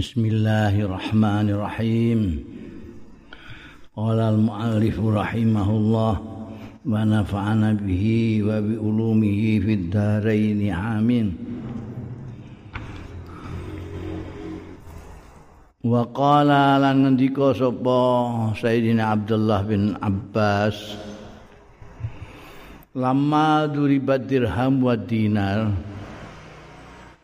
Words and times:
Bismillahirrahmanirrahim. 0.00 2.40
Qala 3.92 4.32
al-mu'allif 4.32 4.96
rahimahullah 4.96 6.14
wa 6.88 7.04
nafa'ana 7.04 7.76
bihi 7.76 8.40
wa 8.40 8.64
bi 8.64 8.80
ulumihi 8.80 9.60
fid 9.60 9.92
dharain 9.92 10.56
amin. 10.72 11.36
Wa 15.84 16.08
qala 16.16 16.80
lan 16.80 17.04
ngendika 17.04 17.52
sapa 17.52 18.00
Sayyidina 18.56 19.04
Abdullah 19.04 19.60
bin 19.68 20.00
Abbas 20.00 20.96
Lama 22.96 23.68
duribat 23.68 24.24
dirham 24.24 24.80
wa 24.80 24.96
dinar 24.96 25.68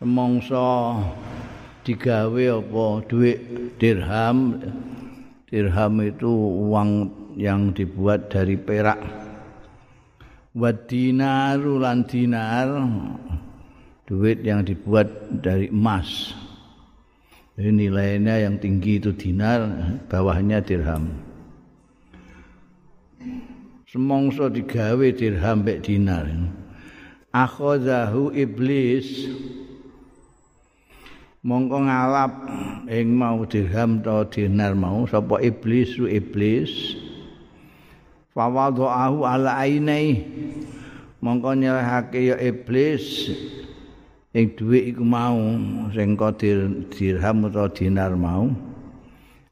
Mongso 0.05 1.25
digawe 1.87 2.43
apa? 2.59 2.85
Duit 3.07 3.39
dirham. 3.79 4.59
Dirham 5.47 5.93
itu 6.03 6.27
uang 6.67 6.91
yang 7.39 7.71
dibuat 7.71 8.27
dari 8.27 8.59
perak. 8.59 8.99
Wa 10.51 10.75
dinar 10.75 11.63
lan 11.63 12.03
dinar 12.03 12.67
duit 14.03 14.43
yang 14.43 14.67
dibuat 14.67 15.07
dari 15.39 15.71
emas. 15.71 16.35
Jadi 17.55 17.71
nilainya 17.73 18.43
yang 18.43 18.59
tinggi 18.59 18.99
itu 18.99 19.15
dinar 19.15 19.65
bawahnya 20.11 20.59
dirham. 20.59 21.09
Semongso 23.87 24.51
digawe 24.51 25.07
dirham 25.15 25.63
mek 25.63 25.79
dinar. 25.87 26.27
Akhozahu 27.31 28.35
iblis 28.35 29.31
mongko 31.47 31.87
ngalap 31.87 32.33
ing 32.91 33.15
mau 33.15 33.39
dirham 33.47 34.03
to 34.03 34.27
dinar 34.27 34.75
mau 34.75 35.07
sapa 35.07 35.39
iblis 35.39 35.95
su 35.95 36.03
iblis? 36.03 36.99
Fawadhahu 38.35 39.23
ala 39.23 39.63
ainai. 39.63 40.27
Mongko 41.23 41.55
nyerahake 41.55 42.35
ya 42.35 42.37
iblis. 42.37 43.31
Ing 44.35 44.53
dhuwit 44.59 44.93
iku 44.93 45.01
mau 45.07 45.39
sing 45.95 46.19
dirham 46.91 47.47
utawa 47.47 47.71
dinar 47.71 48.13
mau. 48.19 48.51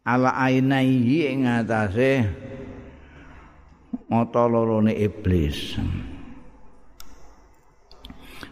Ala 0.03 0.35
ainai 0.35 1.31
ing 1.31 1.47
atase 1.47 2.27
mata 4.11 4.45
lorone 4.45 4.93
iblis. 4.93 5.79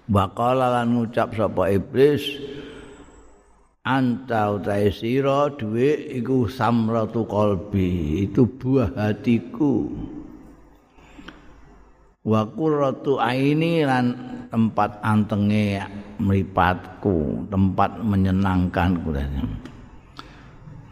Bakala 0.09 0.81
lan 0.81 0.97
ngucap 0.97 1.35
sapa 1.37 1.69
iblis 1.69 2.23
anta 3.83 4.55
utahe 4.55 4.95
sira 4.95 5.51
dhuwit 5.51 6.07
iku 6.23 6.47
samratu 6.47 7.27
qalbi 7.27 8.23
itu 8.23 8.47
buah 8.47 8.95
hatiku. 8.95 9.91
Wa 12.23 12.47
qurratu 12.47 13.19
aini 13.19 13.83
lan 13.83 14.15
tempat 14.47 15.03
antenge 15.03 15.83
mripatku 16.23 17.51
tempat 17.51 17.99
menyenangkan 17.99 18.95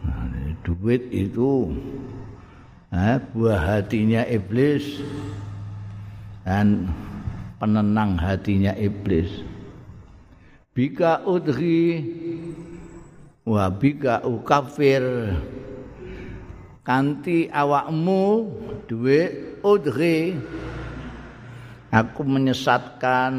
nah, 0.04 0.28
duit 0.60 1.08
itu 1.08 1.72
eh, 2.92 3.16
buah 3.32 3.60
hatinya 3.80 4.28
iblis 4.28 5.00
dan 6.44 6.92
penenang 7.56 8.20
hatinya 8.20 8.76
iblis. 8.76 9.32
Bika 10.76 11.24
udhi 11.24 12.04
wa 13.46 13.66
bika 13.70 14.22
ukafir. 14.22 15.02
Kanti 16.82 17.46
awakmu 17.46 18.50
duwe 18.90 19.30
udhi 19.62 20.34
aku 21.94 22.20
menyesatkan 22.26 23.30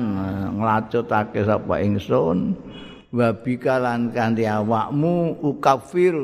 nglacutake 0.55 1.44
sapa 1.44 1.83
ingsun. 1.83 2.55
Wa 3.11 3.35
bika 3.35 3.83
lan 3.83 4.16
kanti 4.16 4.47
awakmu 4.47 5.44
ukafir. 5.44 6.16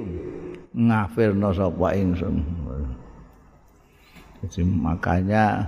Ngafirno 0.70 1.50
sapa 1.52 1.88
ingsun. 1.98 2.36
Jadi 4.40 4.64
makanya 4.64 5.68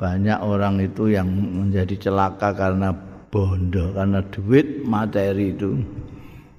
banyak 0.00 0.38
orang 0.40 0.80
itu 0.80 1.12
yang 1.12 1.28
menjadi 1.28 2.08
celaka 2.08 2.56
karena 2.56 2.94
bondo 3.28 3.92
karena 3.92 4.24
duit 4.32 4.86
materi 4.88 5.52
itu 5.52 5.76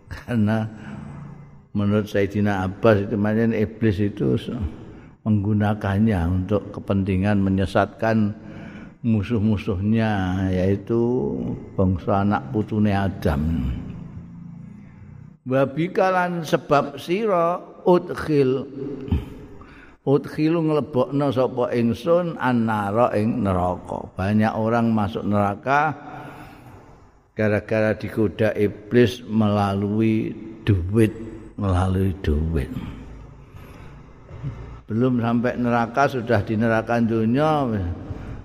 karena 0.09 0.65
menurut 1.77 2.09
Sayyidina 2.09 2.65
Abbas 2.65 3.05
itu 3.05 3.15
macam 3.15 3.53
iblis 3.53 3.97
itu 4.01 4.35
menggunakannya 5.23 6.19
untuk 6.27 6.73
kepentingan 6.73 7.39
menyesatkan 7.39 8.33
musuh-musuhnya 9.05 10.11
yaitu 10.51 10.99
bangsa 11.77 12.25
anak 12.25 12.51
putune 12.51 12.91
Adam. 12.91 13.71
Babikalan 15.47 16.43
sebab 16.43 16.99
sira 16.99 17.61
udkhil 17.87 18.67
udkhilu 20.03 20.59
nglebokno 20.65 21.29
sapa 21.29 21.71
ingsun 21.73 22.35
annara 22.41 23.13
ing 23.15 23.45
neraka. 23.45 24.09
Banyak 24.17 24.53
orang 24.57 24.91
masuk 24.91 25.23
neraka 25.25 25.95
gara-gara 27.39 27.95
digoda 27.95 28.51
iblis 28.51 29.23
melalui 29.23 30.35
duit 30.67 31.15
melalui 31.55 32.11
duit. 32.19 32.67
Belum 34.91 35.23
sampai 35.23 35.55
neraka 35.55 36.11
sudah 36.11 36.43
di 36.43 36.59
neraka 36.59 36.99
dunia 36.99 37.63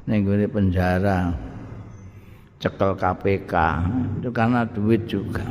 ning 0.07 0.23
penjara. 0.47 1.35
Cekel 2.63 2.95
KPK 2.95 3.55
itu 4.23 4.31
karena 4.31 4.63
duit 4.63 5.11
juga. 5.11 5.43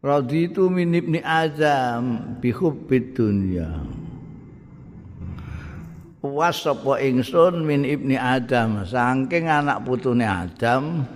Raditu 0.00 0.70
min 0.70 0.94
ibni 0.94 1.18
Adam 1.26 2.38
bi 2.38 2.54
hubbid 2.54 3.18
dunya 3.18 3.99
puas 6.20 6.60
sapa 6.60 7.00
ingsun 7.00 7.64
min 7.64 7.82
ibni 7.82 8.14
Adam. 8.14 8.84
Saking 8.84 9.48
anak 9.48 9.82
putune 9.88 10.28
Adam 10.28 11.08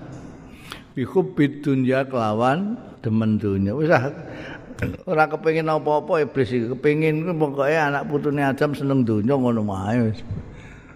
bihubid 0.96 1.60
dunya 1.60 2.06
kelawan 2.08 2.78
demen 3.04 3.36
dunya 3.36 3.74
wis 3.74 3.90
ah, 3.90 4.08
ora 5.04 5.28
kepengin 5.28 5.68
apa-apa 5.68 6.24
iblis 6.24 6.50
iki. 6.50 6.72
Kepengin 6.72 7.28
pokoke 7.36 7.76
anak 7.76 8.08
putune 8.08 8.40
Adam 8.40 8.72
seneng 8.72 9.04
dunya 9.04 9.36
ngono 9.36 9.62
wae 9.68 10.10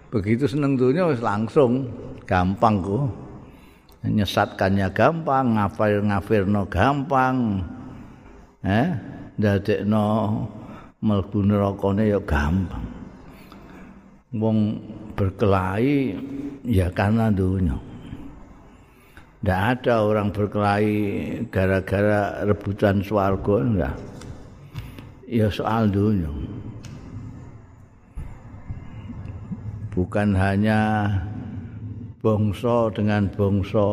begitu 0.09 0.49
seneng 0.49 0.81
dunya 0.81 1.05
wis 1.05 1.21
langsung 1.21 1.85
gampang 2.25 2.81
kok 2.81 3.13
nyesatkannya 4.09 4.89
gampang 4.97 5.61
ngafir 5.61 6.01
ngafirno 6.01 6.65
gampang. 6.73 7.37
Eh 8.65 8.89
dadekno 9.39 10.07
mlebu 10.99 11.39
nerakane 11.47 12.11
ya 12.11 12.19
gampang 12.19 12.98
wong 14.35 14.81
berkelahi 15.17 16.17
ya 16.65 16.93
karena 16.93 17.33
dunia. 17.33 17.77
Tidak 19.39 19.61
ada 19.79 20.03
orang 20.03 20.35
berkelahi 20.35 20.97
gara-gara 21.49 22.43
rebutan 22.43 23.01
swarga 23.01 23.55
enggak. 23.63 23.97
Ya 25.29 25.47
soal 25.49 25.89
dunia. 25.89 26.33
Bukan 29.95 30.35
hanya 30.35 31.11
bangsa 32.19 32.91
dengan 32.95 33.31
bangsa, 33.31 33.87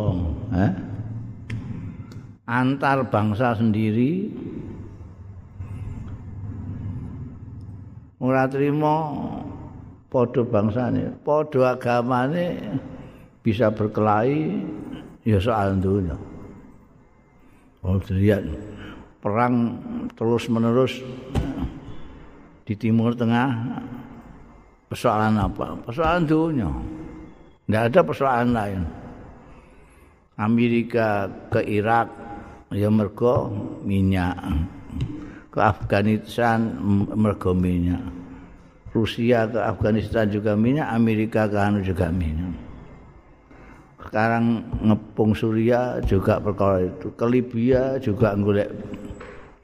eh? 0.54 0.74
antar 2.46 3.10
bangsa 3.10 3.58
sendiri 3.58 4.30
ora 8.22 8.46
terima 8.46 9.18
padha 10.16 10.48
bangsane, 10.48 11.12
padha 11.28 11.76
agamane 11.76 12.80
bisa 13.44 13.68
berkelahi 13.68 14.64
ya 15.28 15.44
soal 15.44 15.76
dunia. 15.76 16.16
Oh, 17.84 18.00
lihat 18.16 18.48
perang 19.20 19.76
terus 20.16 20.48
menerus 20.48 21.04
di 22.64 22.74
Timur 22.80 23.12
Tengah 23.12 23.52
persoalan 24.88 25.36
apa? 25.36 25.76
Persoalan 25.84 26.24
dunia. 26.24 26.72
Tidak 27.68 27.84
ada 27.92 28.00
persoalan 28.00 28.50
lain. 28.56 28.82
Amerika 30.40 31.28
ke 31.52 31.60
Irak 31.68 32.08
ya 32.72 32.88
mergo 32.88 33.52
minyak. 33.84 34.40
Ke 35.52 35.60
Afghanistan 35.60 36.80
mergo 37.14 37.52
minyak. 37.52 38.25
Rusia 38.96 39.44
ke 39.52 39.60
Afghanistan 39.60 40.32
juga 40.32 40.56
minyak, 40.56 40.88
Amerika 40.88 41.52
ke 41.52 41.60
anu 41.60 41.84
juga 41.84 42.08
minyak. 42.08 42.56
sekarang 44.06 44.62
ngepung 44.86 45.34
Suria 45.34 45.98
juga 46.06 46.38
perkara 46.38 46.86
itu. 46.88 47.10
Ke 47.18 47.26
Libya 47.28 48.00
juga 48.00 48.38
golek 48.38 48.70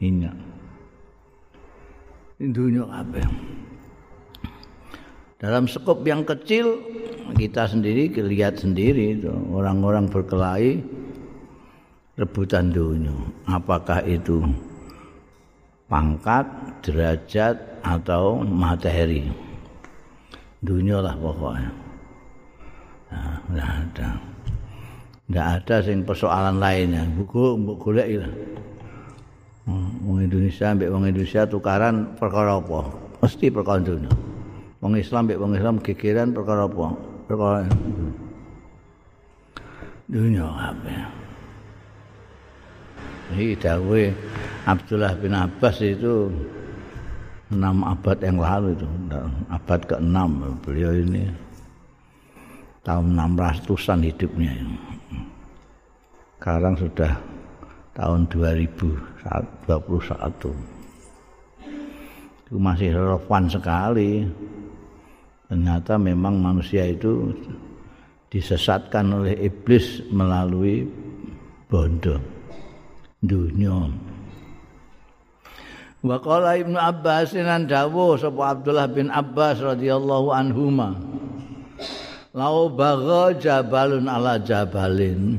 minyak. 0.02 0.36
Dunia 2.42 2.90
apa 2.90 3.22
dalam 5.42 5.66
skop 5.66 6.06
yang 6.06 6.22
kecil 6.22 6.78
kita 7.34 7.66
sendiri 7.66 8.14
lihat 8.14 8.62
sendiri 8.62 9.18
orang-orang 9.50 10.06
berkelahi 10.06 10.86
rebutan 12.14 12.70
dunia. 12.70 13.10
Apakah 13.50 14.06
itu 14.06 14.46
pangkat 15.92 16.48
derajat 16.80 17.60
atau 17.84 18.40
materi 18.48 19.28
dunia 20.64 21.04
lah 21.04 21.20
pokoknya 21.20 21.72
nah, 23.12 23.84
nah. 23.92 24.16
Tidak 25.32 25.48
ada 25.64 25.80
sing 25.80 26.04
persoalan 26.04 26.60
lainnya. 26.60 27.08
Buku 27.08 27.56
mbok 27.56 27.80
golek 27.80 28.20
ya. 28.20 28.28
Wong 30.04 30.28
Indonesia 30.28 30.76
mbek 30.76 30.92
wong 30.92 31.08
Indonesia 31.08 31.48
tukaran 31.48 32.20
perkara 32.20 32.60
apa? 32.60 32.92
Mesti 33.24 33.48
perkara 33.48 33.80
dunia. 33.80 34.12
Wong 34.84 35.00
Islam 35.00 35.32
mbek 35.32 35.40
wong 35.40 35.56
Islam 35.56 35.80
gegeran 35.80 36.36
perkara 36.36 36.68
apa? 36.68 36.88
Perkara 37.32 37.64
dunia 40.12 40.52
apa? 40.52 41.21
Ini 43.32 43.56
dawe 43.56 44.04
Abdullah 44.68 45.16
bin 45.16 45.32
Abbas 45.32 45.80
itu 45.80 46.28
enam 47.48 47.80
abad 47.88 48.20
yang 48.20 48.44
lalu 48.44 48.76
itu. 48.76 48.88
Abad 49.48 49.88
ke-6 49.88 50.18
beliau 50.68 50.92
ini. 50.92 51.32
Tahun 52.84 53.08
600-an 53.14 54.02
hidupnya 54.04 54.58
sekarang 56.42 56.74
sudah 56.74 57.14
tahun 57.94 58.26
2021 58.34 59.70
itu 62.42 62.56
masih 62.58 62.98
relevan 62.98 63.46
sekali. 63.46 64.26
Ternyata 65.46 66.02
memang 66.02 66.42
manusia 66.42 66.90
itu 66.90 67.30
disesatkan 68.34 69.22
oleh 69.22 69.38
iblis 69.46 70.02
melalui 70.10 70.90
bondo 71.70 72.41
dunia 73.22 73.90
Wa 76.02 76.18
qala 76.18 76.58
Ibnu 76.58 76.82
Abbas 76.82 77.38
nan 77.38 77.70
dawuh 77.70 78.18
sapa 78.18 78.58
Abdullah 78.58 78.90
bin 78.90 79.14
Abbas 79.14 79.62
radhiyallahu 79.62 80.34
anhuma 80.34 80.98
Lau 82.34 82.74
bagha 82.74 83.38
jabalun 83.38 84.10
ala 84.10 84.42
jabalin 84.42 85.38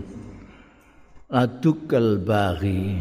ladukal 1.32 2.20
baghi 2.20 3.00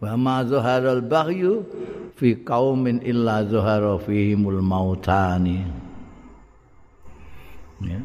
wa 0.00 0.16
ma 0.16 0.40
zaharal 0.48 1.04
baghyu 1.04 1.60
fi 2.16 2.40
qaumin 2.40 3.04
illa 3.04 3.44
zahara 3.44 4.00
fihimul 4.00 4.64
mautani 4.64 5.60
ya. 7.84 8.00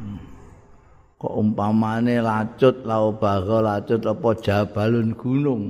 Kok 1.20 1.36
umpamane 1.36 2.24
lacut 2.24 2.88
lau 2.88 3.12
bagha 3.12 3.60
lacut 3.60 4.00
apa 4.08 4.30
jabalun 4.40 5.12
gunung? 5.20 5.64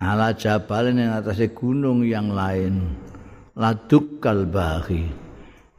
Ala 0.00 0.32
jabalin 0.32 0.98
yang 0.98 1.20
atasnya 1.20 1.52
gunung 1.52 2.00
yang 2.00 2.32
lain. 2.32 2.96
Ladukal 3.52 4.48
baghi 4.48 5.22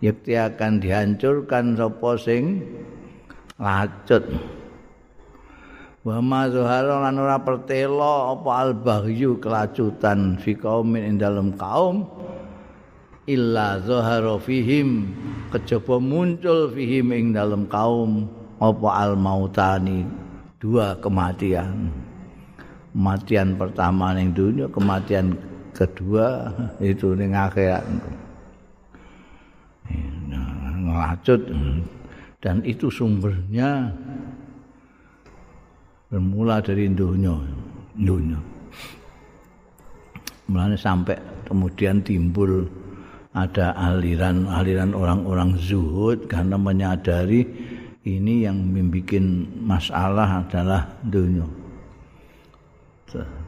yakti 0.03 0.37
akan 0.37 0.83
dihancurkan 0.83 1.73
sapa 1.73 2.09
sing 2.21 2.61
lacut. 3.55 4.21
Wa 6.05 6.21
ma 6.21 6.45
zuhara 6.51 7.09
lan 7.09 7.15
ora 7.15 7.39
pertelo 7.41 8.37
apa 8.37 8.51
al 8.59 8.71
baghyu 8.77 9.39
kelacutan 9.41 10.35
fi 10.37 10.51
qaumin 10.53 11.09
ing 11.09 11.15
dalem 11.17 11.55
kaum 11.57 12.05
illa 13.25 13.79
zuhara 13.81 14.35
fihim. 14.37 15.09
Kejaba 15.49 15.97
muncul 15.97 16.69
fihim 16.75 17.09
ing 17.15 17.33
dalem 17.33 17.65
kaum 17.65 18.42
apa 18.63 18.89
al 18.95 19.19
mautani? 19.19 20.07
Dua 20.63 20.95
kematian. 21.03 21.91
Kematian 22.95 23.59
pertama 23.59 24.15
ning 24.15 24.31
dunia 24.31 24.71
kematian 24.71 25.35
kedua 25.75 26.47
itu 26.79 27.11
ning 27.11 27.35
akhirat. 27.35 27.83
Ngelacut. 30.79 31.41
Dan 32.39 32.63
itu 32.63 32.87
sumbernya 32.87 33.91
bermula 36.07 36.63
dari 36.63 36.87
dunia 36.87 37.35
dunia. 37.97 38.39
Mulanya 40.47 40.75
sampai 40.75 41.15
kemudian 41.47 42.03
timbul 42.03 42.67
ada 43.33 43.73
aliran-aliran 43.73 44.93
orang-orang 44.93 45.57
zuhud 45.57 46.29
karena 46.29 46.53
menyadari 46.53 47.47
ini 48.03 48.43
yang 48.43 48.59
membuat 48.59 49.23
masalah 49.63 50.43
adalah 50.43 50.91
dunia. 51.07 51.47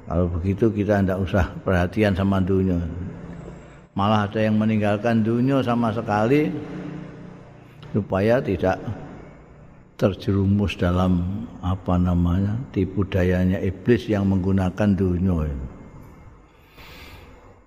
Kalau 0.06 0.30
begitu 0.30 0.70
kita 0.70 1.02
tidak 1.02 1.20
usah 1.20 1.46
perhatian 1.66 2.14
sama 2.16 2.40
dunia. 2.40 2.78
Malah 3.96 4.28
ada 4.30 4.40
yang 4.44 4.56
meninggalkan 4.60 5.26
dunia 5.26 5.64
sama 5.66 5.92
sekali 5.92 6.52
supaya 7.96 8.44
tidak 8.44 8.78
terjerumus 9.96 10.76
dalam 10.76 11.24
apa 11.64 11.96
namanya 11.96 12.60
tipu 12.76 13.08
dayanya 13.08 13.58
iblis 13.64 14.06
yang 14.12 14.28
menggunakan 14.28 14.94
dunia 14.94 15.48
itu. 15.48 15.68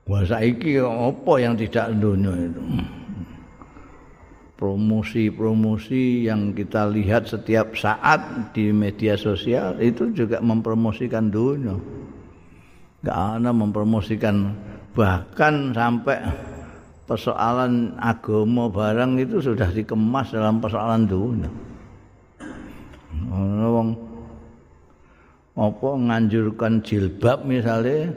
Wah 0.08 0.24
saiki 0.24 0.80
apa 0.80 1.32
yang 1.36 1.52
tidak 1.56 1.92
dunia 2.00 2.32
itu? 2.32 2.62
Promosi-promosi 4.58 6.26
yang 6.26 6.50
kita 6.50 6.90
lihat 6.90 7.30
setiap 7.30 7.78
saat 7.78 8.50
di 8.50 8.74
media 8.74 9.14
sosial 9.14 9.78
itu 9.78 10.10
juga 10.10 10.42
mempromosikan 10.42 11.30
dunia. 11.30 11.78
Gak 13.06 13.38
ada 13.38 13.54
mempromosikan 13.54 14.50
bahkan 14.98 15.70
sampai 15.70 16.18
persoalan 17.06 17.94
agama 18.02 18.66
barang 18.66 19.22
itu 19.22 19.38
sudah 19.38 19.70
dikemas 19.70 20.34
dalam 20.34 20.58
persoalan 20.58 21.06
dunia. 21.06 21.50
ana 23.30 23.66
wong 23.70 23.88
apa 25.58 25.88
nganjurkan 25.90 26.82
jilbab 26.82 27.42
misalnya 27.46 28.14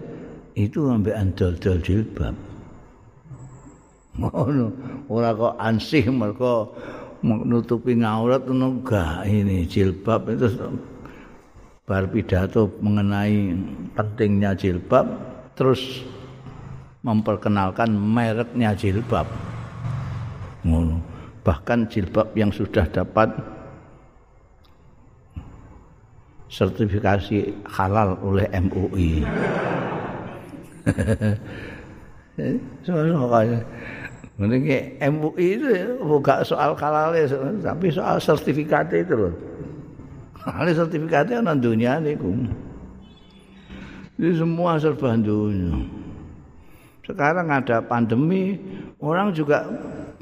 itu 0.54 0.90
ambek 0.90 1.16
andol-dol 1.18 1.78
jilbab 1.82 2.36
ngono. 4.20 4.68
Ora 5.08 5.36
kok 5.36 5.56
ansih 5.60 6.08
mergo 6.12 6.76
menutupi 7.22 7.96
ngaurat 7.96 8.48
ngono 8.48 8.82
gak 8.84 9.28
ini 9.28 9.68
jilbab. 9.68 10.28
Itu 10.32 10.48
bar 11.86 12.08
pidato 12.08 12.72
mengenai 12.80 13.56
pentingnya 13.96 14.56
jilbab 14.56 15.06
terus 15.56 16.04
memperkenalkan 17.06 17.92
mereknya 17.92 18.76
jilbab. 18.76 19.28
Ngono. 20.66 21.12
Bahkan 21.42 21.90
jilbab 21.90 22.38
yang 22.38 22.54
sudah 22.54 22.86
dapat 22.86 23.34
sertifikasi 26.52 27.66
halal 27.66 28.20
oleh 28.22 28.46
MUI. 28.52 29.26
Soalnya 32.86 33.18
Mending 34.40 34.96
MUI 34.98 35.48
itu 35.60 35.68
bukan 36.02 36.42
soal 36.48 36.74
halal 36.80 37.14
tapi 37.62 37.92
soal 37.92 38.18
sertifikat 38.18 38.90
itu 38.96 39.14
loh. 39.14 39.34
Halal 40.42 40.74
sertifikatnya 40.74 41.44
non 41.44 41.62
dunia 41.62 42.00
nih 42.02 42.18
Ini 44.22 44.30
semua 44.38 44.78
serba 44.80 45.14
dunia. 45.18 45.84
Sekarang 47.06 47.50
ada 47.50 47.82
pandemi, 47.82 48.56
orang 49.02 49.34
juga 49.34 49.68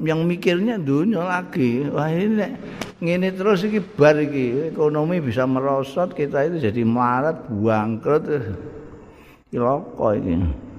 yang 0.00 0.24
mikirnya 0.24 0.80
dunia 0.80 1.24
lagi. 1.24 1.88
Wah 1.88 2.08
ini 2.12 2.44
ngene 3.00 3.32
terus 3.32 3.64
iki 3.64 3.80
bar 3.80 4.20
iki 4.20 4.76
ekonomi 4.76 5.24
bisa 5.24 5.48
merosot 5.48 6.12
kita 6.12 6.44
itu 6.52 6.68
jadi 6.68 6.84
marat 6.84 7.48
bangkrut 7.48 8.28
kiloko 9.48 10.12
ini 10.12 10.69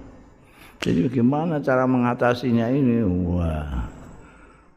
jadi 0.82 1.06
bagaimana 1.06 1.62
cara 1.62 1.86
mengatasinya 1.86 2.66
ini? 2.74 3.06
Wah 3.06 3.92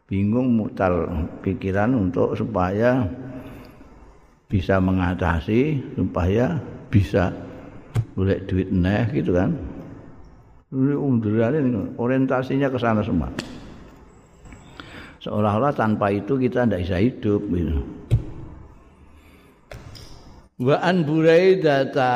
bingung 0.04 0.52
mutar 0.52 0.92
pikiran 1.40 1.96
untuk 1.96 2.36
supaya 2.36 3.08
bisa 4.46 4.76
mengatasi 4.76 5.80
supaya 5.96 6.60
bisa 6.92 7.32
boleh 8.12 8.38
duit 8.44 8.68
neh 8.68 9.08
gitu 9.16 9.32
kan. 9.32 9.56
Ini 10.74 11.96
orientasinya 11.96 12.68
ke 12.68 12.78
sana 12.78 13.00
semua. 13.00 13.32
Seolah-olah 15.24 15.72
tanpa 15.72 16.12
itu 16.12 16.36
kita 16.36 16.68
tidak 16.68 16.84
bisa 16.84 17.00
hidup 17.00 17.40
gitu. 17.48 17.80
Wa 20.54 20.78
an 20.78 21.02
Buraidah 21.02 21.90
ta 21.90 22.10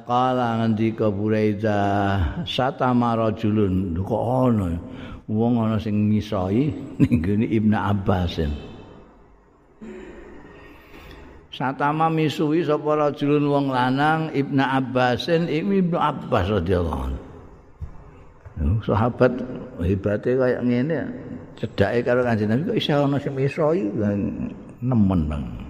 qala 0.00 0.64
ngendika 0.64 1.12
Buraidah 1.12 2.40
satama 2.48 3.12
rajulun 3.12 4.00
kok 4.00 4.24
ana 4.48 4.80
wong 5.28 5.60
ana 5.60 5.76
sing 5.76 6.08
ngisoi 6.08 6.72
ning 7.04 7.20
gene 7.20 7.44
Ibnu 7.44 7.76
Abbas. 7.76 8.48
Satama 11.52 12.08
misui 12.08 12.64
sapa 12.64 12.96
rajulun 12.96 13.44
wong 13.44 13.66
lanang 13.68 14.32
Ibnu 14.32 14.64
Abbasin 14.64 15.44
Ibnu 15.44 16.00
Abbas 16.00 16.48
radhiyallahu 16.48 17.00
anhu. 17.12 17.20
Sahabat 18.88 19.36
hebate 19.84 20.32
kaya 20.32 20.64
ngene 20.64 21.12
cedake 21.60 22.08
karo 22.08 22.24
Kanjeng 22.24 22.48
Nabi 22.48 22.72
kok 22.72 22.78
iso 22.80 23.04
ana 23.04 23.20
sing 23.20 23.36
misoi 23.36 23.84
nemen 24.80 25.20
banget. 25.28 25.63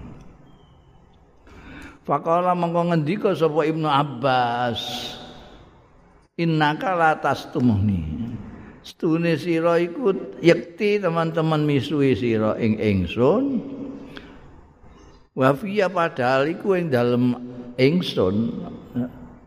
Faqala 2.05 2.53
mengko 2.53 2.93
ngendika 2.93 3.33
sapa 3.33 3.65
Ibnu 3.65 3.89
Abbas? 3.89 4.79
Innaka 6.37 6.93
la 6.93 7.17
tastumuhni 7.17 8.29
Stune 8.85 9.33
sira 9.41 9.81
iku 9.81 10.13
yekti 10.45 11.01
teman-teman 11.01 11.65
misui 11.65 12.13
sira 12.13 12.53
ing 12.61 12.77
ingsun. 12.77 13.57
Wa 15.33 15.57
fiya 15.57 15.89
padahal 15.89 16.53
iku 16.53 16.77
ing 16.77 16.93
dalem 16.93 17.33
ingsun. 17.81 18.53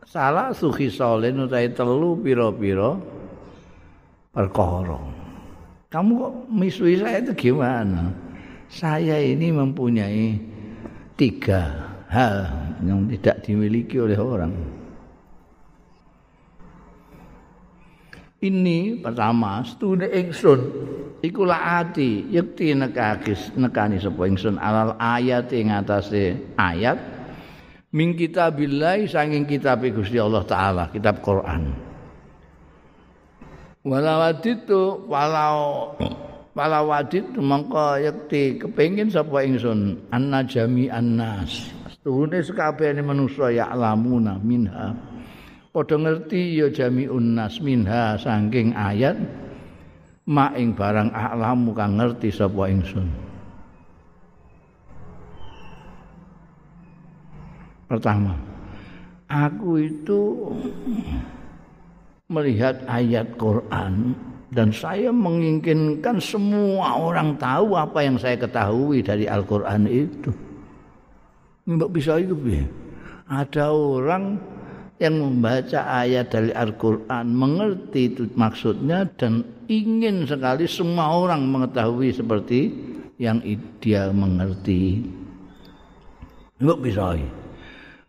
Salah 0.03 0.51
suhi 0.51 0.91
solen 0.91 1.47
utahe 1.47 1.71
telu 1.71 2.19
pira-pira 2.19 2.99
perkara. 4.35 4.99
Kamu 5.87 6.13
kok 6.19 6.35
misui 6.51 6.99
saya 6.99 7.23
itu 7.23 7.31
gimana? 7.39 8.11
Saya 8.67 9.23
ini 9.23 9.55
mempunyai 9.55 10.35
tiga 11.15 11.88
hal 12.09 12.49
yang 12.81 13.05
tidak 13.13 13.45
dimiliki 13.45 14.01
oleh 14.01 14.17
orang. 14.17 14.53
Ini 18.39 19.03
pertama, 19.03 19.67
studi 19.67 20.07
ingsun 20.07 20.61
iku 21.27 21.43
ati 21.51 22.31
yekti 22.31 22.71
nekakis 22.71 23.51
nekani 23.59 23.99
sapa 23.99 24.31
ingsun 24.31 24.63
alal 24.63 24.95
ayat 24.95 25.51
ing 25.51 25.75
atase 25.75 26.39
ayat 26.55 27.03
min 27.91 28.15
kitabillahi 28.15 29.11
saking 29.11 29.43
kitab 29.43 29.83
Gusti 29.83 30.23
Allah 30.23 30.47
taala, 30.47 30.87
kitab 30.95 31.19
Quran. 31.19 31.75
Walau 33.83 34.23
itu 34.39 34.83
walau 35.11 35.59
walau 36.55 36.85
wadit 36.95 37.27
mongko 37.35 37.99
yekti 37.99 38.63
kepengin 38.63 39.11
sapa 39.11 39.43
ingsun 39.43 39.99
anna 40.15 40.47
jami 40.47 40.87
annas 40.87 41.78
Tuhune 42.07 42.39
sekabehane 42.39 43.03
manusa 43.03 43.51
ya 43.51 43.69
alamuna 43.75 44.39
minha. 44.39 44.95
Padha 45.75 45.99
ngerti 45.99 46.59
ya 46.59 46.71
jami'un 46.71 47.37
nas 47.37 47.61
minha 47.61 48.17
saking 48.17 48.73
ayat 48.73 49.19
ma 50.29 50.53
ing 50.57 50.73
barang 50.77 51.13
alamu 51.13 51.77
kang 51.77 51.97
ngerti 51.97 52.33
sapa 52.33 52.69
ingsun. 52.69 53.09
Pertama, 57.89 58.37
aku 59.33 59.81
itu 59.81 60.53
melihat 62.29 62.85
ayat 62.85 63.33
Quran 63.41 64.13
dan 64.53 64.69
saya 64.73 65.09
menginginkan 65.09 66.21
semua 66.21 67.01
orang 67.01 67.37
tahu 67.41 67.77
apa 67.77 68.05
yang 68.05 68.21
saya 68.21 68.37
ketahui 68.37 69.01
dari 69.01 69.25
Al-Quran 69.25 69.89
itu. 69.89 70.48
Mbak 71.69 71.91
bisa 71.93 72.17
itu 72.17 72.33
piye? 72.33 72.65
Ada 73.29 73.69
orang 73.69 74.41
yang 74.97 75.21
membaca 75.21 75.85
ayat 75.85 76.33
dari 76.33 76.51
Al-Quran, 76.57 77.29
mengerti 77.37 78.09
itu 78.09 78.25
maksudnya 78.35 79.05
dan 79.21 79.45
ingin 79.69 80.25
sekali 80.25 80.65
semua 80.65 81.13
orang 81.13 81.45
mengetahui 81.45 82.09
seperti 82.17 82.73
yang 83.21 83.45
dia 83.85 84.09
mengerti. 84.09 85.05
Mbak 86.59 86.79
bisa 86.81 87.15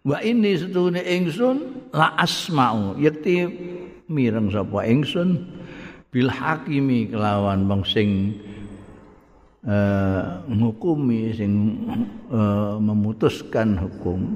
Wa 0.08 0.24
ini 0.24 0.56
setune 0.56 1.04
ingsun 1.04 1.92
la 1.92 2.16
asma'u 2.16 2.96
yakti 2.96 3.44
mireng 4.08 4.48
sapa 4.48 4.88
ingsun 4.88 5.44
bil 6.10 6.32
hakimi 6.32 7.12
kelawan 7.12 7.68
wong 7.68 7.84
sing 7.84 8.40
uh, 9.70 10.42
ngukumi 10.50 11.30
sing 11.38 11.54
uh, 12.34 12.82
memutuskan 12.82 13.78
hukum 13.78 14.34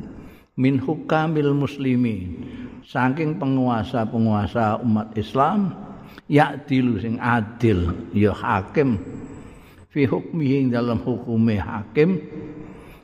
min 0.54 0.78
hukamil 0.78 1.58
muslimin 1.58 2.46
saking 2.86 3.42
penguasa-penguasa 3.42 4.78
umat 4.86 5.18
Islam 5.18 5.74
ya 6.30 6.54
dilu 6.54 7.02
sing 7.02 7.18
adil 7.18 7.90
ya 8.14 8.30
hakim 8.38 9.02
fi 9.90 10.06
hukmi 10.06 10.70
dalam 10.70 11.02
hukume 11.02 11.58
hakim 11.58 12.22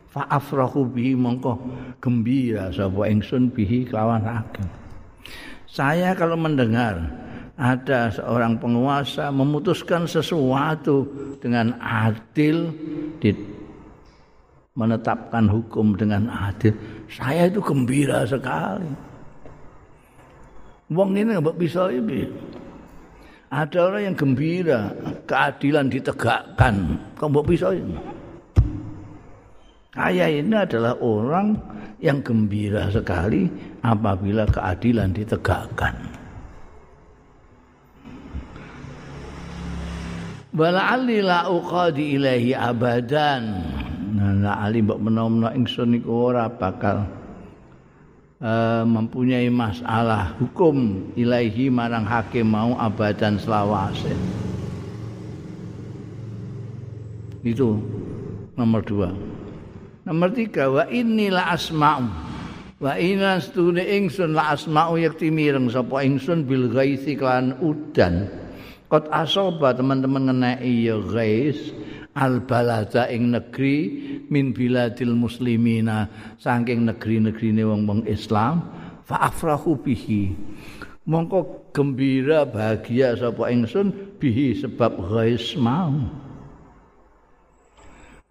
fa 0.10 0.26
afrahu 0.30 0.90
bihi 0.90 1.14
mongko 1.18 1.58
gembira 2.02 2.74
sapa 2.74 3.06
ingsun 3.06 3.54
bihi 3.54 3.86
kawan 3.86 4.26
hakim. 4.26 4.66
Saya 5.70 6.18
kalau 6.18 6.34
mendengar 6.34 6.98
ada 7.60 8.08
seorang 8.08 8.56
penguasa 8.56 9.28
memutuskan 9.36 10.08
sesuatu 10.08 11.04
dengan 11.44 11.76
adil 11.84 12.72
di 13.20 13.36
menetapkan 14.80 15.44
hukum 15.52 15.92
dengan 16.00 16.32
adil. 16.32 16.72
Saya 17.12 17.52
itu 17.52 17.60
gembira 17.60 18.24
sekali. 18.24 18.88
Wong 20.96 21.20
ini 21.20 21.36
nggak 21.36 21.60
bisa 21.60 21.92
ini. 21.92 22.24
Ada 23.52 23.92
orang 23.92 24.04
yang 24.08 24.16
gembira 24.16 24.82
keadilan 25.28 25.92
ditegakkan. 25.92 26.96
Kok 27.20 27.28
nggak 27.28 27.48
bisa 27.52 27.76
ini? 27.76 27.98
Saya 29.92 30.32
ini 30.32 30.56
adalah 30.56 30.96
orang 31.04 31.60
yang 32.00 32.24
gembira 32.24 32.88
sekali 32.88 33.52
apabila 33.84 34.48
keadilan 34.48 35.12
ditegakkan. 35.12 36.19
Wala 40.50 40.98
ali 40.98 41.22
la 41.22 41.46
uqadi 41.46 42.18
ilahi 42.18 42.58
abadan. 42.58 43.44
Nah, 44.18 44.66
ali 44.66 44.82
mbok 44.82 44.98
menawa 44.98 45.54
ingsun 45.54 46.02
iku 46.02 46.34
ora 46.34 46.50
bakal 46.50 47.06
uh, 48.42 48.82
mempunyai 48.82 49.46
masalah 49.54 50.34
hukum 50.42 51.10
ilahi 51.14 51.70
marang 51.70 52.10
hakim 52.10 52.50
mau 52.50 52.74
abadan 52.82 53.38
selawase. 53.38 54.10
Itu 57.46 57.78
nomor 58.58 58.82
dua. 58.82 59.14
Nomor 60.10 60.34
tiga, 60.34 60.74
wa 60.74 60.90
inilah 60.90 61.54
asma'u. 61.54 62.10
Wa 62.82 62.98
inna 62.98 63.38
stune 63.38 63.86
ingsun 63.86 64.34
la 64.34 64.58
asma'u 64.58 64.98
yakti 64.98 65.30
mireng 65.30 65.70
sapa 65.70 66.02
ingsun 66.02 66.50
bil 66.50 66.74
ghaisi 66.74 67.14
klan 67.14 67.54
udan. 67.62 68.39
Kot 68.90 69.06
asoba 69.14 69.70
teman-teman 69.78 70.34
ngenai 70.34 70.90
ya 70.90 70.98
guys 70.98 71.70
al 72.18 72.42
balada 72.42 73.06
ing 73.06 73.30
negeri 73.30 73.78
min 74.34 74.50
biladil 74.50 75.14
muslimina 75.14 76.10
saking 76.42 76.90
negeri-negeri 76.90 77.62
wong 77.62 77.86
wong 77.86 78.02
Islam 78.10 78.66
fa 79.06 79.30
afrahu 79.30 79.78
bihi. 79.78 80.34
Mongko 81.06 81.70
gembira 81.70 82.50
bahagia 82.50 83.14
sapa 83.14 83.54
ingsun 83.54 84.18
bihi 84.18 84.58
sebab 84.58 84.98
guys 85.06 85.54
mau. 85.54 85.94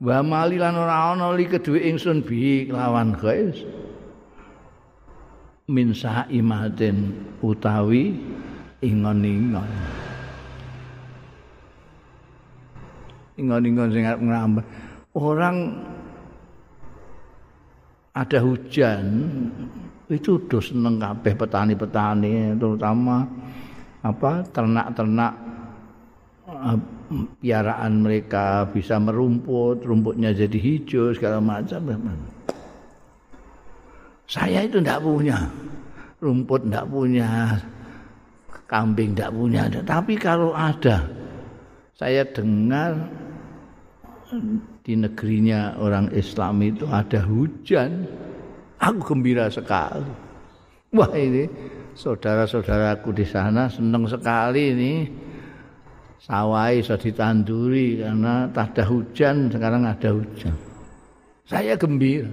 Wa 0.02 0.26
malilan 0.26 0.74
ora 0.74 1.14
ana 1.14 1.30
li 1.38 1.46
kedue 1.46 1.86
ingsun 1.86 2.26
bihi 2.26 2.74
lawan 2.74 3.14
guys 3.14 3.62
min 5.70 5.94
saimatin 5.94 7.14
utawi 7.46 8.18
ingon-ingon 8.82 10.07
ingon-ingon 13.38 13.88
sing 13.94 14.04
ngambil. 14.04 14.64
Orang 15.14 15.56
ada 18.12 18.38
hujan 18.42 19.04
itu 20.10 20.42
udah 20.42 20.58
seneng 20.58 20.98
kabeh 20.98 21.32
petani-petani 21.38 22.58
terutama 22.58 23.22
apa 24.02 24.42
ternak-ternak 24.50 25.32
uh, 26.48 26.78
piaraan 27.40 28.04
mereka 28.04 28.68
bisa 28.68 28.96
merumput, 29.00 29.84
rumputnya 29.84 30.32
jadi 30.34 30.58
hijau 30.58 31.14
segala 31.14 31.38
macam. 31.40 31.88
Saya 34.28 34.64
itu 34.64 34.76
tidak 34.80 35.00
punya 35.00 35.48
rumput, 36.20 36.68
tidak 36.68 36.86
punya 36.92 37.56
kambing, 38.68 39.16
tidak 39.16 39.32
punya. 39.32 39.62
Tapi 39.72 40.14
kalau 40.20 40.52
ada, 40.52 41.08
saya 41.96 42.28
dengar 42.28 43.08
di 44.84 44.92
negerinya 44.96 45.80
orang 45.80 46.12
Islam 46.12 46.60
itu 46.60 46.84
ada 46.88 47.24
hujan 47.24 48.04
Aku 48.78 49.02
gembira 49.02 49.50
sekali. 49.50 50.06
Wah 50.94 51.10
ini 51.18 51.50
saudara-saudaraku 51.98 53.10
di 53.10 53.26
sana 53.26 53.66
senang 53.66 54.06
sekali 54.06 54.62
ini 54.70 54.92
sawah 56.22 56.70
iso 56.70 56.94
ditanduri 56.94 57.98
karena 58.00 58.46
tak 58.54 58.78
ada 58.78 58.84
hujan 58.86 59.50
sekarang 59.50 59.82
ada 59.82 60.14
hujan. 60.14 60.54
Saya 61.42 61.74
gembira. 61.74 62.30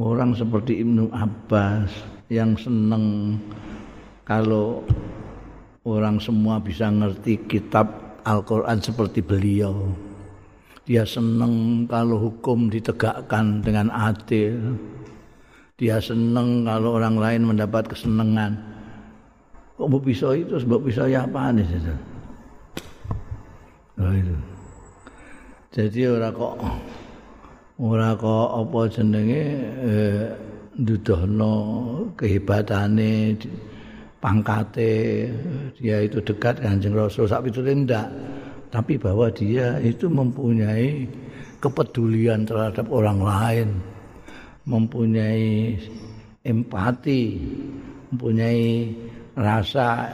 Orang 0.00 0.32
seperti 0.32 0.80
Ibnu 0.80 1.12
Abbas 1.12 1.92
yang 2.32 2.56
senang 2.56 3.36
kalau 4.24 4.86
orang 5.98 6.22
semua 6.22 6.62
bisa 6.62 6.86
ngerti 6.86 7.42
kitab 7.50 8.20
Al-Quran 8.22 8.78
seperti 8.78 9.24
beliau. 9.24 9.90
Dia 10.86 11.06
senang 11.06 11.86
kalau 11.86 12.18
hukum 12.18 12.70
ditegakkan 12.70 13.62
dengan 13.62 13.90
adil. 13.90 14.76
Dia 15.80 16.02
senang 16.02 16.66
kalau 16.66 17.00
orang 17.00 17.16
lain 17.16 17.42
mendapat 17.50 17.88
kesenangan. 17.88 18.58
Kok 19.80 19.88
mau 19.88 20.02
pisau 20.02 20.36
itu 20.36 20.60
sebab 20.60 20.84
pisau 20.84 21.08
ya 21.08 21.24
apa 21.24 21.56
nih? 21.56 21.64
Oh, 24.00 24.12
itu. 24.12 24.36
Jadi 25.70 26.00
orang 26.10 26.34
kok 26.34 26.54
orang 27.80 28.18
kok 28.18 28.48
apa 28.60 28.80
jenenge 28.92 29.44
eh, 29.86 30.24
nduduhno 30.76 31.54
kehebatane 32.18 33.38
pangkate 34.20 35.26
dia 35.80 36.04
itu 36.04 36.20
dekat 36.20 36.60
Kanjeng 36.60 36.92
Rasul 36.92 37.24
sak 37.24 37.48
itu 37.48 37.64
tidak 37.64 38.06
tapi 38.70 39.00
bahwa 39.00 39.32
dia 39.32 39.80
itu 39.82 40.06
mempunyai 40.06 41.08
kepedulian 41.58 42.44
terhadap 42.44 42.86
orang 42.92 43.18
lain 43.18 43.68
mempunyai 44.68 45.74
empati 46.44 47.40
mempunyai 48.12 48.92
rasa 49.34 50.12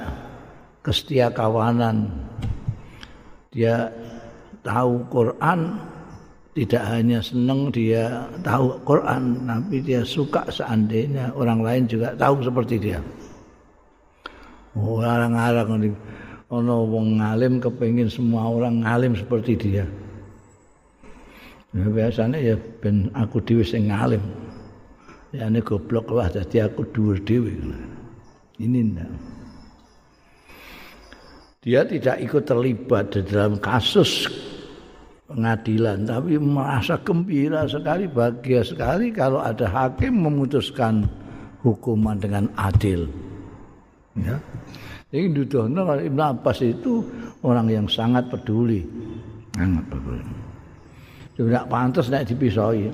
kestia 0.86 1.28
kawanan 1.34 2.06
dia 3.50 3.90
tahu 4.62 5.02
Quran 5.10 5.82
tidak 6.56 6.82
hanya 6.88 7.20
senang 7.20 7.68
dia 7.68 8.24
tahu 8.40 8.80
Quran 8.86 9.44
tapi 9.44 9.82
dia 9.84 10.00
suka 10.06 10.46
seandainya 10.48 11.34
orang 11.36 11.60
lain 11.60 11.82
juga 11.84 12.16
tahu 12.16 12.40
seperti 12.40 12.80
dia 12.80 12.98
orang-orang 14.76 15.68
ini 15.80 15.88
ono 16.52 16.84
wong 16.86 17.18
ngalim 17.18 17.58
kepengin 17.58 18.12
semua 18.12 18.46
orang 18.46 18.84
ngalim 18.84 19.16
seperti 19.16 19.56
dia. 19.56 19.84
Ya, 21.74 21.86
biasanya 21.88 22.38
ya 22.38 22.56
ben 22.80 23.08
aku 23.16 23.40
dhewe 23.40 23.64
sing 23.64 23.88
ngalim. 23.88 24.22
Ya 25.34 25.48
ini 25.48 25.60
goblok 25.64 26.12
lah 26.12 26.28
jadi 26.28 26.68
aku 26.68 26.84
dhuwur 26.92 27.18
dhewe. 27.24 27.52
Ini 28.56 28.78
enggak 28.80 29.36
dia 31.66 31.82
tidak 31.82 32.22
ikut 32.22 32.46
terlibat 32.46 33.10
di 33.10 33.26
dalam 33.26 33.58
kasus 33.58 34.30
pengadilan 35.26 36.06
tapi 36.06 36.38
merasa 36.38 36.94
gembira 37.02 37.66
sekali 37.66 38.06
bahagia 38.06 38.62
sekali 38.62 39.10
kalau 39.10 39.42
ada 39.42 39.66
hakim 39.66 40.14
memutuskan 40.14 41.10
hukuman 41.66 42.22
dengan 42.22 42.46
adil 42.54 43.10
ya. 44.20 44.36
Jadi 45.06 45.32
Dudono 45.32 45.86
Ibn 45.86 46.20
Abbas 46.20 46.58
itu 46.66 47.00
orang 47.46 47.70
yang 47.70 47.86
sangat 47.86 48.26
peduli. 48.26 48.82
Sangat 49.54 49.84
peduli. 49.86 50.24
Tidak 51.36 51.68
pantas 51.68 52.08
naik 52.08 52.32
dipisoi 52.32 52.88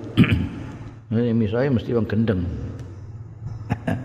ini 1.12 1.36
misoi 1.36 1.68
mesti 1.68 1.92
orang 1.92 2.08
gendeng. 2.08 2.40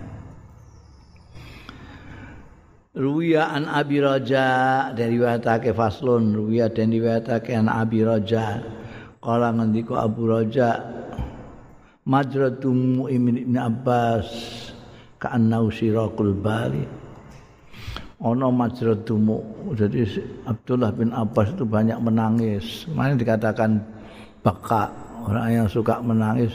Ruwiya 2.97 3.53
an 3.53 3.69
Abi 3.71 4.03
Raja 4.03 4.89
dari 4.91 5.15
riwayatake 5.15 5.71
Faslun. 5.71 6.35
Ruwiya 6.35 6.67
dan 6.73 6.91
riwayatake 6.91 7.55
an 7.55 7.71
Abi 7.71 8.03
Raja. 8.03 8.59
Kala 9.23 9.55
ngendika 9.55 10.03
Abu 10.03 10.27
Raja 10.27 10.83
Majratum 12.07 13.07
Ibn 13.07 13.55
Abbas 13.59 14.27
ka'annau 15.19 15.67
sirakul 15.67 16.31
bali 16.31 17.06
ana 18.17 18.49
majradumu 18.49 19.45
jadi 19.77 20.09
Abdullah 20.49 20.89
bin 20.89 21.13
Abbas 21.13 21.53
itu 21.53 21.63
banyak 21.63 22.01
menangis. 22.01 22.89
Mana 22.89 23.13
dikatakan 23.13 23.77
baka 24.41 24.89
orang 25.21 25.63
yang 25.63 25.67
suka 25.69 26.01
menangis 26.01 26.49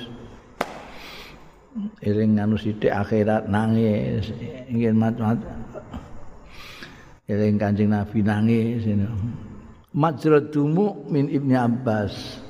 iring 2.03 2.43
anu 2.43 2.59
sithik 2.59 2.91
akhirat 2.91 3.47
nangis. 3.47 4.35
Ingin 4.67 4.99
mat-mat 4.99 5.39
eling 7.31 7.57
Kanjeng 7.63 7.95
Nabi 7.95 8.19
nangis 8.27 8.83
ini. 8.83 9.07
Majradumu 9.95 11.07
min 11.07 11.31
Ibni 11.31 11.55
Abbas. 11.55 12.42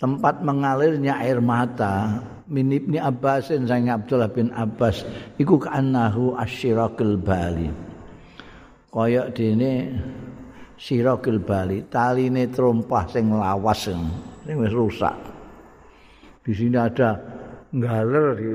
Tempat 0.00 0.40
mengalirnya 0.40 1.20
air 1.20 1.44
mata 1.44 2.24
min 2.48 2.72
Ibni 2.72 2.96
Abbas 2.96 3.52
sang 3.52 3.84
Abdullah 3.84 4.32
bin 4.32 4.48
Abbas 4.56 5.04
iku 5.36 5.60
kanahu 5.60 6.32
asyirakil 6.40 7.20
bali. 7.20 7.68
Kaya 8.88 9.28
dene 9.28 9.92
sirakil 10.80 11.36
bali, 11.44 11.84
taline 11.92 12.48
trompah 12.48 13.04
sing 13.12 13.28
lawas 13.28 13.92
sing 13.92 14.00
wis 14.48 14.72
rusak. 14.72 15.12
Di 16.40 16.56
sini 16.56 16.80
ada 16.80 17.20
galer 17.68 18.26
di 18.40 18.50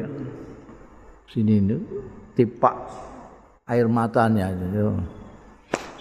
sini 1.29 1.61
ini 1.61 1.77
tipak 2.33 2.75
air 3.69 3.85
matanya. 3.85 4.49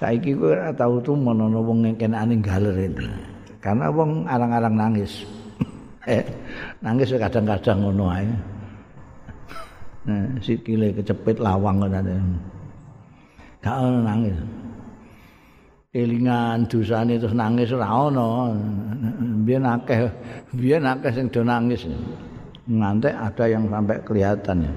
Saiki 0.00 0.33
kowe 0.35 0.57
ora 0.57 0.72
tau 0.72 1.04
tuh 1.04 1.14
menawa 1.14 1.61
wong 1.61 1.85
ngkenane 1.85 2.40
galer 2.40 2.80
itu. 2.80 3.34
Karena 3.64 3.88
wong 3.88 4.29
arang-arang 4.29 4.77
nangis. 4.77 5.24
eh, 6.12 6.20
nangis 6.85 7.16
kadang-kadang 7.16 7.81
ngono 7.81 8.05
ae. 8.12 8.29
Nah, 10.05 10.37
sikile 10.44 10.92
kecepit 10.92 11.40
lawang 11.40 11.81
ngono. 11.81 11.96
Gak 13.64 13.77
ono 13.81 13.98
nangis. 14.05 14.37
Elingan 15.96 16.68
dosane 16.68 17.16
terus 17.16 17.33
nangis 17.33 17.72
ora 17.72 17.88
ono. 18.12 18.53
Biyen 19.48 19.64
akeh, 19.64 20.12
biyen 20.53 20.85
akeh 20.85 21.09
sing 21.16 21.33
do 21.33 21.40
nangis. 21.40 21.88
Ngantek 22.68 23.16
ada 23.16 23.44
yang 23.48 23.64
sampai 23.72 23.96
kelihatan 24.05 24.68
ya. 24.68 24.72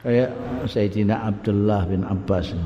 kayak 0.00 0.32
Sayyidina 0.64 1.28
Abdullah 1.28 1.84
bin 1.84 2.02
Abbas 2.08 2.56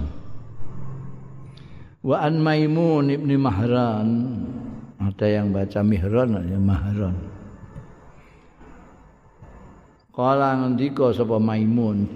wa 2.05 2.21
an 2.21 2.37
Maimun 2.39 3.09
ibni 3.09 3.41
Mahran. 3.41 4.09
Ada 5.01 5.41
yang 5.41 5.51
baca 5.51 5.81
Mihran 5.81 6.37
ya 6.45 6.61
Mahran. 6.61 7.17
Kala 10.15 10.63
ngendika 10.63 11.11
sapa 11.11 11.41
Maimun 11.41 12.07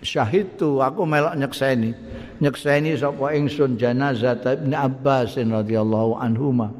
syahid 0.00 0.56
tu 0.56 0.80
aku 0.80 1.04
melok 1.04 1.36
nyekseni. 1.36 1.92
Nyekseni 2.40 2.96
sapa 2.96 3.36
ingsun 3.36 3.76
jenazah 3.76 4.40
Ibnu 4.40 4.72
Abbas 4.72 5.36
radhiyallahu 5.36 6.16
anhuma. 6.16 6.72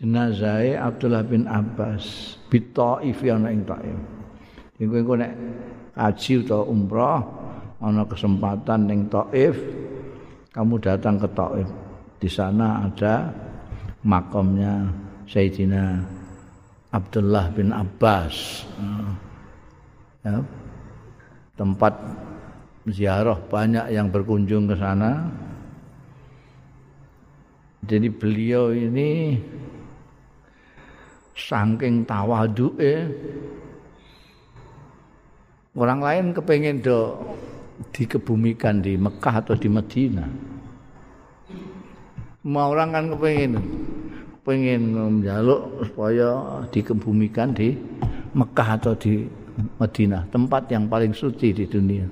Jenazah 0.00 0.64
Abdullah 0.80 1.26
bin 1.26 1.44
Abbas 1.44 2.38
bi 2.48 2.64
Taif 2.72 3.20
ana 3.28 3.52
ing 3.52 3.68
Taif. 3.68 3.98
Iku 4.80 5.14
nek 5.14 5.30
haji 5.94 6.34
atau 6.48 6.66
umrah 6.72 7.20
ana 7.84 8.08
kesempatan 8.08 8.88
ning 8.88 9.12
Taif 9.12 9.60
kamu 10.52 10.74
datang 10.84 11.16
ke 11.16 11.28
Taif 11.32 11.68
di 12.20 12.28
sana 12.28 12.86
ada 12.86 13.32
makamnya 14.04 14.84
Sayyidina 15.24 15.98
Abdullah 16.92 17.48
bin 17.56 17.72
Abbas. 17.72 18.68
Ya. 20.22 20.38
tempat 21.58 21.98
ziarah 22.86 23.34
banyak 23.50 23.90
yang 23.90 24.06
berkunjung 24.12 24.70
ke 24.70 24.76
sana. 24.78 25.26
Jadi 27.82 28.06
beliau 28.06 28.70
ini 28.70 29.34
saking 31.34 32.06
tawaduke 32.06 33.10
Orang 35.72 36.04
lain 36.04 36.36
kepengen 36.36 36.84
do 36.84 37.16
dikebumikan 37.90 38.78
di 38.84 38.94
Mekah 38.94 39.42
atau 39.42 39.58
di 39.58 39.66
Medina. 39.66 40.24
Mau 42.42 42.74
orang 42.74 42.90
kan 42.94 43.04
kepengen 43.14 43.58
pengen 44.42 44.82
menjaluk 44.94 45.86
supaya 45.86 46.62
dikebumikan 46.74 47.54
di 47.54 47.78
Mekah 48.34 48.68
atau 48.78 48.94
di 48.98 49.22
Medina, 49.78 50.24
tempat 50.32 50.66
yang 50.72 50.88
paling 50.88 51.14
suci 51.14 51.54
di 51.54 51.64
dunia. 51.68 52.08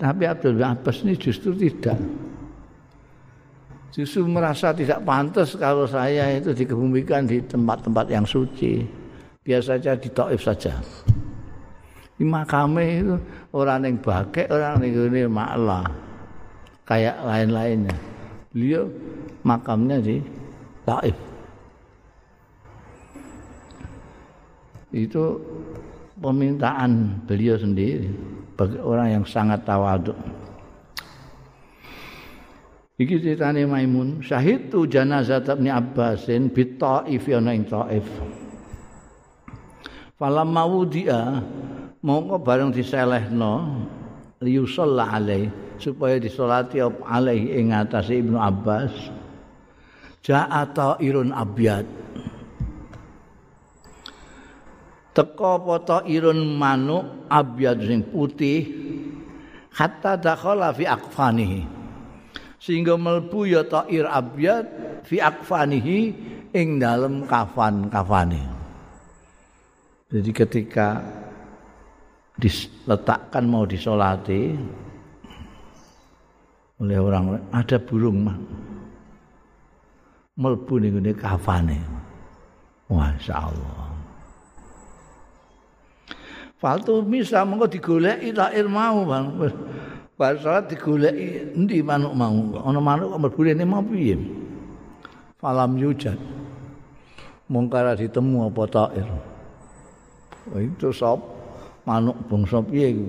Tapi 0.00 0.24
Abdul 0.24 0.56
Abbas 0.56 1.04
ini 1.04 1.12
justru 1.18 1.52
tidak. 1.52 1.98
justru 3.90 4.22
merasa 4.22 4.70
tidak 4.70 5.02
pantas 5.02 5.58
kalau 5.58 5.82
saya 5.84 6.30
itu 6.38 6.54
dikebumikan 6.54 7.26
di 7.26 7.42
tempat-tempat 7.42 8.06
yang 8.08 8.22
suci. 8.22 8.86
Biasa 9.42 9.76
saja 9.76 9.98
di 9.98 10.08
Taif 10.14 10.40
saja. 10.46 10.78
Makame 12.20 12.84
itu 13.00 13.16
orang 13.56 13.88
yang 13.88 13.96
bagai, 13.96 14.44
orang 14.52 14.84
yang 14.84 15.08
ini 15.08 15.24
maklah. 15.24 15.88
Kayak 16.84 17.16
lain-lainnya. 17.24 17.96
Beliau 18.52 18.84
makamnya 19.40 19.96
di 20.04 20.20
Taif. 20.84 21.16
Itu 24.90 25.38
permintaan 26.20 27.24
beliau 27.24 27.56
sendiri 27.56 28.10
bagi 28.58 28.76
orang 28.84 29.08
yang 29.16 29.24
sangat 29.24 29.64
tawaduk. 29.64 30.18
Iki 33.00 33.16
ceritane 33.24 33.64
Maimun, 33.64 34.20
syahid 34.20 34.68
tu 34.68 34.84
janazah 34.84 35.40
Ibnu 35.40 35.72
Abbasin 35.72 36.52
bi 36.52 36.76
Taif 36.76 37.24
ya 37.24 37.40
ing 37.40 37.64
Taif. 37.64 38.04
Falam 40.20 40.52
mawudia 40.52 41.40
mongko 42.00 42.36
bareng 42.40 42.70
diselehno 42.72 43.84
liyusalla 44.40 45.12
alai 45.12 45.48
supaya 45.80 46.16
disolati 46.20 46.80
alaihi 46.84 47.56
ing 47.60 47.72
atas 47.72 48.08
Ibnu 48.12 48.36
Abbas. 48.36 48.92
Ja'a 50.20 50.68
irun 51.00 51.32
abyad. 51.32 51.88
Teko 55.16 55.52
poto 55.64 56.04
irun 56.04 56.60
manuk 56.60 57.24
abyad 57.32 57.80
sing 57.82 58.04
putih 58.04 58.68
hatta 59.72 60.20
dakhala 60.20 60.76
fi 60.76 60.84
aqfanihi. 60.84 61.80
sehingga 62.60 62.94
melbu 63.00 63.48
ya 63.48 63.64
ta'ir 63.64 64.04
abyad 64.04 64.68
fi 65.08 65.16
akfanihi 65.16 65.98
ing 66.52 66.76
dalem 66.76 67.24
kafan-kafane. 67.24 68.44
Jadi 70.12 70.30
ketika 70.36 71.00
diletakkan 72.40 73.44
mau 73.44 73.68
disolati 73.68 74.56
oleh 76.80 76.96
orang 76.96 77.36
ada 77.52 77.76
burung 77.76 78.24
mah 78.24 78.38
melbu 80.40 80.74
ning 80.80 80.92
ngene 80.96 81.12
kafane. 81.12 81.78
Masyaallah. 82.88 83.92
Faltu 86.56 87.04
misa 87.04 87.44
mengko 87.44 87.68
digoleki 87.68 88.32
ta'ir 88.32 88.66
mau 88.68 89.04
bang. 89.04 89.26
Bar 90.16 90.36
salat 90.40 90.68
digoleki 90.68 91.56
endi 91.56 91.80
manuk 91.84 92.12
mau? 92.16 92.60
Ana 92.64 92.80
manuk 92.80 93.16
kok 93.16 93.20
mlebu 93.20 93.40
rene 93.44 93.64
mau 93.68 93.84
piye? 93.84 94.16
Falam 95.40 95.76
yujad. 95.76 96.16
Mungkara 97.48 97.96
ditemu 97.96 98.48
apa 98.48 98.62
tair. 98.68 99.08
Itu 100.56 100.92
sop 100.92 101.39
manuk 101.84 102.16
bangsa 102.28 102.60
piye 102.64 102.92
iku? 102.92 103.08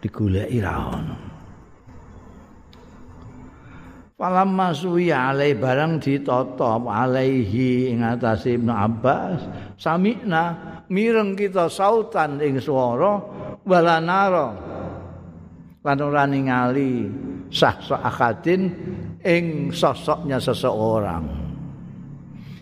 Digoleki 0.00 0.58
ra 0.64 0.74
ono. 0.96 1.16
Falam 4.20 4.52
masui 4.52 5.08
alai 5.08 5.56
barang 5.56 5.96
ditata 5.96 6.76
alaihi 6.84 7.88
ing 7.88 8.04
atase 8.04 8.60
Ibnu 8.60 8.68
Abbas 8.68 9.40
samikna 9.80 10.60
mireng 10.92 11.32
kita 11.32 11.72
sautan 11.72 12.36
ing 12.44 12.60
swara 12.60 13.16
walanara 13.64 14.52
lan 15.80 15.98
ora 16.04 16.28
ningali 16.28 17.08
sah 17.48 17.80
akadin 18.04 18.68
ing 19.24 19.72
sosoknya 19.72 20.36
seseorang. 20.36 21.24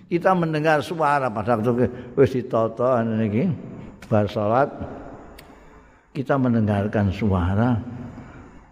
Kita 0.07 0.39
mendengar 0.39 0.79
suara 0.79 1.27
pada 1.27 1.59
waktu 1.59 1.91
wis 2.15 2.39
ditata 2.39 3.03
niki 3.03 3.68
bar 4.09 4.25
salat 4.27 4.73
kita 6.17 6.35
mendengarkan 6.41 7.13
suara 7.13 7.77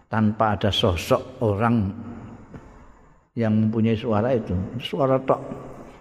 tanpa 0.09 0.57
ada 0.57 0.73
sosok 0.73 1.39
orang 1.45 1.93
yang 3.37 3.53
mempunyai 3.53 3.93
suara 3.93 4.33
itu. 4.33 4.57
Suara 4.81 5.21
tok. 5.21 5.39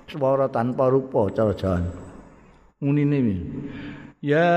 Suara 0.09 0.49
tanpa 0.49 0.89
rupa 0.89 1.29
cara 1.31 1.53
jalan. 1.53 1.85
Ngunine 2.81 3.37
Ya 4.25 4.57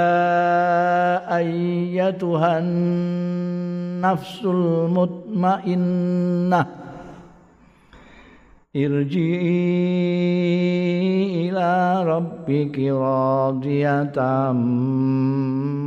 ayyatuhan 1.27 2.65
nafsul 3.99 4.87
mutmainnah 4.89 6.65
Irji'i 8.69 9.65
ila 11.49 12.05
rabbiki 12.05 12.85
radiyatan 12.93 14.61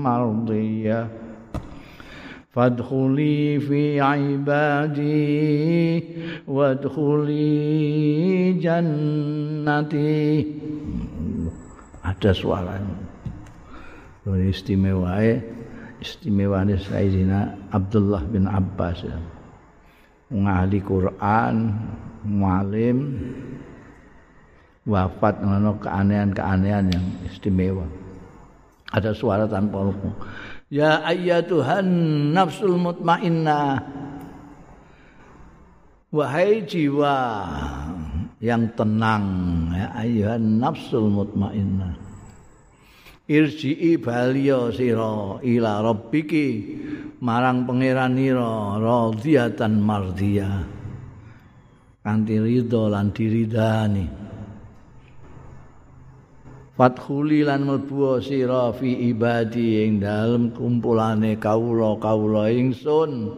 mardiyah. 0.03 1.07
Fadkhuli 2.51 3.63
fi 3.63 4.03
ibadi 4.03 5.15
Wadkhuli 6.43 7.47
jannati. 8.59 10.43
Ada 12.03 12.35
suaranya. 12.35 12.99
Ini 14.27 14.51
istimewa 14.51 15.23
istimewa 16.03 16.67
Sayyidina 16.67 17.71
Abdullah 17.71 18.27
bin 18.27 18.51
Abbas. 18.51 19.07
Ngahli 20.35 20.83
Quran, 20.83 21.79
mualim, 22.25 23.19
wafat 24.89 25.43
ngono 25.43 25.79
keanehan-keanehan 25.83 26.91
yang 26.91 27.07
istimewa. 27.27 27.87
Ada 28.93 29.17
suara 29.17 29.49
tanpa 29.49 29.83
ruku. 29.83 30.11
Ya 30.73 31.01
ayyatuhan 31.05 31.87
nafsul 32.33 32.77
mutmainnah. 32.77 33.81
Wahai 36.13 36.61
jiwa 36.69 37.17
yang 38.37 38.69
tenang 38.77 39.25
ya 39.73 39.97
ayyuhan 39.97 40.61
nafsul 40.61 41.09
mutmainnah. 41.09 42.13
irji'i 43.31 43.97
baliya 44.03 44.75
sira 44.75 45.39
ila 45.41 45.73
rabbiki 45.81 46.49
marang 47.23 47.65
pangeranira 47.65 48.83
radhiyatan 48.83 49.79
mardhiya 49.79 50.67
kanthi 52.03 52.37
ridho 52.43 52.91
lan 52.91 53.15
diridani 53.15 54.07
Fathuli 56.73 57.45
lan 57.45 57.69
mlebu 57.69 58.17
sira 58.19 58.73
fi 58.75 59.13
ibadi 59.13 59.85
ing 59.85 60.01
dalem 60.01 60.51
kumpulane 60.57 61.37
kawula-kawula 61.37 62.49
ingsun. 62.49 63.29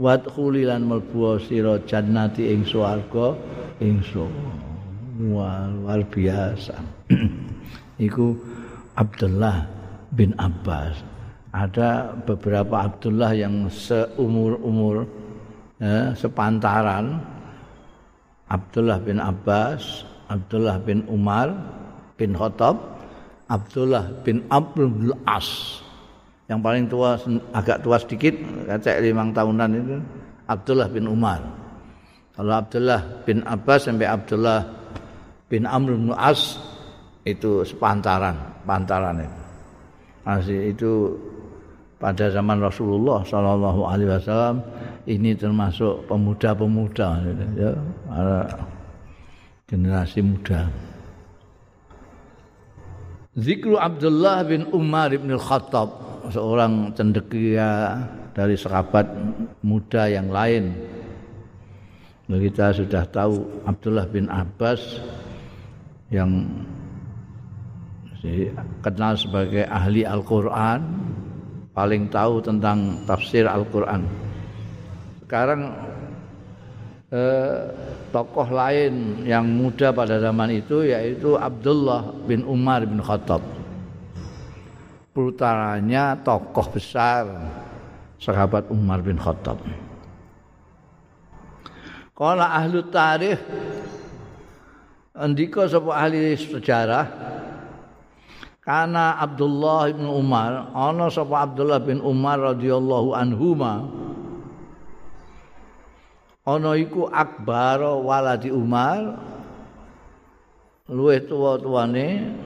Wathuli 0.00 0.64
lan 0.64 0.88
mlebu 0.88 1.36
sira 1.36 1.76
jannati 1.84 2.48
ing 2.48 2.64
swarga 2.64 3.36
ingsun. 3.78 4.32
Luar 5.20 6.00
biasa. 6.08 6.74
Iku 8.08 8.34
Abdullah 8.96 9.68
bin 10.16 10.32
Abbas. 10.40 11.04
Ada 11.54 12.18
beberapa 12.24 12.88
Abdullah 12.88 13.30
yang 13.36 13.70
seumur-umur 13.70 15.06
ya, 15.78 16.10
sepantaran 16.18 17.20
Abdullah 18.48 19.00
bin 19.00 19.18
Abbas, 19.20 20.04
Abdullah 20.28 20.76
bin 20.80 21.04
Umar 21.08 21.52
bin 22.20 22.36
Khattab, 22.36 22.76
Abdullah 23.48 24.08
bin 24.24 24.44
Abdul 24.52 25.12
As. 25.24 25.80
Yang 26.44 26.60
paling 26.60 26.84
tua 26.92 27.16
agak 27.56 27.80
tua 27.80 27.96
sedikit, 27.96 28.36
kaca 28.68 29.00
lima 29.00 29.24
tahunan 29.32 29.70
itu 29.72 29.96
Abdullah 30.44 30.88
bin 30.92 31.08
Umar. 31.08 31.40
Kalau 32.36 32.52
Abdullah 32.52 33.00
bin 33.24 33.40
Abbas 33.46 33.88
sampai 33.88 34.10
Abdullah 34.10 34.60
bin 35.48 35.64
Amr 35.64 35.96
bin 35.96 36.12
As 36.12 36.60
itu 37.24 37.64
sepantaran, 37.64 38.36
pantaran 38.68 39.24
itu. 39.24 39.40
Masih 40.24 40.60
itu 40.72 40.92
pada 42.00 42.28
zaman 42.28 42.60
Rasulullah 42.60 43.24
Shallallahu 43.24 43.80
Alaihi 43.88 44.10
Wasallam 44.12 44.60
ini 45.04 45.36
termasuk 45.36 46.08
pemuda-pemuda, 46.08 47.08
ya, 47.56 47.72
generasi 49.68 50.24
muda. 50.24 50.68
Zikru 53.34 53.76
Abdullah 53.76 54.46
bin 54.46 54.64
Umar 54.70 55.10
bin 55.10 55.34
Khattab 55.34 55.90
seorang 56.30 56.94
cendekia 56.94 58.00
dari 58.32 58.54
sahabat 58.54 59.04
muda 59.60 60.06
yang 60.06 60.30
lain. 60.30 60.70
Kita 62.24 62.72
sudah 62.72 63.04
tahu 63.10 63.66
Abdullah 63.68 64.08
bin 64.08 64.32
Abbas 64.32 65.02
yang 66.08 66.46
kenal 68.80 69.20
sebagai 69.20 69.68
ahli 69.68 70.08
Al-Quran 70.08 70.80
paling 71.76 72.08
tahu 72.08 72.40
tentang 72.40 73.04
tafsir 73.04 73.44
Al-Quran 73.44 74.08
sekarang 75.24 75.72
eh, 77.08 77.72
tokoh 78.12 78.48
lain 78.52 79.24
yang 79.24 79.48
muda 79.48 79.90
pada 79.90 80.20
zaman 80.20 80.52
itu 80.52 80.84
yaitu 80.84 81.34
Abdullah 81.40 82.12
bin 82.28 82.44
Umar 82.44 82.84
bin 82.84 83.00
Khattab. 83.00 83.40
Putranya 85.16 86.18
tokoh 86.20 86.68
besar 86.68 87.24
sahabat 88.20 88.68
Umar 88.68 89.00
bin 89.00 89.16
Khattab. 89.16 89.58
Kala 92.14 92.46
ahli 92.54 92.78
tarikh 92.94 93.40
andika 95.14 95.66
sapa 95.66 95.90
ahli 95.98 96.38
sejarah 96.38 97.06
karena 98.62 99.18
Abdullah 99.18 99.90
bin 99.90 100.06
Umar 100.06 100.70
ana 100.74 101.10
sapa 101.10 101.42
Abdullah 101.42 101.82
bin 101.82 101.98
Umar 101.98 102.54
radhiyallahu 102.54 103.18
anhuma 103.18 103.90
ana 106.44 106.76
iku 106.76 107.08
akbar 107.08 107.80
waladi 108.04 108.52
Umar 108.52 109.16
luwih 110.88 111.24
tuwa-tuwane 111.24 112.36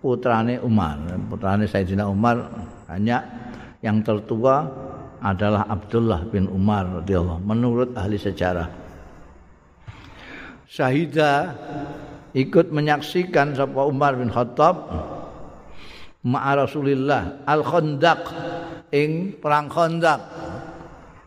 putrane 0.00 0.60
Umar. 0.60 1.00
Putrane 1.28 1.64
Sayyidina 1.64 2.08
Umar 2.08 2.44
hanya 2.92 3.24
yang 3.80 4.04
tertua 4.04 4.68
adalah 5.20 5.68
Abdullah 5.68 6.24
bin 6.28 6.48
Umar 6.48 7.04
radhiyallahu 7.04 7.40
menurut 7.44 7.92
ahli 7.96 8.16
sejarah. 8.16 8.68
Syahida 10.68 11.56
ikut 12.32 12.70
menyaksikan 12.70 13.56
sapa 13.56 13.84
Umar 13.84 14.16
bin 14.16 14.30
Khattab 14.32 14.86
ma'a 16.24 16.52
Rasulillah 16.62 17.42
al-Khandaq 17.48 18.22
ing 18.92 19.40
perang 19.40 19.66
Khandaq 19.66 20.20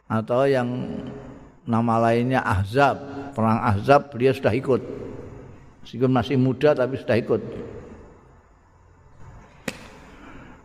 atau 0.08 0.46
yang 0.46 0.70
nama 1.68 2.10
lainnya 2.10 2.44
Ahzab. 2.44 3.00
Perang 3.34 3.60
Ahzab 3.64 4.14
dia 4.16 4.32
sudah 4.36 4.54
ikut. 4.54 4.82
Meskipun 5.84 6.12
masih 6.12 6.38
muda 6.40 6.72
tapi 6.72 6.96
sudah 7.00 7.18
ikut. 7.20 7.42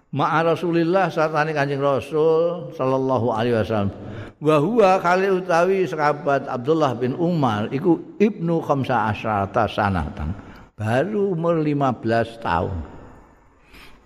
Ma'a 0.09 0.41
Rasulillah 0.41 1.13
saat 1.13 1.37
ini 1.45 1.53
kanjeng 1.53 1.85
Rasul 1.85 2.73
Sallallahu 2.73 3.29
alaihi 3.29 3.61
wasallam 3.61 3.93
Wahua 4.41 4.97
kali 5.05 5.29
utawi 5.29 5.85
sahabat 5.85 6.49
Abdullah 6.49 6.97
bin 6.97 7.13
Umar 7.13 7.69
Iku 7.69 8.17
ibnu 8.17 8.65
khamsa 8.65 9.13
asyrata 9.13 9.69
sanatan 9.69 10.33
Baru 10.73 11.37
umur 11.37 11.61
15 11.61 12.41
tahun 12.41 12.77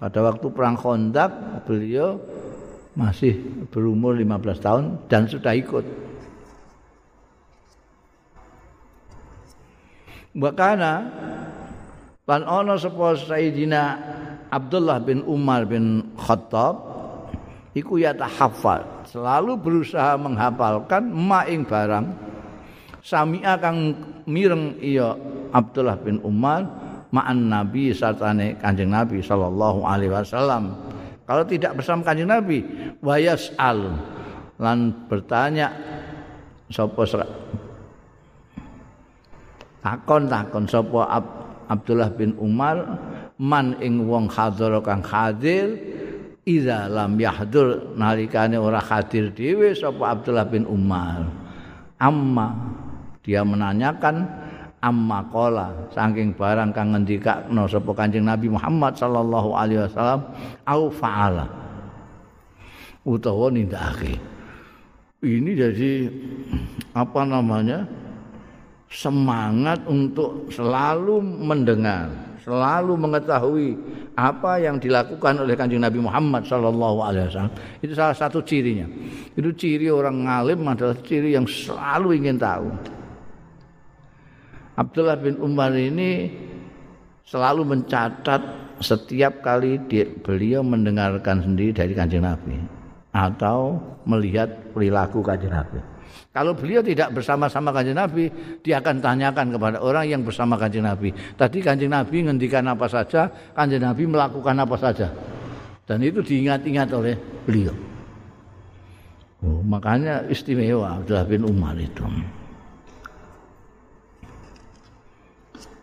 Pada 0.02 0.18
waktu 0.26 0.46
perang 0.50 0.74
kondak 0.74 1.30
beliau 1.70 2.18
masih 2.92 3.40
berumur 3.72 4.12
15 4.12 4.58
tahun 4.60 4.84
dan 5.08 5.24
sudah 5.24 5.56
ikut 5.56 5.84
Bakana 10.32 11.12
lan 12.24 12.40
ana 12.48 12.80
sapa 12.80 13.12
Sayyidina 13.20 13.82
Abdullah 14.48 15.00
bin 15.04 15.20
Umar 15.28 15.68
bin 15.68 16.16
Khattab 16.16 16.74
iku 17.76 18.00
ya 18.00 18.16
tahafal. 18.16 18.84
Selalu 19.08 19.60
berusaha 19.60 20.16
menghafalkan 20.16 21.04
maing 21.12 21.68
barang. 21.68 22.32
Sami'a 23.02 23.58
kang 23.58 23.98
mireng 24.30 24.78
iya 24.78 25.12
Abdullah 25.50 25.98
bin 25.98 26.22
Umar 26.22 26.64
ma'an 27.12 27.50
Nabi 27.50 27.92
sartane 27.92 28.56
Kanjeng 28.56 28.88
Nabi 28.88 29.20
sallallahu 29.20 29.84
alaihi 29.84 30.14
wasallam. 30.14 30.72
Kalau 31.28 31.44
tidak 31.44 31.76
bersama 31.76 32.06
Kanjeng 32.08 32.30
Nabi 32.30 32.64
wayas 33.04 33.52
al. 33.60 34.00
Lan 34.56 35.08
bertanya 35.10 35.74
sapa 36.70 37.02
takon-takon 39.82 40.64
sapa 40.70 41.00
Ab 41.10 41.26
Abdullah 41.68 42.10
bin 42.14 42.38
Umar 42.38 42.78
man 43.36 43.74
ing 43.82 44.06
wong 44.06 44.30
hadir 44.30 44.78
kang 44.86 45.02
hadir 45.02 45.74
ida 46.46 46.86
lam 46.86 47.18
yahdur 47.18 47.94
nalikane 47.98 48.58
ora 48.58 48.78
hadir 48.78 49.34
dhewe 49.34 49.74
sapa 49.74 50.14
Abdullah 50.14 50.46
bin 50.46 50.64
Umar. 50.64 51.26
Amma 51.98 52.54
dia 53.22 53.46
menanyakan 53.46 54.26
amma 54.82 55.22
qala 55.30 55.90
saking 55.94 56.34
barang 56.34 56.74
kang 56.74 56.90
ngendikakno 56.94 57.70
sapa 57.70 57.90
Kanjeng 57.94 58.26
Nabi 58.26 58.50
Muhammad 58.50 58.98
sallallahu 58.98 59.54
alaihi 59.54 59.86
wasallam 59.86 60.26
au 60.66 60.90
faala 60.90 61.46
utawa 63.06 63.50
nindakake. 63.50 64.18
Ini 65.22 65.50
jadi 65.54 66.10
apa 66.98 67.22
namanya 67.22 67.86
semangat 68.92 69.80
untuk 69.88 70.52
selalu 70.52 71.24
mendengar, 71.24 72.12
selalu 72.44 72.92
mengetahui 73.00 73.68
apa 74.12 74.60
yang 74.60 74.76
dilakukan 74.76 75.40
oleh 75.40 75.56
Kanjeng 75.56 75.80
Nabi 75.80 76.04
Muhammad 76.04 76.44
sallallahu 76.44 77.00
alaihi 77.00 77.32
wasallam. 77.32 77.56
Itu 77.80 77.96
salah 77.96 78.12
satu 78.12 78.44
cirinya. 78.44 78.84
Itu 79.32 79.56
ciri 79.56 79.88
orang 79.88 80.28
ngalim 80.28 80.60
adalah 80.68 81.00
ciri 81.00 81.32
yang 81.32 81.48
selalu 81.48 82.20
ingin 82.20 82.36
tahu. 82.36 82.68
Abdullah 84.76 85.16
bin 85.16 85.40
Umar 85.40 85.72
ini 85.72 86.28
selalu 87.24 87.64
mencatat 87.64 88.40
setiap 88.84 89.40
kali 89.40 89.80
dia, 89.88 90.04
beliau 90.04 90.60
mendengarkan 90.60 91.40
sendiri 91.40 91.72
dari 91.72 91.96
Kanjeng 91.96 92.28
Nabi 92.28 92.60
atau 93.12 93.80
melihat 94.04 94.52
perilaku 94.76 95.24
Kanjeng 95.24 95.52
Nabi. 95.52 95.91
Kalau 96.32 96.56
beliau 96.56 96.80
tidak 96.80 97.12
bersama-sama 97.12 97.68
kanjeng 97.76 98.00
Nabi, 98.00 98.32
dia 98.64 98.80
akan 98.80 99.04
tanyakan 99.04 99.52
kepada 99.52 99.78
orang 99.84 100.08
yang 100.08 100.24
bersama 100.24 100.56
kanjeng 100.56 100.88
Nabi. 100.88 101.12
Tadi 101.12 101.60
kanjeng 101.60 101.92
Nabi 101.92 102.24
ngendikan 102.24 102.64
apa 102.64 102.88
saja, 102.88 103.28
kanjeng 103.52 103.84
Nabi 103.84 104.08
melakukan 104.08 104.56
apa 104.56 104.76
saja. 104.80 105.12
Dan 105.84 106.00
itu 106.00 106.24
diingat-ingat 106.24 106.88
oleh 106.96 107.14
beliau. 107.44 107.76
Oh, 109.42 109.60
makanya 109.60 110.24
istimewa 110.30 111.02
Abdullah 111.02 111.26
bin 111.28 111.42
Umar 111.44 111.76
itu. 111.76 112.06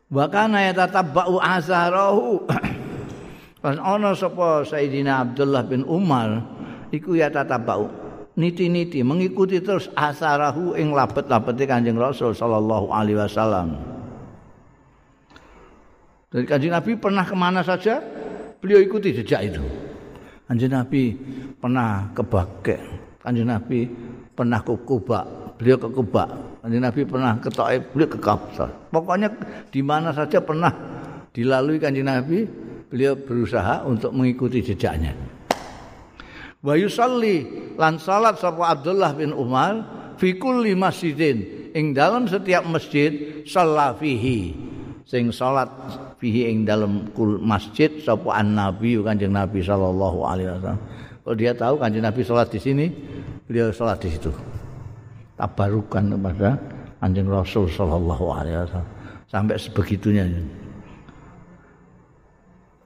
Wakana 0.09 0.65
ya 0.65 0.73
tatabba'u 0.73 1.37
azharahu. 1.37 2.49
Dan 3.61 3.75
ana 3.77 4.15
sapa 4.15 4.65
Sayyidina 4.65 5.27
Abdullah 5.27 5.67
bin 5.67 5.83
Umar 5.85 6.41
iku 6.89 7.13
ya 7.13 7.29
tatabba'u 7.29 8.08
niti-niti 8.39 9.03
mengikuti 9.03 9.59
terus 9.59 9.91
asarahu 9.91 10.79
ing 10.79 10.95
labet-labete 10.95 11.67
Kanjeng 11.67 11.99
Rasul 11.99 12.31
sallallahu 12.31 12.87
alaihi 12.95 13.19
wasallam. 13.19 13.75
Dari 16.31 16.45
Kanjeng 16.47 16.71
Nabi 16.71 16.95
pernah 16.95 17.27
kemana 17.27 17.59
saja, 17.59 17.99
beliau 18.63 18.79
ikuti 18.79 19.11
jejak 19.11 19.51
itu. 19.51 19.63
Kanjeng 20.47 20.71
Nabi 20.71 21.13
pernah 21.59 22.15
ke 22.15 22.23
Bakek, 22.23 22.81
Kanjeng 23.19 23.51
Nabi 23.51 23.85
pernah 24.31 24.63
ke 24.63 24.71
Kuba, 24.87 25.19
beliau 25.59 25.75
ke 25.75 25.89
Kuba. 25.91 26.25
Kanjeng 26.63 26.83
Nabi 26.85 27.01
pernah 27.03 27.35
ke 27.43 27.49
Taif, 27.51 27.91
beliau 27.91 28.07
ke 28.07 28.19
Kapsar. 28.23 28.69
Pokoknya 28.87 29.29
di 29.67 29.81
mana 29.83 30.15
saja 30.15 30.39
pernah 30.39 30.71
dilalui 31.35 31.81
Kanjeng 31.81 32.07
Nabi, 32.07 32.47
beliau 32.87 33.19
berusaha 33.19 33.83
untuk 33.83 34.15
mengikuti 34.15 34.63
jejaknya. 34.63 35.38
Wa 36.59 36.73
yusalli 36.75 37.47
lan 37.79 37.95
salat 37.99 38.35
sapa 38.39 38.75
Abdullah 38.75 39.15
bin 39.15 39.31
Umar 39.31 39.83
fi 40.19 40.35
kulli 40.35 40.75
masjidin. 40.75 41.59
Ing 41.69 41.93
dalam 41.93 42.25
setiap 42.25 42.65
masjid 42.65 43.45
sallafihi 43.45 44.57
sing 45.05 45.29
salat 45.29 45.69
fihi 46.17 46.49
ing 46.49 46.65
dalam 46.65 47.13
kul 47.13 47.37
masjid 47.37 47.89
sapa 48.01 48.41
an-nabi 48.41 48.97
kanjeng 49.01 49.33
Nabi 49.33 49.61
sallallahu 49.61 50.19
alaihi 50.25 50.49
wasallam. 50.53 50.81
Kalau 51.25 51.35
dia 51.37 51.53
tahu 51.53 51.77
kanjeng 51.77 52.05
Nabi 52.05 52.21
salat 52.25 52.49
di 52.49 52.59
sini 52.61 52.85
beliau 53.45 53.69
salat 53.69 54.01
di 54.01 54.09
situ. 54.09 54.33
Tabarukan 55.37 56.17
kepada 56.17 56.57
kanjeng 56.99 57.29
Rasul 57.29 57.69
sallallahu 57.69 58.25
alaihi 58.33 58.57
wasallam. 58.65 58.89
Sampai 59.29 59.61
sebegitunya 59.61 60.25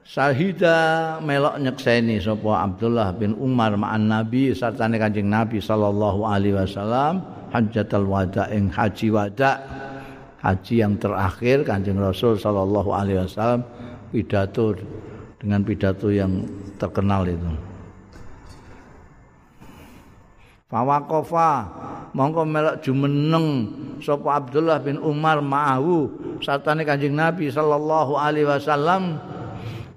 Sahida 0.04 1.18
melok 1.24 1.64
nyekseni 1.64 2.20
sapa 2.20 2.68
Abdullah 2.68 3.16
bin 3.16 3.40
Umar 3.40 3.72
ma'an 3.80 4.12
Nabi 4.12 4.52
sartane 4.52 5.00
Kanjeng 5.00 5.32
Nabi 5.32 5.64
sallallahu 5.64 6.28
alaihi 6.28 6.60
wasallam 6.60 7.24
hajjatul 7.56 8.12
wada 8.12 8.52
ing 8.52 8.68
haji 8.68 9.08
wada. 9.16 9.64
Haji 10.44 10.84
yang 10.84 11.00
terakhir 11.00 11.64
Kanjeng 11.64 11.96
Rasul 11.96 12.36
sallallahu 12.36 12.92
alaihi 12.92 13.24
wasallam 13.24 13.64
pidato 14.12 14.76
dengan 15.40 15.64
pidato 15.64 16.12
yang 16.12 16.44
terkenal 16.76 17.24
itu. 17.24 17.48
Fawakofa 20.68 21.52
mongko 22.12 22.44
melok 22.44 22.76
jumeneng 22.84 23.48
sapa 24.04 24.44
Abdullah 24.44 24.84
bin 24.84 25.00
Umar 25.00 25.40
ma'ahu 25.40 26.12
sartane 26.44 26.84
Kanjeng 26.84 27.16
Nabi 27.16 27.48
sallallahu 27.48 28.20
alaihi 28.20 28.52
wasallam 28.52 29.32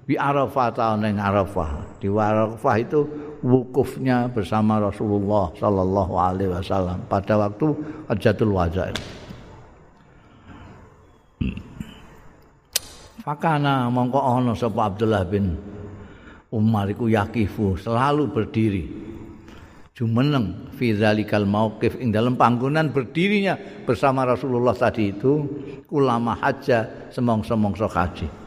bi 0.07 0.15
Arafah 0.15 0.71
tahun 0.71 1.03
yang 1.03 1.19
Arafah. 1.19 1.99
Di 1.99 2.07
Arafah 2.07 2.75
itu 2.79 3.03
wukufnya 3.43 4.31
bersama 4.31 4.79
Rasulullah 4.79 5.51
sallallahu 5.59 6.13
alaihi 6.15 6.49
wasallam 6.55 7.03
pada 7.11 7.35
waktu 7.35 7.75
Hajjatul 8.07 8.55
Wada. 8.55 8.95
Fakana 13.27 13.91
mongko 13.91 14.23
ana 14.23 14.55
sapa 14.55 14.87
Abdullah 14.87 15.27
bin 15.27 15.59
Umar 16.55 16.87
iku 16.87 17.11
yakifu 17.11 17.75
selalu 17.75 18.31
berdiri. 18.31 18.85
Jumeneng 19.91 20.71
fi 20.77 20.95
zalikal 20.95 21.43
mauqif 21.43 21.99
ing 21.99 22.15
dalam 22.15 22.39
panggonan 22.39 22.95
berdirinya 22.95 23.59
bersama 23.83 24.23
Rasulullah 24.23 24.71
tadi 24.71 25.11
itu 25.11 25.43
ulama 25.91 26.39
haja 26.39 27.11
semong-semongso 27.11 27.89
haji. 27.91 28.46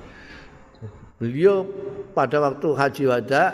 Beliau 1.21 1.69
pada 2.17 2.41
waktu 2.41 2.69
haji 2.73 3.05
wada 3.13 3.53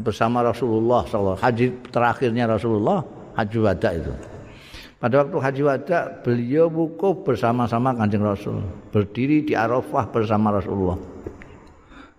bersama 0.00 0.40
Rasulullah 0.40 1.04
sallallahu 1.04 1.36
haji 1.36 1.92
terakhirnya 1.92 2.48
Rasulullah 2.48 3.04
haji 3.36 3.58
wada 3.60 3.88
itu. 3.92 4.12
Pada 4.96 5.20
waktu 5.20 5.36
haji 5.36 5.62
wada 5.64 5.98
beliau 6.24 6.72
wukuf 6.72 7.20
bersama-sama 7.24 7.92
Kanjeng 7.96 8.24
Rasul, 8.24 8.64
berdiri 8.92 9.44
di 9.44 9.52
Arafah 9.52 10.08
bersama 10.08 10.56
Rasulullah. 10.56 10.96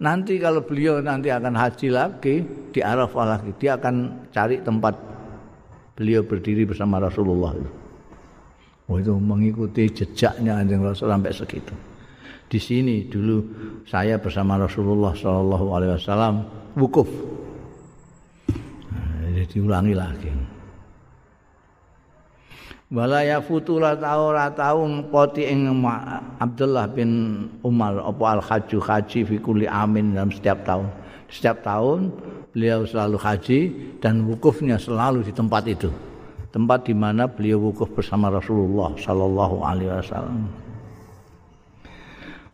Nanti 0.01 0.37
kalau 0.37 0.61
beliau 0.65 0.97
nanti 1.01 1.29
akan 1.29 1.57
haji 1.57 1.87
lagi 1.93 2.41
di 2.73 2.81
Arafah 2.85 3.37
lagi, 3.37 3.53
dia 3.57 3.81
akan 3.81 4.29
cari 4.29 4.61
tempat 4.61 4.93
beliau 5.97 6.21
berdiri 6.21 6.69
bersama 6.69 7.01
Rasulullah. 7.01 7.53
Oh 8.89 8.97
itu 8.97 9.13
mengikuti 9.17 9.89
jejaknya 9.89 10.61
Kanjeng 10.61 10.85
Rasul 10.85 11.09
sampai 11.09 11.33
segitu. 11.33 11.90
Di 12.51 12.59
sini 12.59 13.07
dulu 13.07 13.39
saya 13.87 14.19
bersama 14.19 14.59
Rasulullah 14.59 15.15
Shallallahu 15.15 15.65
Alaihi 15.71 15.95
Wasallam 15.95 16.35
wukuf. 16.75 17.07
Nah, 18.91 19.31
jadi 19.31 19.47
diulangi 19.47 19.95
lagi. 19.95 20.31
wala 22.91 23.23
ya 23.23 23.39
futula 23.39 23.95
tau 23.95 24.35
ora 24.35 24.51
ngpoti 24.51 25.47
ing 25.47 25.71
Abdullah 26.43 26.91
bin 26.91 27.47
Umar 27.63 28.03
apa 28.03 28.23
al 28.35 28.41
haji 28.43 28.77
haji 28.83 29.19
fi 29.23 29.35
kulli 29.39 29.63
amin 29.63 30.11
dalam 30.11 30.27
setiap 30.27 30.67
tahun 30.67 30.91
setiap 31.31 31.63
tahun 31.63 32.11
beliau 32.51 32.83
selalu 32.83 33.15
haji 33.15 33.59
dan 34.03 34.27
wukufnya 34.27 34.75
selalu 34.75 35.23
di 35.23 35.31
tempat 35.31 35.63
itu 35.71 35.87
tempat 36.51 36.83
di 36.83 36.91
mana 36.91 37.31
beliau 37.31 37.71
wukuf 37.71 37.87
bersama 37.95 38.27
Rasulullah 38.27 38.91
sallallahu 38.99 39.63
alaihi 39.63 39.87
wasallam 39.87 40.51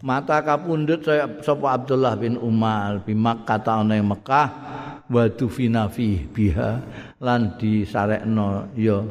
mata 0.05 0.37
kapundhut 0.45 1.01
sapa 1.41 1.67
Abdullah 1.73 2.13
bin 2.13 2.37
Umar 2.37 3.01
bi 3.01 3.17
Makkah 3.17 3.61
ana 3.65 3.97
ing 3.97 4.05
Mekah 4.05 4.49
wa 5.09 5.23
dufina 5.31 5.89
biha 5.89 6.83
lan 7.17 7.57
disarekno 7.57 8.69
ya 8.77 9.01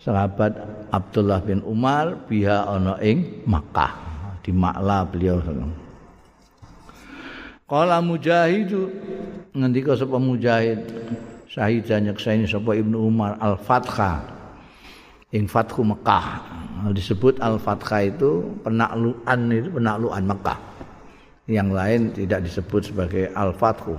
sahabat 0.00 0.56
Abdullah 0.88 1.44
bin 1.44 1.60
Umar 1.68 2.16
biha 2.24 2.64
ana 2.64 2.96
ing 3.04 3.44
Makkah. 3.44 4.08
Di 4.38 4.54
Makla 4.56 5.04
beliau 5.04 5.44
Kala 7.68 8.00
Mujahid 8.00 8.72
ngendika 9.52 9.92
sapa 9.92 10.16
Mujahid 10.16 10.88
syahidan 11.52 12.08
nyekseni 12.08 12.48
sapa 12.48 12.72
Ibnu 12.72 12.96
Umar 12.96 13.36
Al-Fatha 13.36 14.37
ing 15.32 15.44
Fathu 15.44 15.84
Mekah. 15.84 16.40
Disebut 16.94 17.42
Al-Fatha 17.42 18.06
itu 18.06 18.54
penaklukan 18.62 19.38
itu 19.50 19.68
penaklukan 19.74 20.24
Mekah. 20.24 20.58
Yang 21.48 21.68
lain 21.72 22.00
tidak 22.14 22.40
disebut 22.44 22.80
sebagai 22.92 23.24
Al-Fathu. 23.34 23.96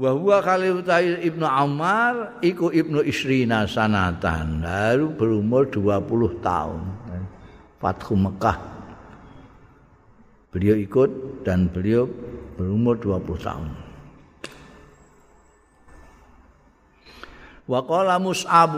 Wa 0.00 0.16
huwa 0.16 0.40
Ibnu 0.40 1.44
Ammar 1.44 2.40
iku 2.40 2.72
Ibnu 2.72 3.04
Isrina 3.04 3.68
sanatan. 3.68 4.64
Baru 4.64 5.12
berumur 5.12 5.68
20 5.68 6.40
tahun. 6.40 6.80
Fathu 7.80 8.12
Mekah. 8.16 8.58
Beliau 10.50 10.76
ikut 10.76 11.10
dan 11.46 11.70
beliau 11.70 12.10
berumur 12.58 12.98
20 12.98 13.38
tahun 13.40 13.89
wa 17.70 17.80
qala 17.86 18.18
Mus'ab 18.18 18.74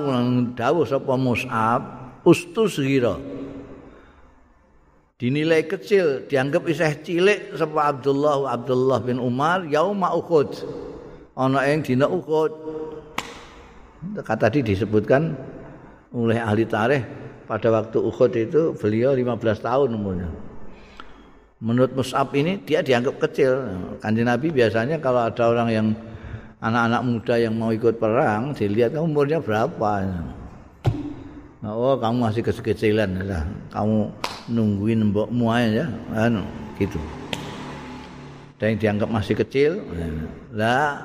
dawuh 0.52 0.85
sapa 0.85 1.16
Mus'ab 1.16 1.81
ustus 2.28 2.76
gira 2.76 3.16
dinilai 5.16 5.64
kecil 5.64 6.28
dianggap 6.28 6.68
isih 6.68 7.00
cilik 7.00 7.57
sapa 7.57 7.96
Abdullah 7.96 8.52
Abdullah 8.52 9.00
bin 9.00 9.16
Umar 9.16 9.64
yauma 9.64 10.12
Uhud 10.12 10.52
ana 11.37 11.64
ing 11.68 11.81
dina 11.85 12.09
Uhud. 12.09 12.52
Kata 14.18 14.50
tadi 14.50 14.66
disebutkan 14.66 15.31
oleh 16.11 16.38
ahli 16.42 16.66
tarikh 16.66 17.07
pada 17.46 17.70
waktu 17.70 17.98
Uhud 18.02 18.33
itu 18.35 18.74
beliau 18.74 19.14
15 19.14 19.62
tahun 19.62 19.88
umurnya. 19.94 20.28
Menurut 21.62 21.94
Mus'ab 21.94 22.35
ini 22.35 22.59
dia 22.66 22.83
dianggap 22.83 23.22
kecil. 23.22 23.62
Kanjeng 24.02 24.26
Nabi 24.26 24.50
biasanya 24.50 24.98
kalau 24.98 25.22
ada 25.22 25.42
orang 25.46 25.68
yang 25.70 25.87
anak-anak 26.62 27.03
muda 27.03 27.35
yang 27.37 27.59
mau 27.59 27.75
ikut 27.75 27.98
perang, 27.98 28.55
dilihat 28.55 28.94
kamu 28.94 29.11
umurnya 29.11 29.42
berapa. 29.42 29.92
Oh, 31.62 31.98
kamu 31.98 32.31
masih 32.31 32.42
kecil-kecilan 32.46 33.11
ya. 33.22 33.42
Kamu 33.75 34.11
nungguin 34.51 35.11
mbokmu 35.11 35.46
aja 35.51 35.85
ya. 35.85 35.87
Anu, 36.14 36.46
gitu. 36.79 36.98
Dan 38.62 38.75
yang 38.75 38.79
dianggap 38.79 39.09
masih 39.11 39.35
kecil, 39.35 39.83
lah 40.55 41.03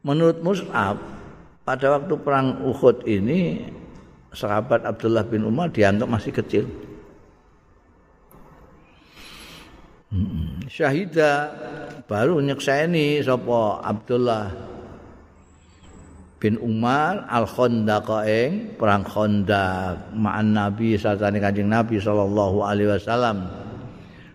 Menurut 0.00 0.40
Mus'ab, 0.40 0.96
pada 1.60 1.86
waktu 1.92 2.16
perang 2.24 2.64
Uhud 2.64 3.04
ini 3.04 3.68
sahabat 4.32 4.88
Abdullah 4.88 5.28
bin 5.28 5.44
Umar 5.44 5.68
dianggap 5.68 6.08
masih 6.08 6.32
kecil. 6.32 6.64
Hmm. 10.08 10.56
Syahida 10.72 11.52
baru 12.10 12.42
nyekseni 12.42 13.22
sapa 13.22 13.86
Abdullah 13.86 14.50
bin 16.42 16.58
Umar 16.58 17.22
al 17.30 17.46
Khandaq 17.46 18.10
perang 18.74 19.06
Khandaq 19.06 20.18
ma'an 20.18 20.50
Nabi 20.50 20.98
sartane 20.98 21.38
Kanjeng 21.38 21.70
Nabi 21.70 22.02
sallallahu 22.02 22.66
alaihi 22.66 22.90
wasallam. 22.90 23.46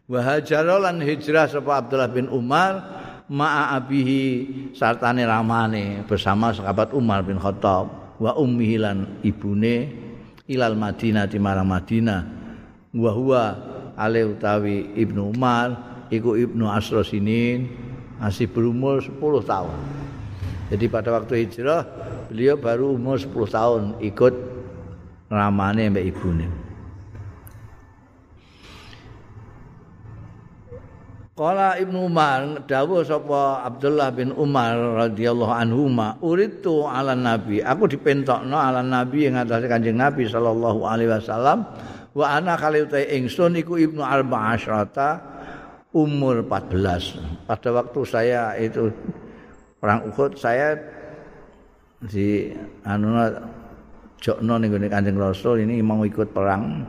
Wa 0.08 0.20
hajaralan 0.24 1.04
hijrah 1.04 1.52
sapa 1.52 1.84
Abdullah 1.84 2.08
bin 2.08 2.32
Umar 2.32 2.80
ma'a 3.28 3.76
abihi 3.76 4.24
sartane 4.72 5.28
ramane 5.28 6.08
bersama 6.08 6.56
sahabat 6.56 6.96
Umar 6.96 7.28
bin 7.28 7.36
Khattab 7.36 8.16
wa 8.24 8.32
ummihi 8.40 8.80
lan 8.80 9.20
ibune 9.20 9.92
ilal 10.48 10.80
Madinah 10.80 11.28
di 11.28 11.44
marang 11.44 11.68
Madinah 11.68 12.22
wa 12.96 13.12
huwa 13.12 13.44
ale 14.00 14.24
utawi 14.24 14.96
Ibnu 14.96 15.36
Umar 15.36 15.95
iku 16.18 16.40
Ibnu 16.40 16.66
Asrosinin 16.68 17.68
masih 18.20 18.48
berumur 18.48 19.04
10 19.04 19.20
tahun. 19.44 19.78
Jadi 20.74 20.86
pada 20.90 21.14
waktu 21.14 21.46
hijrah 21.46 21.86
beliau 22.32 22.58
baru 22.58 22.98
umur 22.98 23.22
10 23.22 23.32
tahun 23.52 23.82
ikut 24.02 24.34
ramane 25.30 25.92
mbak 25.92 26.06
ibune. 26.10 26.48
Kala 31.36 31.76
Ibnu 31.76 32.08
Umar 32.08 32.64
dawuh 32.64 33.04
sapa 33.04 33.68
Abdullah 33.68 34.08
bin 34.16 34.32
Umar 34.40 35.04
radhiyallahu 35.04 35.52
anhu 35.52 35.92
ma 35.92 36.16
uritu 36.24 36.88
ala 36.88 37.12
nabi 37.12 37.60
aku 37.60 37.92
dipentokno 37.92 38.56
ala 38.56 38.80
nabi 38.80 39.28
ing 39.28 39.36
atase 39.36 39.68
Kanjeng 39.68 40.00
Nabi 40.00 40.32
sallallahu 40.32 40.88
alaihi 40.88 41.12
wasallam 41.12 41.68
wa 42.16 42.26
ana 42.32 42.56
kali 42.56 42.88
ingsun 42.88 43.60
iku 43.60 43.76
Ibnu 43.76 44.00
Arba 44.00 44.56
Asyrata 44.56 45.35
umur 45.96 46.44
14 46.44 47.48
pada 47.48 47.70
waktu 47.72 48.00
saya 48.04 48.52
itu 48.60 48.92
perang 49.80 50.04
Uhud 50.12 50.36
saya 50.36 50.76
di 52.04 52.52
anu 52.84 53.16
jokno 54.20 54.60
ning 54.60 54.76
Kanjeng 54.92 55.16
Rasul 55.16 55.64
ini 55.64 55.80
mau 55.80 56.04
ikut 56.04 56.36
perang 56.36 56.84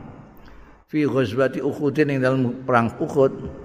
fi 0.91 1.07
ghazwati 1.07 1.63
Uhud 1.63 1.95
ning 2.03 2.19
dalam 2.19 2.67
perang 2.67 2.91
Uhud 2.99 3.63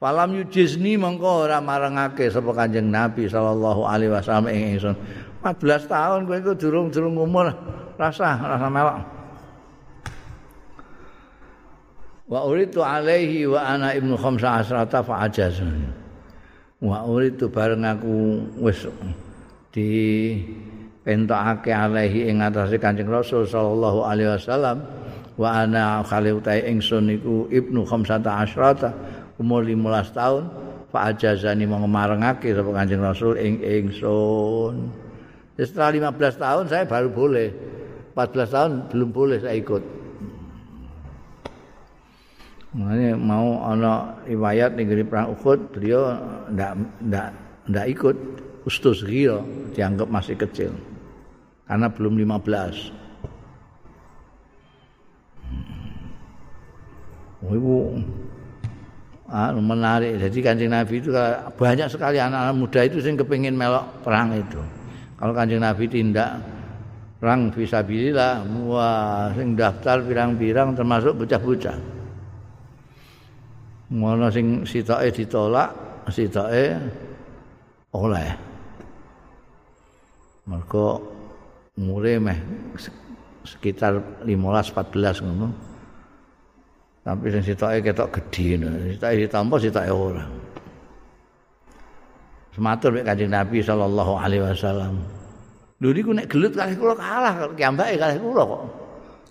Falam 0.00 0.32
yujizni 0.32 0.96
mengko 0.96 1.44
ora 1.44 1.60
marengake 1.60 2.32
sapa 2.32 2.56
Kanjeng 2.56 2.88
Nabi 2.88 3.28
sallallahu 3.28 3.84
alaihi 3.84 4.08
wasallam 4.08 4.48
ing 4.48 4.80
ingsun. 4.80 4.96
14 5.44 5.92
tahun 5.92 6.24
kowe 6.24 6.40
iku 6.40 6.52
durung-durung 6.56 7.20
umur 7.20 7.52
rasa 8.00 8.32
rasa 8.40 8.72
melok. 8.72 9.19
Wa 12.30 12.46
uritu 12.46 12.78
alaihi 12.78 13.42
wa 13.50 13.58
ana 13.58 13.90
ibnu 13.90 14.14
khamsa 14.14 14.62
asrata 14.62 15.02
fa 15.02 15.26
ajazun. 15.26 15.90
Wa 16.78 17.02
uritu 17.02 17.50
bareng 17.50 17.82
aku 17.82 18.38
wis 18.62 18.86
di 19.74 20.38
pentokake 21.02 21.74
alaihi 21.74 22.30
ing 22.30 22.38
atase 22.38 22.78
Kanjeng 22.78 23.10
Rasul 23.10 23.50
sallallahu 23.50 24.06
alaihi 24.06 24.30
wasallam 24.30 24.78
wa 25.34 25.58
ana 25.58 26.06
khalil 26.06 26.38
ta 26.38 26.54
ingsun 26.54 27.18
iku 27.18 27.50
ibnu 27.50 27.82
khamsata 27.82 28.46
asrata 28.46 28.94
umur 29.42 29.66
15 29.66 30.14
tahun 30.14 30.42
fa 30.94 31.10
ajazani 31.10 31.66
mau 31.66 31.82
marengake 31.82 32.54
sapa 32.54 32.70
Kanjeng 32.70 33.02
Rasul 33.02 33.42
ing 33.42 33.58
ingsun. 33.58 34.86
Setelah 35.58 36.14
15 36.14 36.38
tahun 36.38 36.64
saya 36.70 36.86
baru 36.86 37.10
boleh. 37.10 37.50
14 38.14 38.54
tahun 38.54 38.70
belum 38.86 39.10
boleh 39.10 39.42
saya 39.42 39.58
ikut. 39.58 39.99
Makanya 42.70 43.18
mau 43.18 43.58
ana 43.66 44.14
riwayat 44.30 44.78
negeri 44.78 45.02
perang 45.02 45.34
Uhud 45.34 45.74
beliau 45.74 46.14
ndak 46.54 46.78
ndak 47.02 47.28
ndak 47.66 47.86
ikut 47.90 48.16
ustus 48.62 49.02
ghira 49.02 49.42
dianggap 49.74 50.06
masih 50.06 50.38
kecil 50.38 50.70
karena 51.66 51.90
belum 51.90 52.14
15 52.14 53.02
Oh, 57.40 57.56
ibu 57.56 57.96
ah, 59.32 59.48
menarik. 59.56 60.20
Jadi 60.20 60.38
kancing 60.44 60.68
Nabi 60.68 61.00
itu 61.00 61.08
banyak 61.56 61.88
sekali 61.88 62.20
anak-anak 62.20 62.52
muda 62.52 62.84
itu 62.84 63.00
yang 63.00 63.16
kepingin 63.16 63.56
melok 63.56 64.04
perang 64.04 64.36
itu. 64.36 64.60
Kalau 65.16 65.32
kancing 65.32 65.64
Nabi 65.64 65.88
tindak 65.88 66.36
perang 67.16 67.48
visabilillah, 67.48 68.44
wah, 68.68 69.32
sing 69.32 69.56
daftar 69.56 70.04
pirang-pirang 70.04 70.76
termasuk 70.76 71.16
bocah-bocah. 71.16 71.99
Ngono 73.90 74.30
sing 74.30 74.62
sitoke 74.62 75.10
ditolak, 75.10 75.74
sitoke 76.06 76.78
oleh. 77.90 78.30
Mergo 80.46 81.02
umure 81.74 82.14
meh 82.22 82.38
sekitar 83.42 84.22
15 84.22 84.30
14 84.30 85.26
ngono. 85.26 85.48
Tapi 87.02 87.26
sing 87.34 87.42
sitoke 87.42 87.82
ketok 87.82 88.08
gedhe 88.14 88.62
ngono. 88.62 88.78
Sitoke 88.94 89.14
ditampa 89.26 89.56
sitoke 89.58 89.90
ora. 89.90 90.24
Sematur 92.54 92.94
mek 92.94 93.06
Kanjeng 93.10 93.34
Nabi 93.34 93.58
sallallahu 93.58 94.12
alaihi 94.22 94.46
wasallam. 94.46 95.02
Lho 95.82 95.90
niku 95.90 96.14
nek 96.14 96.30
gelut 96.30 96.54
kalih 96.54 96.78
kula 96.78 96.94
kalah 96.94 97.34
kiambake 97.58 97.98
kalih 97.98 98.22
kula 98.22 98.42
kok. 98.46 98.62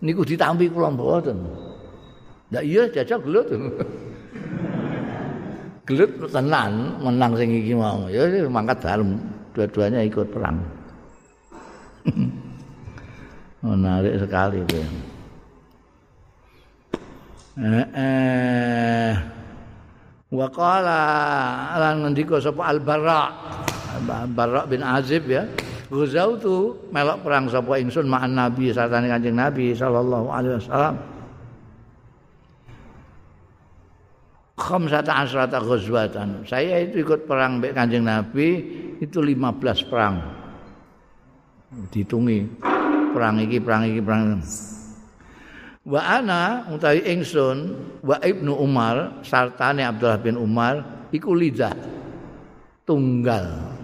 Niku 0.03 0.27
ditampi 0.27 0.67
kula 0.67 0.91
mboten. 0.91 1.47
Lah 2.51 2.59
iya 2.59 2.91
jajal 2.91 3.23
gelut. 3.23 3.47
gelut 5.89 6.29
tenan 6.29 7.01
menang 7.01 7.33
sing 7.33 7.49
iki 7.49 7.73
mau. 7.73 8.05
Ya 8.13 8.29
mangkat 8.45 8.77
dalem 8.85 9.17
dua-duanya 9.57 10.05
ikut 10.05 10.29
perang. 10.29 10.61
Menarik 13.65 14.15
sekali 14.23 14.63
itu 14.63 14.79
eh, 17.59 17.87
eh. 17.91 19.11
wa 20.31 20.47
qala 20.47 21.01
lan 21.75 22.07
ngendika 22.07 22.39
sapa 22.39 22.71
al 22.71 22.79
barra 22.79 24.63
bin 24.69 24.85
azib 24.85 25.25
ya. 25.27 25.43
Guzautu 25.89 26.77
melok 26.93 27.25
perang 27.25 27.49
sapa 27.49 27.81
ingsun 27.81 28.05
ma'an 28.05 28.37
nabi 28.37 28.69
satane 28.69 29.09
kanjeng 29.09 29.33
nabi 29.33 29.73
sallallahu 29.73 30.29
alaihi 30.29 30.61
wasallam 30.61 30.95
khamsata 34.59 35.23
asrata 35.23 35.63
ghazwatan. 35.63 36.43
Saya 36.43 36.83
itu 36.83 37.07
ikut 37.07 37.23
perang 37.23 37.63
mbek 37.63 37.71
Kanjeng 37.71 38.03
Nabi 38.03 38.47
itu 38.99 39.23
15 39.23 39.87
perang. 39.87 40.15
Dihitungi 41.89 42.59
perang 43.15 43.39
iki 43.39 43.57
perang 43.63 43.87
iki 43.87 44.01
perang. 44.03 44.43
Wa 45.87 46.01
ana 46.19 46.69
utawi 46.69 47.07
ingsun 47.07 47.57
wa 48.03 48.19
Ibnu 48.19 48.51
Umar 48.59 49.23
sartane 49.23 49.87
Abdullah 49.87 50.19
bin 50.19 50.35
Umar 50.35 51.07
iku 51.09 51.31
lidah 51.31 51.73
tunggal. 52.83 53.79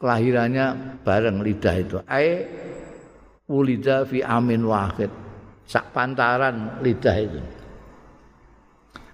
Kelahirannya 0.00 1.00
bareng 1.04 1.44
lidah 1.44 1.74
itu. 1.76 1.96
Ai 2.08 2.44
ulida 3.48 4.04
fi 4.08 4.24
amin 4.24 4.64
wahid. 4.64 5.12
Sak 5.68 5.92
pantaran 5.92 6.80
lidah 6.80 7.16
itu. 7.20 7.59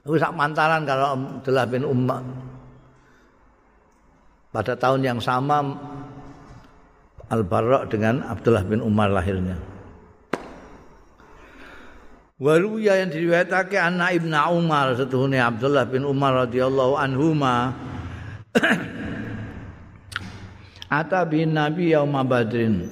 Itu 0.06 0.22
sak 0.22 0.38
mantaran 0.38 0.86
kalau 0.86 1.18
Abdullah 1.18 1.66
bin 1.66 1.82
Umar. 1.82 2.22
Pada 4.54 4.78
tahun 4.78 5.02
yang 5.02 5.18
sama 5.18 5.66
Al-Barra 7.26 7.90
dengan 7.90 8.22
Abdullah 8.22 8.62
bin 8.62 8.86
Umar 8.86 9.10
lahirnya. 9.10 9.58
Waruya 12.38 13.02
yang 13.02 13.10
diriwayatake 13.10 13.74
anak 13.82 14.22
Ibnu 14.22 14.38
Umar 14.54 14.94
setuhune 14.94 15.42
Abdullah 15.42 15.90
bin 15.90 16.06
Umar 16.06 16.46
radhiyallahu 16.46 16.94
anhuma 16.94 17.74
Ata 21.02 21.26
bin 21.26 21.56
Nabi 21.56 21.96
yauma 21.96 22.22
Badrin 22.22 22.86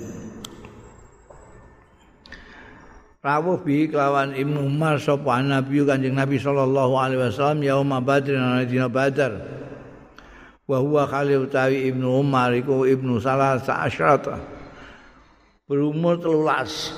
rawuh 3.24 3.56
bi 3.64 3.88
kelawan 3.88 4.36
Ibnu 4.36 4.68
Umar 4.68 5.00
sapa 5.00 5.40
Nabi 5.40 5.80
Kanjeng 5.80 6.12
Nabi 6.12 6.36
sallallahu 6.36 6.92
alaihi 6.92 7.24
wasallam 7.24 7.64
yaum 7.64 7.88
Badr 8.04 8.36
ana 8.36 8.68
dina 8.68 8.92
Badar. 8.92 9.40
Wa 10.68 10.80
huwa 10.80 11.08
khali 11.08 11.40
utawi 11.40 11.88
Ibnu 11.88 12.20
Umar 12.20 12.52
iku 12.52 12.84
Ibnu 12.84 13.20
Salah 13.20 13.56
Sa'asyrata. 13.60 14.40
Berumur 15.64 16.20
telulas. 16.20 16.92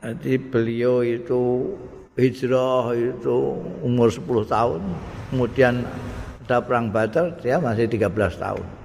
Jadi 0.00 0.38
beliau 0.38 1.02
itu 1.02 1.74
hijrah 2.14 2.94
itu 2.94 3.36
umur 3.82 4.08
10 4.08 4.46
tahun. 4.46 4.80
Kemudian 5.34 5.82
ada 6.46 6.62
perang 6.62 6.90
Badar 6.90 7.34
dia 7.38 7.58
masih 7.62 7.90
13 7.90 8.10
tahun. 8.38 8.79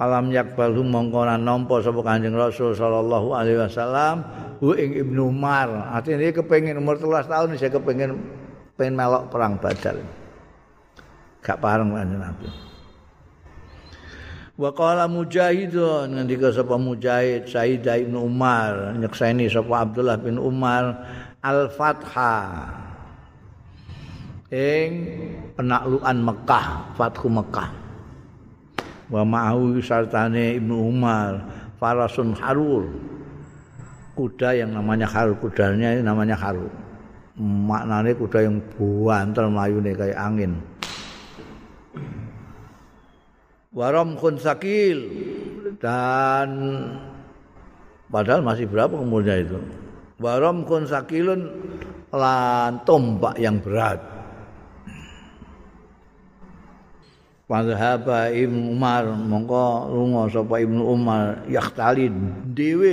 Alam 0.00 0.32
yakbalu 0.32 0.80
mongko 0.88 1.28
nampa 1.36 1.84
sapa 1.84 2.00
Kanjeng 2.00 2.32
Rasul 2.32 2.72
sallallahu 2.72 3.36
alaihi 3.36 3.60
wasallam 3.60 4.24
hu 4.58 4.72
ing 4.72 4.96
Ibnu 4.96 5.28
Umar. 5.28 5.68
Artinya 5.92 6.24
dia 6.24 6.32
kepengin 6.32 6.80
umur 6.80 6.96
13 6.96 7.28
tahun 7.28 7.48
saya 7.60 7.70
kepengin 7.76 8.16
pengen 8.80 8.94
melok 8.96 9.28
perang 9.28 9.60
Badar. 9.60 10.00
Gak 11.42 11.58
pareng 11.60 11.92
kanjeng 11.92 12.22
Nabi. 12.22 12.48
Wa 14.56 14.70
qala 14.72 15.10
Mujahidun 15.10 16.14
ngendika 16.14 16.54
sapa 16.54 16.78
Mujahid 16.78 17.50
Said 17.50 17.84
Ibnu 17.84 18.16
Umar 18.20 18.94
nyekseni 18.94 19.50
sapa 19.50 19.82
Abdullah 19.82 20.20
bin 20.20 20.38
Umar 20.38 21.02
Al-Fatha 21.42 22.68
ing 24.52 24.90
penaklukan 25.58 26.16
Mekah, 26.20 26.66
Fathu 26.94 27.26
Mekah. 27.26 27.81
Wa 29.12 29.22
ma'ahu 29.28 29.76
sartane 29.84 30.56
Ibnu 30.56 30.72
Umar 30.72 31.44
farasun 31.76 32.32
harur. 32.40 32.88
Kuda 34.16 34.56
yang 34.56 34.76
namanya 34.76 35.08
haru 35.08 35.36
kudanya 35.40 35.96
ini 35.96 36.04
namanya 36.04 36.36
haru 36.36 36.68
maknanya 37.42 38.12
kuda 38.12 38.38
yang 38.44 38.60
buantel 38.76 39.48
nih 39.48 39.94
kayak 39.96 40.18
angin. 40.18 40.52
Warom 43.72 44.20
kun 44.20 44.36
sakil. 44.36 45.08
Dan 45.80 46.48
padahal 48.12 48.44
masih 48.44 48.68
berapa 48.68 48.92
umurnya 48.92 49.40
itu? 49.40 49.58
Warom 50.20 50.68
kun 50.68 50.84
sakilun 50.84 51.48
lan 52.12 52.84
tombak 52.84 53.40
yang 53.40 53.56
berat 53.64 54.11
Padahal 57.46 58.32
Ibnu 58.32 58.72
Umar 58.72 59.04
mongko 59.12 59.90
lunga 59.92 60.30
sapa 60.30 60.62
Ibnu 60.62 60.82
Umar 60.88 61.42
yaktali 61.50 62.08
dhewe 62.48 62.92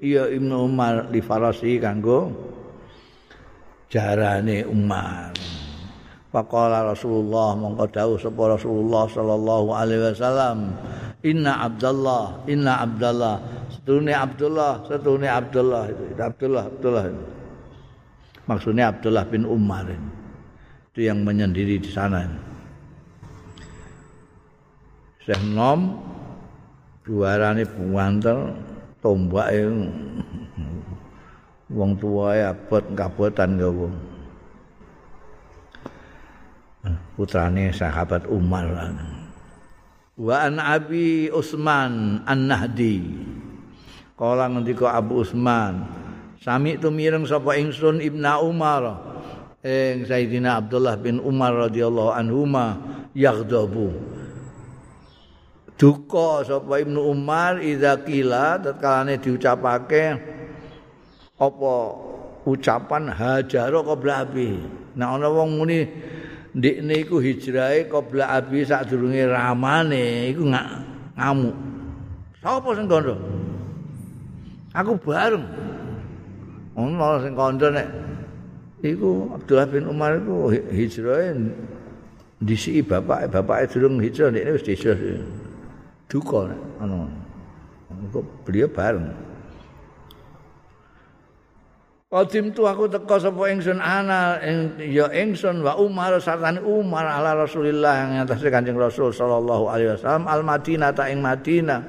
iya 0.00 0.30
Ibnu 0.30 0.54
Umar 0.64 1.10
li 1.10 1.18
farasi 1.18 1.76
kanggo 1.82 2.30
jarane 3.90 4.64
Umar. 4.64 5.34
Faqala 6.28 6.88
Rasulullah 6.88 7.56
mongko 7.58 7.84
dawuh 7.90 8.18
sapa 8.20 8.56
Rasulullah 8.56 9.04
sallallahu 9.10 9.68
alaihi 9.74 10.12
wasallam, 10.12 10.76
"Inna 11.24 11.66
Abdullah, 11.66 12.44
inna 12.46 12.84
Abdullah, 12.84 13.36
setune 13.72 14.12
Abdullah, 14.12 14.72
setune 14.84 15.28
Abdullah 15.28 15.84
itu. 15.88 16.02
Abdullah, 16.16 16.64
Abdullah. 16.68 17.04
Maksudnya 18.48 18.92
Abdullah 18.92 19.24
bin 19.28 19.44
Umar 19.44 19.88
itu 19.88 21.00
yang 21.04 21.24
menyendiri 21.24 21.80
di 21.80 21.90
sana. 21.92 22.47
Syekh 25.28 25.44
Nom 25.52 25.92
juarane 27.04 27.68
buantel 27.68 28.48
tombak 29.04 29.52
wong 31.68 32.00
tuwae 32.00 32.48
abot 32.48 32.80
kabotan 32.96 33.60
ya 33.60 33.68
wong 33.68 33.92
putrane 37.12 37.68
sahabat 37.76 38.24
Umar. 38.32 38.72
Wa 40.16 40.48
an 40.48 40.64
Abi 40.64 41.28
Utsman 41.28 42.24
An-Nahdi. 42.24 43.04
Kala 44.16 44.48
ngendika 44.48 44.96
Abu 44.96 45.20
Utsman 45.20 45.84
sami 46.40 46.80
tu 46.80 46.88
mireng 46.88 47.28
sapa 47.28 47.52
ingsun 47.60 48.00
Ibnu 48.00 48.48
Umar? 48.48 48.96
Ing 49.60 50.08
Sayyidina 50.08 50.64
Abdullah 50.64 50.96
bin 50.96 51.20
Umar 51.20 51.68
radhiyallahu 51.68 52.16
anhuma 52.16 52.80
yaghdabu 53.12 53.92
duka 55.78 56.42
sapa 56.42 56.82
Ibnu 56.82 56.98
Umar 57.06 57.62
idza 57.62 57.94
qila 58.02 58.58
tatkalane 58.58 59.14
diucapake 59.22 60.18
apa 61.38 61.74
ucapan 62.42 63.14
hajaro 63.14 63.86
qabla 63.86 64.26
abi. 64.26 64.58
Nah 64.98 65.14
ana 65.14 65.30
wong 65.30 65.62
muni 65.62 65.86
ndekne 66.50 67.06
iku 67.06 67.22
hijrahe 67.22 67.86
qabla 67.86 68.26
abi 68.42 68.66
sadurunge 68.66 69.22
ramane 69.30 70.34
iku 70.34 70.50
nggak 70.50 70.68
ngamuk. 71.14 71.56
Sapa 72.42 72.68
sing 72.74 72.90
kandha? 72.90 73.14
Aku 74.74 74.98
bareng. 74.98 75.46
Ono 76.74 77.22
sing 77.22 77.38
kandha 77.38 77.70
nek 77.70 77.88
iku 78.82 79.30
Abdullah 79.30 79.70
bin 79.70 79.86
Umar 79.86 80.18
iku 80.18 80.50
hijrahe 80.50 81.38
disi 82.42 82.82
bapak 82.82 83.30
bapak 83.30 83.70
durung 83.70 84.02
hijrah 84.02 84.34
ndekne 84.34 84.58
wis 84.58 84.66
desa. 84.66 84.94
Duka 86.08 86.48
nek 86.48 86.60
ono. 86.80 87.04
beliau 88.44 88.68
bareng. 88.72 89.12
Qadim 92.08 92.56
tu 92.56 92.64
aku 92.64 92.88
teko 92.88 93.20
sapa 93.20 93.52
ingsun 93.52 93.84
ana 93.84 94.40
ya 94.80 95.12
ingsun 95.12 95.60
wa 95.60 95.76
Umar 95.76 96.16
sartane 96.16 96.56
Umar 96.64 97.04
ala 97.04 97.36
Rasulillah 97.36 97.92
yang 98.00 98.24
atas 98.24 98.40
Kanjeng 98.48 98.80
Rasul 98.80 99.12
sallallahu 99.12 99.68
alaihi 99.68 99.92
wasallam 99.92 100.24
al 100.24 100.40
Madinah 100.40 100.88
ta 100.96 101.04
ing 101.12 101.20
Madinah. 101.20 101.84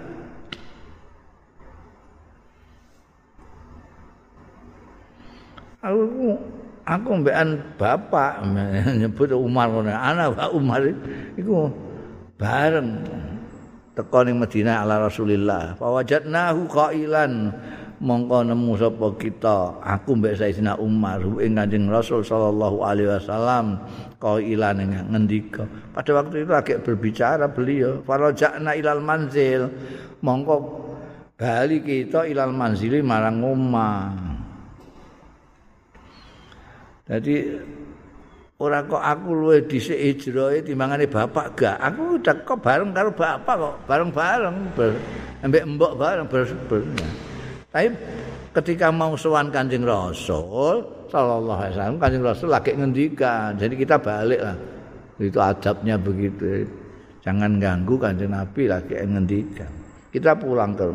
Aku 5.87 6.35
aku 6.83 7.09
mbekan 7.23 7.63
bapak 7.79 8.43
nyebut 8.99 9.31
Umar 9.31 9.71
ngono 9.71 9.87
ana 9.87 10.27
wa 10.35 10.51
Umar 10.51 10.83
iku 11.39 11.71
bareng 12.35 13.07
teko 13.99 14.23
ning 14.23 14.39
Madinah 14.39 14.87
ala 14.87 15.03
Rasulillah. 15.03 15.75
Fa 15.75 15.91
wajadnahu 15.91 16.71
qailan. 16.71 17.51
Mongko 17.99 18.47
nemu 18.47 18.79
sapa 18.79 19.11
kita? 19.19 19.75
Aku 19.83 20.15
mbek 20.15 20.39
Sayyidina 20.39 20.79
Umar 20.79 21.19
ing 21.43 21.59
Kanjeng 21.59 21.91
Rasul 21.91 22.23
sallallahu 22.23 22.79
alaihi 22.79 23.11
wasallam. 23.11 23.75
Qailan 24.23 24.79
ngendika. 25.11 25.67
Pada 25.91 26.15
waktu 26.15 26.47
itu 26.47 26.53
agak 26.55 26.87
berbicara 26.87 27.51
beliau 27.51 27.99
farajana 28.07 28.71
ilal 28.79 29.03
manzil. 29.03 29.67
Mongko 30.23 30.55
bali 31.35 31.83
kita 31.83 32.23
ilal 32.23 32.55
manzili 32.55 33.03
marang 33.03 33.43
omah. 33.43 34.15
Jadi 37.03 37.35
ora 38.59 38.83
kok 38.83 38.99
aku 38.99 39.29
luwe 39.31 39.63
dhisik 39.63 39.95
hijrahe 39.95 40.59
timbangane 40.59 41.07
bapak 41.07 41.55
gak 41.55 41.77
aku 41.79 42.19
kok 42.19 42.59
bareng 42.59 42.91
karo 42.91 43.09
bapak 43.15 43.55
kok 43.55 43.75
bareng-bareng 43.87 44.55
ambek 45.47 45.63
mbok 45.63 45.95
bareng 45.95 46.27
ber, 46.27 46.43
ber, 46.67 46.83
ya. 46.99 47.09
Tapi 47.69 47.87
ketika 48.57 48.89
mau 48.89 49.13
sowan 49.13 49.53
Kanjeng 49.53 49.85
Rasul 49.85 50.81
sallallahu 51.07 51.59
alaihi 51.61 51.73
wasallam 51.77 52.01
Kanjeng 52.01 52.25
Rasul 52.25 52.49
lagi 52.49 52.73
ngendikan. 52.73 53.53
Jadi 53.55 53.73
kita 53.77 54.01
balik 54.01 54.41
lah. 54.41 54.57
Itu 55.21 55.37
adabnya 55.37 55.95
begitu. 56.01 56.65
Jangan 57.21 57.61
ganggu 57.61 57.95
Kanjeng 58.01 58.33
Nabi 58.33 58.65
lagi 58.65 58.97
ngendikan. 58.97 59.69
Kita 60.09 60.33
pulang 60.33 60.73
ke 60.73 60.89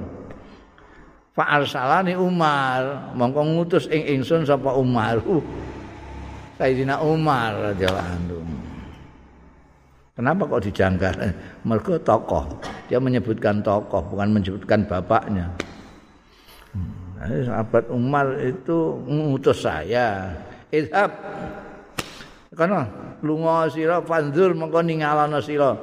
Fa 1.34 1.58
arsalani 1.58 2.14
Umar, 2.14 3.10
mongko 3.18 3.42
ngutus 3.42 3.90
ing 3.90 4.06
ingsun 4.06 4.46
sapa 4.46 4.70
Umar. 4.78 5.18
Uh, 5.26 5.42
Sayyidina 6.54 7.02
Umar 7.02 7.74
radhiyallahu 7.74 8.10
anhu. 8.14 8.38
Kenapa 10.14 10.46
kok 10.46 10.62
dijanggal? 10.62 11.14
Mergo 11.66 11.98
tokoh. 11.98 12.46
Dia 12.86 13.02
menyebutkan 13.02 13.58
tokoh, 13.66 13.98
bukan 14.14 14.30
menyebutkan 14.30 14.86
bapaknya. 14.86 15.50
sahabat 17.18 17.90
Umar 17.90 18.38
itu 18.38 19.02
ngutus 19.10 19.66
saya. 19.66 20.30
Idhab. 20.70 21.10
Kana 22.54 22.86
lunga 23.26 23.66
sira 23.66 23.98
fanzur 24.06 24.54
mengko 24.54 24.78
ningalana 24.86 25.42
sira. 25.42 25.74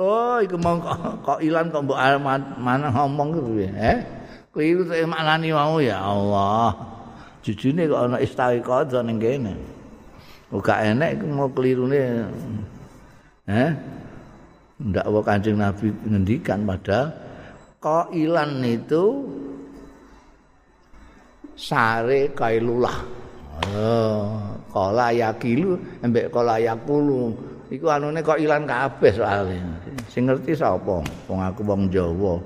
Oh, 0.00 0.40
iku 0.40 0.56
mongko 0.56 1.20
kok 1.20 1.38
ilang 1.44 1.68
kok 1.68 1.84
mbok 1.84 2.00
mana 2.58 2.88
ngomong 2.88 3.28
ku 3.36 3.40
piye? 3.52 3.68
Eh? 3.76 3.98
Kliru 4.50 4.88
tak 4.88 5.04
maknani 5.04 5.52
mau 5.52 5.76
ya 5.78 6.00
Allah. 6.00 6.72
Jujune 7.44 7.84
kok 7.84 8.00
ana 8.08 8.16
istawi 8.24 8.64
qadha 8.64 9.04
ning 9.04 9.20
kene. 9.20 9.73
Uga 10.54 10.86
enek 10.86 11.18
iku 11.18 11.24
mau 11.34 11.50
kelirune. 11.50 12.30
Eh? 13.50 13.70
Ndak 14.78 15.06
wa 15.10 15.20
Kanjeng 15.22 15.58
Nabi 15.58 15.90
ngendikan 16.06 16.62
padahal 16.62 17.10
qailan 17.82 18.62
itu 18.62 19.04
sare 21.58 22.30
kailulah. 22.34 22.98
Oh, 23.74 24.34
kala 24.70 25.10
yakilu 25.14 25.78
embek 26.02 26.30
kala 26.30 26.62
yakulu. 26.62 27.34
Iku 27.70 27.90
anune 27.90 28.22
kok 28.22 28.38
ilang 28.38 28.66
kabeh 28.66 29.10
soalé. 29.14 29.58
Sing 30.06 30.30
ngerti 30.30 30.54
sapa? 30.54 31.02
Wong 31.26 31.40
aku 31.42 31.60
wong 31.66 31.90
Jawa. 31.90 32.38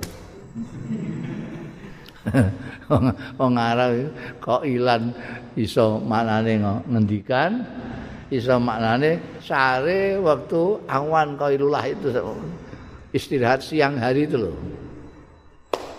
wong 3.41 3.55
Arab 3.57 3.93
kok 4.41 4.65
ilan 4.65 5.13
iso 5.57 6.01
maknane 6.01 6.61
ngendikan 6.89 7.65
iso 8.29 8.57
maknane 8.61 9.41
sare 9.41 10.21
waktu 10.21 10.61
awan 10.85 11.37
kailulah 11.41 11.85
itu 11.89 12.09
istirahat 13.13 13.65
siang 13.65 13.97
hari 13.97 14.29
itu 14.29 14.37
loh. 14.37 14.57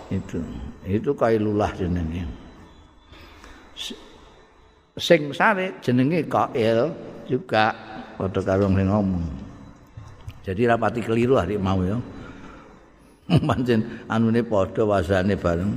Itu. 0.10 0.42
Itu 0.86 1.14
kailulah 1.14 1.70
jenenge. 1.78 2.26
sing 5.00 5.32
sare 5.32 5.80
jenenge 5.80 6.28
qail 6.28 6.92
juga 7.24 7.72
padha 8.20 8.42
karo 8.44 8.68
sing 8.68 8.84
ngomong. 8.84 9.26
Jadi 10.44 10.68
rapati 10.68 11.00
keliru 11.00 11.40
hari 11.40 11.56
mau 11.56 11.80
ya. 11.86 11.96
Pancen 13.48 14.06
anune 14.12 14.44
padha 14.44 14.84
wasane 14.84 15.40
bareng. 15.40 15.72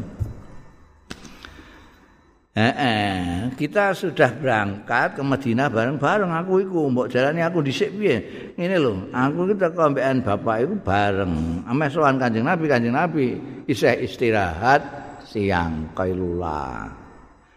Eh, 2.52 2.60
eh, 2.60 3.48
kita 3.56 3.96
sudah 3.96 4.28
berangkat 4.36 5.16
ke 5.16 5.22
Madinah 5.24 5.72
bareng-bareng. 5.72 6.28
Aku 6.44 6.60
iku 6.60 6.92
mbok 6.92 7.08
jalani 7.08 7.40
aku 7.40 7.64
dhisik 7.64 7.96
piye? 7.96 8.52
Ngene 8.60 8.76
lho 8.76 9.08
aku 9.08 9.48
iki 9.48 9.54
teko 9.56 9.88
ambekan 9.88 10.20
bapak 10.20 10.68
iku 10.68 10.76
bareng. 10.84 11.64
Ame 11.64 11.88
sowan 11.88 12.20
Kanjeng 12.20 12.44
Nabi 12.44 12.68
Kanjeng 12.68 12.92
Nabi. 12.92 13.40
Isih 13.64 14.04
istirahat 14.04 14.84
siang 15.24 15.96
kailula 15.96 16.92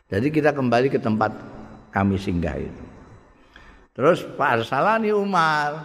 jadi 0.06 0.30
kita 0.30 0.54
kembali 0.54 0.94
ke 0.94 1.02
tempat 1.02 1.34
kami 1.90 2.22
singgah 2.22 2.62
itu. 2.62 2.84
Terus 3.98 4.22
Pak 4.38 4.62
Arsalani 4.62 5.10
Umar. 5.10 5.82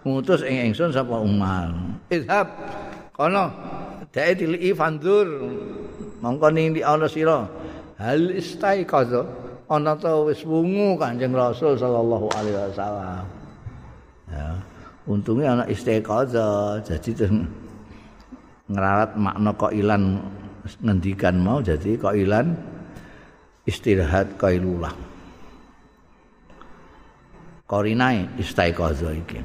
Ngutus 0.00 0.42
ing 0.42 0.72
ingsun 0.72 0.90
sapa 0.90 1.20
Umar. 1.20 1.70
Idhab 2.10 2.48
kono 3.14 3.52
dae 4.10 4.34
tiliki 4.34 4.74
fandur. 4.74 5.28
Mongko 6.18 6.50
ning 6.50 6.74
di 6.74 6.82
ana 6.82 7.06
sira 7.06 7.46
hal 8.00 8.32
istai 8.32 8.82
kaza 8.88 9.28
ana 9.68 9.92
ta 9.94 10.16
wis 10.24 10.40
wungu 10.42 10.96
Kanjeng 10.96 11.36
Rasul 11.36 11.76
sallallahu 11.76 12.26
alaihi 12.34 12.56
wasallam. 12.56 13.24
Ya, 14.30 14.48
untungnya 15.04 15.48
anak 15.60 15.68
istiqaza 15.70 16.80
jadi 16.82 17.28
ngeralat 18.70 19.12
makna 19.20 19.50
kok 19.52 19.74
ilan 19.74 20.22
ngendikan 20.80 21.36
mau 21.38 21.60
jadi 21.60 21.98
kok 22.00 22.16
ilan 22.16 22.56
istirahat 23.68 24.38
kailulah. 24.40 24.94
korinae 27.70 28.26
istiqazah 28.34 29.14
iki. 29.14 29.38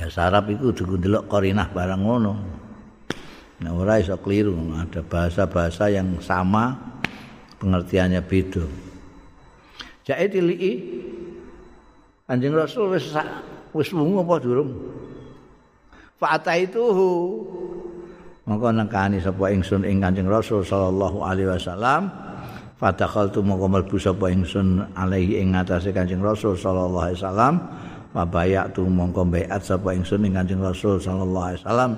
Ya 0.00 0.08
sarap 0.08 0.48
iku 0.48 0.72
kudu 0.72 0.96
ndelok 0.96 1.28
korinah 1.28 1.68
barang 1.68 2.00
ngono. 2.00 2.34
Nah 3.60 3.76
ora 3.76 4.00
iso 4.00 4.16
keliru, 4.16 4.56
ada 4.72 5.04
bahasa-bahasa 5.04 5.92
yang 5.92 6.16
sama 6.24 6.72
pengertiannya 7.60 8.24
beda. 8.24 8.64
Jake 10.08 10.26
tiliki 10.32 10.72
Anjing 12.26 12.56
Rasul 12.56 12.96
wis 12.96 13.12
wis 13.76 13.88
wungu 13.92 14.24
apa 14.24 14.34
durung? 14.40 14.70
Fa'ata 16.16 16.56
itu 16.56 16.82
maka 18.48 18.74
nekani 18.74 19.22
sapa 19.22 19.52
ingsun 19.54 19.86
ing 19.86 20.02
Kanjeng 20.02 20.26
Rasul 20.26 20.66
sallallahu 20.66 21.22
alaihi 21.22 21.46
wasallam 21.46 22.10
Fadakal 22.80 23.28
tu 23.28 23.44
mlebu 23.44 24.00
sapa 24.00 24.32
ingsun 24.32 24.80
alaihi 24.96 25.44
ing 25.44 25.52
ngatasé 25.52 25.92
Kanjeng 25.92 26.24
Rasul 26.24 26.56
sallallahu 26.56 27.12
alaihi 27.12 27.20
wasallam. 27.20 27.54
Pabayak 28.16 28.72
tu 28.72 28.88
mongko 28.88 29.28
baiat 29.28 29.60
sapa 29.60 29.92
ingsun 29.92 30.24
ing 30.24 30.32
Kanjeng 30.32 30.64
Rasul 30.64 30.96
sallallahu 30.96 31.44
alaihi 31.44 31.60
wasallam. 31.60 31.92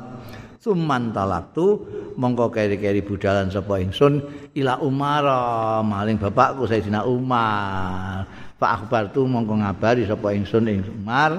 Suman 0.62 1.10
talaktu 1.10 1.74
mongko 2.14 2.54
keri-keri 2.54 3.02
budalan 3.02 3.50
sapa 3.50 3.82
ingsun 3.82 4.22
ila 4.54 4.78
Umar 4.78 5.26
maling 5.82 6.22
bapakku 6.22 6.70
Sayyidina 6.70 7.02
Umar. 7.02 8.22
Pak 8.62 8.70
akhbar 8.70 9.10
tu 9.10 9.26
mongko 9.26 9.58
ngabari 9.58 10.06
sapa 10.06 10.30
ingsun 10.30 10.70
ing 10.70 10.86
Umar. 11.02 11.34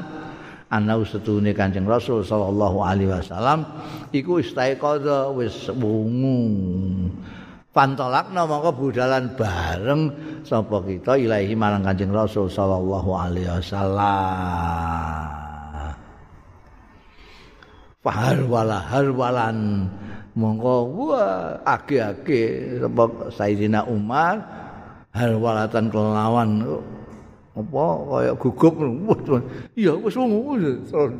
ana 0.73 0.97
setune 1.05 1.53
Kanjeng 1.53 1.85
Rasul 1.85 2.25
sallallahu 2.25 2.81
alaihi 2.81 3.13
wasallam 3.13 3.61
iku 4.09 4.41
istaiqadha 4.41 5.29
wis 5.37 5.69
wungu 5.69 6.49
Fantolakna 7.73 8.45
mongko 8.45 8.73
budalan 8.77 9.33
bareng 9.37 10.01
sapa 10.45 10.83
kita 10.85 11.17
ilahi 11.17 11.57
marang 11.57 11.81
Kanjeng 11.81 12.13
Rasul 12.13 12.45
sallallahu 12.45 13.09
alaihi 13.17 13.49
wasallam. 13.49 15.42
Fahar 18.03 18.43
wala 18.45 18.83
harwalan. 18.83 19.87
Mongko 20.33 20.75
wah 20.97 21.61
age-age 21.63 22.75
sapa 22.81 23.31
Sayyidina 23.31 23.85
Umar 23.85 24.41
harwalatan 25.13 25.93
kelawan 25.93 26.65
apa 27.53 27.83
kaya 28.09 28.31
gugup. 28.35 28.75
Iya 29.77 29.93
wis 29.93 30.17
wungu 30.17 30.57
terus 30.89 31.13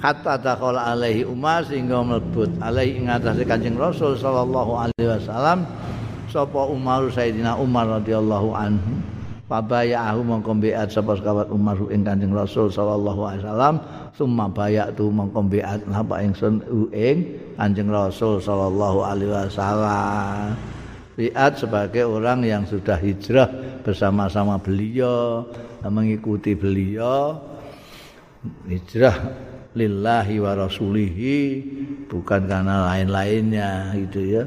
hatta 0.00 0.40
dakhala 0.40 0.96
alaihi 0.96 1.28
Umar 1.28 1.60
sehingga 1.68 2.00
mlebut 2.00 2.48
alaihi 2.64 3.04
ing 3.04 3.12
atase 3.12 3.44
Kanjeng 3.44 3.76
Rasul 3.76 4.16
sallallahu 4.16 4.88
alaihi 4.88 5.08
wasallam 5.12 5.68
sapa 6.32 6.60
Umar 6.72 7.04
Sayyidina 7.12 7.60
Umar 7.60 8.00
radhiyallahu 8.00 8.48
anhu 8.56 8.96
Pabayahu 9.50 10.22
mongko 10.22 10.62
mbiat 10.62 10.94
sapa 10.94 11.18
sekabat 11.18 11.50
Umar 11.50 11.74
ing 11.90 12.06
Kanjeng 12.06 12.30
Rasul 12.30 12.70
sallallahu 12.70 13.26
alaihi 13.26 13.42
wasallam 13.42 13.74
summa 14.14 14.46
bayatu 14.46 15.10
mongko 15.10 15.50
mbiat 15.50 15.90
napa 15.90 16.22
ingsun 16.22 16.62
ing 16.94 17.34
Kanjeng 17.58 17.90
Rasul 17.90 18.38
sallallahu 18.38 19.02
alaihi 19.02 19.34
wasallam 19.34 20.54
Biat 21.18 21.58
sebagai 21.58 22.06
orang 22.06 22.46
yang 22.46 22.62
sudah 22.62 22.94
hijrah 22.94 23.50
bersama-sama 23.82 24.54
beliau 24.62 25.42
mengikuti 25.82 26.54
beliau 26.54 27.34
hijrah 28.70 29.18
lillahi 29.74 30.38
wa 30.38 30.52
rasulihi 30.54 31.38
bukan 32.06 32.46
karena 32.46 32.86
lain-lainnya 32.86 33.98
gitu 33.98 34.20
ya. 34.22 34.42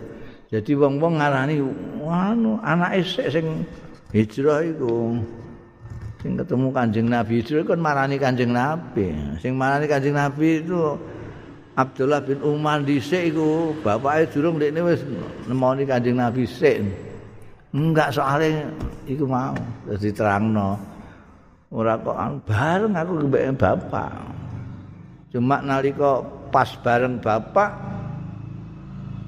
Jadi 0.50 0.72
wong-wong 0.74 1.20
ngarani 1.20 1.60
anu 2.08 2.58
anake 2.62 3.02
sik 3.04 3.28
sing 3.34 3.68
hijrah 4.14 4.62
iku 4.62 5.18
sing 6.22 6.38
ketemu 6.38 6.70
Kanjeng 6.70 7.10
Nabi 7.10 7.42
hijrah 7.42 7.66
kan 7.66 7.80
marani 7.82 8.16
Kanjeng 8.22 8.54
Nabi. 8.54 9.10
Sing 9.42 9.58
marani 9.58 9.90
Kanjeng 9.90 10.16
Nabi 10.16 10.62
itu 10.62 10.96
Abdullah 11.74 12.22
bin 12.22 12.38
Umar 12.46 12.86
dhisik 12.86 13.34
iku 13.34 13.74
bapake 13.82 14.30
durung 14.30 14.62
ndekne 14.62 14.86
wis 14.86 15.02
nemoni 15.50 15.90
Kanjeng 15.90 16.22
Nabi 16.22 16.46
sik. 16.46 16.86
Enggak 17.74 18.14
soalnya 18.14 18.70
iku 19.10 19.26
mau 19.26 19.58
terus 19.90 20.06
diterangno. 20.06 20.78
Ora 21.74 21.98
kok 21.98 22.46
bareng 22.46 22.94
aku 22.94 23.12
mbek 23.26 23.58
bapak. 23.58 24.14
Cuma 25.34 25.58
nalika 25.66 26.22
pas 26.54 26.70
bareng 26.86 27.18
bapak 27.18 27.74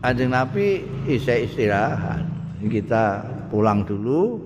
Kanjeng 0.05 0.29
Nabi 0.29 0.85
isa 1.09 1.41
istirahat. 1.41 2.21
Kita 2.61 3.25
pulang 3.49 3.81
dulu. 3.81 4.44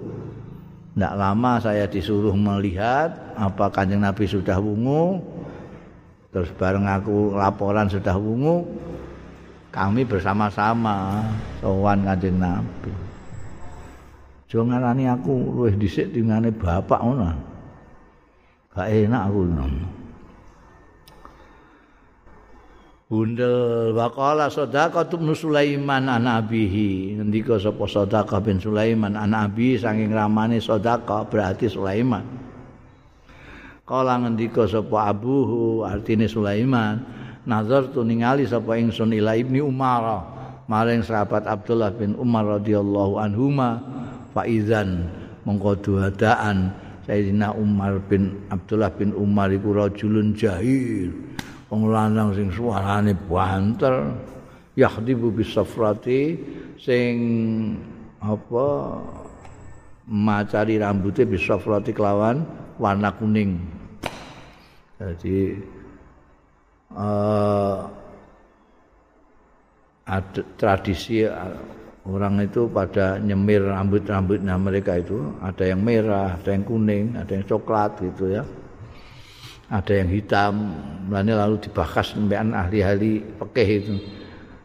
Tidak 1.00 1.16
lama 1.16 1.56
saya 1.64 1.88
disuruh 1.88 2.36
melihat 2.36 3.16
apa 3.40 3.72
Kanjeng 3.72 4.04
Nabi 4.04 4.28
sudah 4.28 4.60
wungu. 4.60 5.24
Terus 6.36 6.52
bareng 6.60 6.84
aku 6.84 7.40
laporan 7.40 7.88
sudah 7.88 8.20
wungu. 8.20 8.68
Kami 9.72 10.04
bersama-sama 10.04 11.24
sowan 11.64 12.04
Kanjeng 12.04 12.36
Nabi. 12.36 12.92
Jangan 14.52 14.76
ngarani 14.76 15.08
aku 15.08 15.32
luwih 15.40 15.80
dhisik 15.80 16.12
dingane 16.12 16.52
bapak 16.52 17.00
ngono. 17.00 17.32
Gak 18.76 18.92
enak 18.92 19.24
aku 19.24 19.40
ngono. 19.56 19.99
Bundel 23.10 23.90
waqala 23.98 24.54
sadaqah 24.54 25.10
bin 25.10 25.34
Sulaiman 25.34 26.06
an 26.06 26.30
abihi. 26.30 27.18
Ngendika 27.18 27.58
sapa 27.58 27.90
sadaqah 27.90 28.38
bin 28.46 28.62
Sulaiman 28.62 29.18
an 29.18 29.34
abi 29.34 29.82
saking 29.82 30.14
ramane 30.14 30.62
sadaqah 30.62 31.26
berarti 31.26 31.66
Sulaiman. 31.74 32.22
Kala 33.82 34.22
ngendika 34.22 34.70
sapa 34.70 35.10
abuhu 35.10 35.82
artine 35.82 36.30
Sulaiman 36.30 37.02
nazar 37.50 37.90
tu 37.90 38.06
ningali 38.06 38.46
sapa 38.46 38.78
ingsun 38.78 39.10
ila 39.18 39.34
ibni 39.34 39.58
Umar 39.58 40.22
maring 40.70 41.02
sahabat 41.02 41.50
Abdullah 41.50 41.90
bin 41.90 42.14
Umar 42.14 42.62
radhiyallahu 42.62 43.18
anhuma 43.18 43.82
faizan 44.38 45.10
mongko 45.50 45.82
duadaan 45.82 46.70
Sayyidina 47.10 47.58
Umar 47.58 47.98
bin 48.06 48.38
Abdullah 48.54 48.94
bin 48.94 49.18
Umar 49.18 49.50
iku 49.50 49.74
rajulun 49.74 50.38
jahil 50.38 51.10
wong 51.70 51.94
lanang 51.94 52.34
sing 52.34 52.50
suarane 52.50 53.14
banter 53.14 54.14
yahdibu 54.74 55.30
bisafrati 55.30 56.38
sing 56.82 57.16
apa 58.20 58.68
macari 60.10 60.82
rambutnya 60.82 61.30
bisafrati 61.30 61.94
kelawan 61.94 62.44
warna 62.82 63.14
kuning 63.16 63.62
jadi 65.00 65.56
uh, 66.98 67.88
ada 70.10 70.42
tradisi 70.58 71.24
orang 72.10 72.42
itu 72.42 72.66
pada 72.66 73.22
nyemir 73.22 73.62
rambut-rambutnya 73.62 74.58
mereka 74.58 74.98
itu 74.98 75.38
ada 75.38 75.64
yang 75.70 75.86
merah, 75.86 76.42
ada 76.42 76.50
yang 76.50 76.66
kuning, 76.66 77.14
ada 77.14 77.32
yang 77.38 77.46
coklat 77.46 77.92
gitu 78.02 78.26
ya. 78.34 78.44
Ada 79.70 79.94
yang 79.94 80.10
hitam 80.10 80.54
lalu 81.14 81.34
lalu 81.38 81.56
dibahas 81.62 82.14
sampean 82.14 82.54
ahli-ahli 82.58 83.22
pekeh 83.38 83.70
itu. 83.70 83.96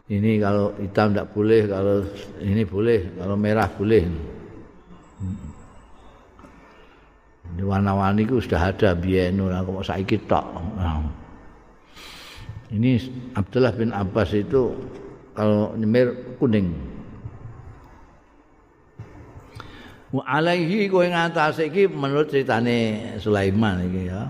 Ini 0.05 0.37
kalau 0.37 0.73
hitam 0.81 1.13
tidak 1.13 1.33
boleh 1.33 1.61
kalau 1.65 2.05
ini 2.41 2.61
boleh 2.65 2.99
kalau 3.17 3.35
merah 3.37 3.69
boleh. 3.69 4.05
Warna-warni 7.55 8.27
itu 8.27 8.41
sudah 8.41 8.73
ada 8.73 8.91
biyen 8.97 9.39
ora 9.39 9.63
kok 9.63 9.85
saiki 9.85 10.17
tok. 10.25 10.45
Ini 12.73 12.97
Abdullah 13.37 13.73
bin 13.77 13.93
Abbas 13.93 14.33
itu 14.33 14.73
kalau 15.37 15.71
nyemir 15.77 16.37
kuning. 16.41 16.73
Wa 20.11 20.23
alaihi 20.39 20.89
kowe 20.89 21.05
ngatas 21.05 21.61
iki 21.61 21.85
menurut 21.89 22.29
ceritane 22.29 22.99
Sulaiman 23.21 23.85
iki 23.85 24.09
ya. 24.09 24.25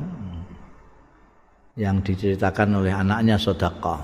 Yang 1.76 2.00
diceritakan 2.00 2.84
oleh 2.84 2.92
anaknya 2.96 3.36
Sodaka. 3.36 4.00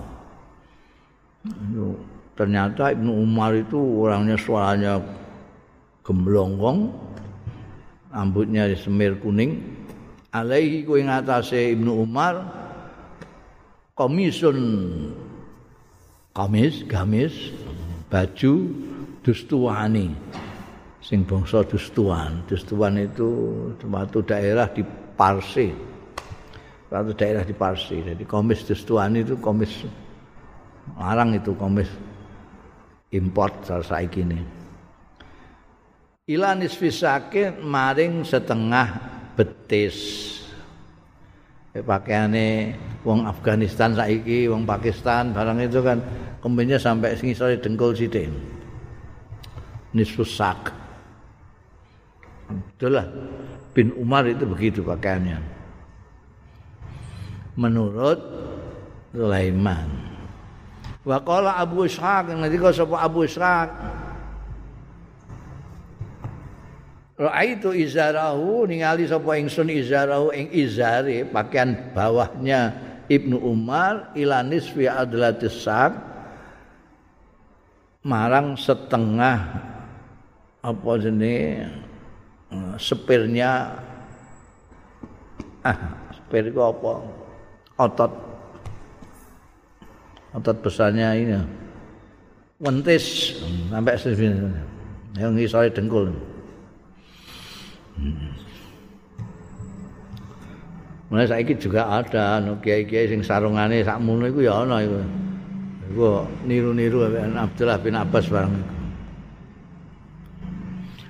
Ternyata 2.36 2.92
Ibnu 2.96 3.12
Umar 3.12 3.56
itu 3.56 3.80
orangnya 3.80 4.36
suaranya 4.36 5.00
gemblongkong, 6.04 6.92
rambutnya 8.12 8.72
semir 8.76 9.16
kuning. 9.20 9.60
Alaihi 10.32 10.88
ku 10.88 10.96
ing 10.96 11.12
Ibnu 11.12 11.92
Umar 12.08 12.40
komisun 13.96 14.58
kamis 16.32 16.88
gamis 16.88 17.52
baju 18.08 18.72
dustuani 19.20 20.08
sing 21.04 21.28
bangsa 21.28 21.68
dustuan 21.68 22.40
dustuan 22.48 22.96
itu 22.96 23.30
suatu 23.84 24.24
daerah 24.24 24.72
di 24.72 24.82
Parsi 25.20 25.91
satu 26.92 27.16
daerah 27.16 27.48
di 27.48 27.56
Parsi. 27.56 28.04
Jadi 28.04 28.28
komis 28.28 28.68
Destuani 28.68 29.24
itu 29.24 29.40
komis 29.40 29.88
larang 31.00 31.32
itu 31.32 31.56
komis 31.56 31.88
import 33.16 33.64
saat 33.64 34.12
ini. 34.20 34.60
Ilanis 36.28 36.76
fisake 36.76 37.56
maring 37.64 38.28
setengah 38.28 38.88
betis. 39.40 40.28
Pakaiane 41.72 42.76
wong 43.08 43.24
Afghanistan 43.24 43.96
saiki, 43.96 44.52
wong 44.52 44.68
Pakistan 44.68 45.32
barang 45.32 45.64
itu 45.64 45.80
kan 45.80 46.04
kombinnya 46.44 46.76
sampai 46.76 47.16
ngisore 47.16 47.64
dengkul 47.64 47.96
sithik. 47.96 48.28
Nisfus 49.96 50.36
sak. 50.36 50.76
Itulah 52.52 53.08
bin 53.72 53.96
Umar 53.96 54.28
itu 54.28 54.44
begitu 54.44 54.84
pakaiannya. 54.84 55.61
Menurut 57.56 58.20
Sulaiman. 59.12 59.90
Wa 61.02 61.18
qala 61.20 61.58
Abu 61.58 61.90
Ishaq 61.90 62.30
ngendika 62.30 62.70
sapa 62.72 63.02
Abu 63.02 63.26
Ishaq 63.26 63.70
Ra'aitu 67.22 67.78
izarahu 67.78 68.66
ningali 68.66 69.06
sapa 69.06 69.38
ingsun 69.38 69.70
izarahu 69.70 70.34
ing 70.34 70.50
izare 70.58 71.22
pakaian 71.30 71.94
bawahnya 71.94 72.74
Ibnu 73.06 73.38
Umar 73.38 74.10
ilanis 74.18 74.66
fi 74.74 74.90
adlatis 74.90 75.62
sak 75.62 75.94
marang 78.02 78.58
setengah 78.58 79.38
apa 80.66 80.92
jenis 80.98 81.70
sepirnya 82.82 83.78
ah 85.62 85.78
sepir 86.18 86.50
apa 86.58 87.21
otot 87.78 88.12
otot 90.36 90.58
besarnya 90.64 91.16
ini 91.16 91.38
wentis 92.60 93.38
sampai 93.68 93.96
sini 94.00 94.28
yang 95.20 95.36
ngisore 95.36 95.70
dengkul 95.72 96.12
Mulai 101.12 101.28
saiki 101.28 101.60
juga 101.60 101.84
ada 101.92 102.40
anu 102.40 102.56
kiai-kiai 102.64 103.12
sing 103.12 103.20
sarungane 103.20 103.84
sakmono 103.84 104.32
iku 104.32 104.48
ya 104.48 104.64
ana 104.64 104.80
iku. 104.80 104.96
Iku 105.92 106.08
niru-niru 106.48 107.04
Abdullah 107.36 107.84
bin 107.84 108.00
Abbas 108.00 108.32
barang 108.32 108.56
iku. 108.56 108.72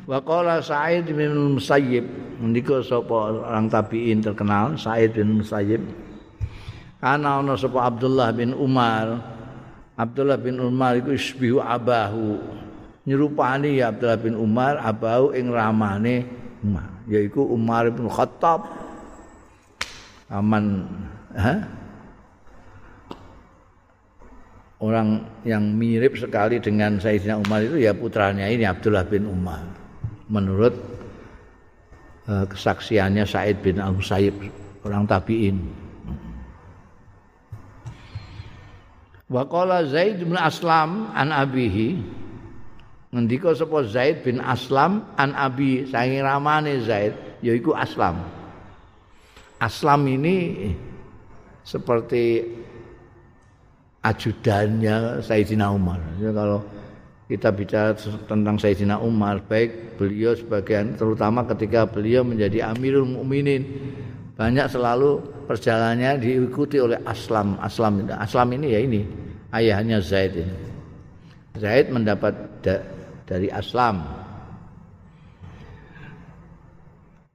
Wa 0.09 0.17
qala 0.25 0.57
Sa'id 0.57 1.05
bin 1.05 1.53
Musayyib, 1.53 2.03
ndika 2.41 2.81
sapa 2.81 3.45
orang 3.45 3.69
tabi'in 3.69 4.25
terkenal 4.25 4.73
Sa'id 4.73 5.13
bin 5.13 5.37
Musayyib. 5.37 5.85
Ana 7.01 7.41
ana 7.41 7.57
sapa 7.57 7.89
Abdullah 7.89 8.29
bin 8.29 8.53
Umar. 8.53 9.17
Abdullah 9.97 10.37
bin 10.37 10.61
Umar 10.61 11.01
iku 11.01 11.17
isbihu 11.17 11.57
abahu. 11.57 12.37
Nyerupani 13.09 13.81
ya 13.81 13.89
Abdullah 13.89 14.21
bin 14.21 14.37
Umar 14.37 14.77
abahu 14.77 15.33
ing 15.33 15.49
ramane 15.49 16.29
Umar, 16.61 16.85
yaiku 17.09 17.41
Umar 17.49 17.89
bin 17.89 18.05
Khattab. 18.05 18.69
aman 20.31 20.87
ha? 21.35 21.59
orang 24.79 25.21
yang 25.43 25.75
mirip 25.75 26.15
sekali 26.15 26.57
dengan 26.57 26.97
Sayyidina 26.97 27.37
Umar 27.37 27.61
itu 27.61 27.83
ya 27.83 27.91
putranya 27.91 28.47
ini 28.47 28.63
Abdullah 28.63 29.03
bin 29.03 29.27
Umar 29.27 29.61
menurut 30.31 30.73
uh, 32.31 32.47
kesaksiannya 32.47 33.27
Said 33.27 33.59
bin 33.59 33.77
Al-Musayyib 33.77 34.39
orang 34.87 35.03
tabi'in 35.05 35.80
wa 39.31 39.47
qala 39.47 39.87
Zaid 39.87 40.19
bin 40.19 40.35
Aslam 40.35 41.07
an 41.15 41.31
abihi. 41.31 42.19
Ngendika 43.11 43.55
sapa 43.55 43.87
Zaid 43.87 44.27
bin 44.27 44.43
Aslam 44.43 45.07
an 45.15 45.31
abi 45.35 45.87
saking 45.87 46.23
ramane 46.23 46.83
Zaid 46.83 47.15
yaiku 47.39 47.71
Aslam. 47.71 48.19
Aslam 49.59 50.03
ini 50.07 50.67
seperti 51.63 52.43
ajudannya 54.03 55.21
Sayyidina 55.21 55.71
Umar. 55.71 56.01
Ya, 56.17 56.33
kalau 56.33 56.65
kita 57.31 57.53
bicara 57.53 57.95
tentang 58.27 58.59
Sayyidina 58.59 58.99
Umar, 58.99 59.39
baik 59.45 59.95
beliau 59.95 60.35
sebagian 60.35 60.99
terutama 60.99 61.45
ketika 61.47 61.87
beliau 61.87 62.25
menjadi 62.25 62.73
Amirul 62.73 63.07
Mukminin, 63.07 63.63
banyak 64.41 64.73
selalu 64.73 65.21
perjalanannya 65.45 66.17
diikuti 66.17 66.81
oleh 66.81 66.97
Aslam. 67.05 67.61
Aslam 67.61 68.09
Aslam 68.09 68.57
ini 68.57 68.73
ya 68.73 68.79
ini 68.81 69.01
ayahnya 69.53 70.01
Zaid 70.01 70.33
ini. 70.33 70.57
Zaid 71.61 71.93
mendapat 71.93 72.33
da, 72.65 72.81
dari 73.29 73.53
Aslam. 73.53 74.01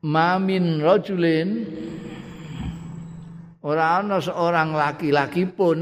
Mamin 0.02 0.82
rojulin 0.82 1.62
ora 3.62 4.02
ana 4.02 4.18
seorang 4.18 4.74
laki-laki 4.74 5.46
pun 5.46 5.78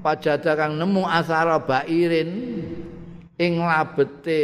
pajada 0.00 0.56
kang 0.56 0.80
nemu 0.80 1.04
asara 1.04 1.60
bairin 1.60 2.64
ing 3.36 3.60
labete 3.60 4.40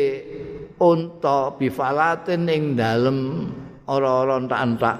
unta 0.76 1.56
bifalatin 1.56 2.44
ing 2.52 2.76
dalem 2.76 3.48
ora-ora 3.88 4.36
entak-entak 4.36 4.96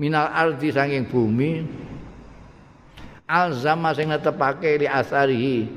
minal 0.00 0.32
ardi 0.32 0.72
saking 0.72 1.04
bumi 1.04 1.60
alzama 3.28 3.92
sing 3.92 4.08
netepake 4.08 4.80
li 4.80 4.88
asari 4.88 5.68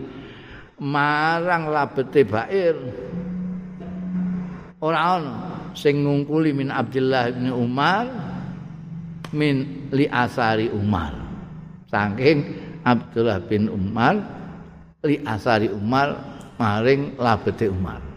marang 0.79 1.67
labete 1.69 2.23
bair. 2.23 2.73
Ora 4.83 5.19
ana 5.19 5.35
sing 5.75 6.03
ngungkuli 6.03 6.51
min 6.51 6.71
Abdullah 6.71 7.31
bin 7.31 7.51
Umar 7.51 8.03
min 9.35 9.87
li 9.91 10.07
asari 10.07 10.71
Umar. 10.71 11.13
Saking 11.91 12.39
Abdullah 12.83 13.43
bin 13.43 13.67
Umar 13.67 14.17
li 15.03 15.19
asari 15.27 15.67
Umar 15.67 16.15
maring 16.55 17.19
labete 17.19 17.67
Umar 17.67 18.12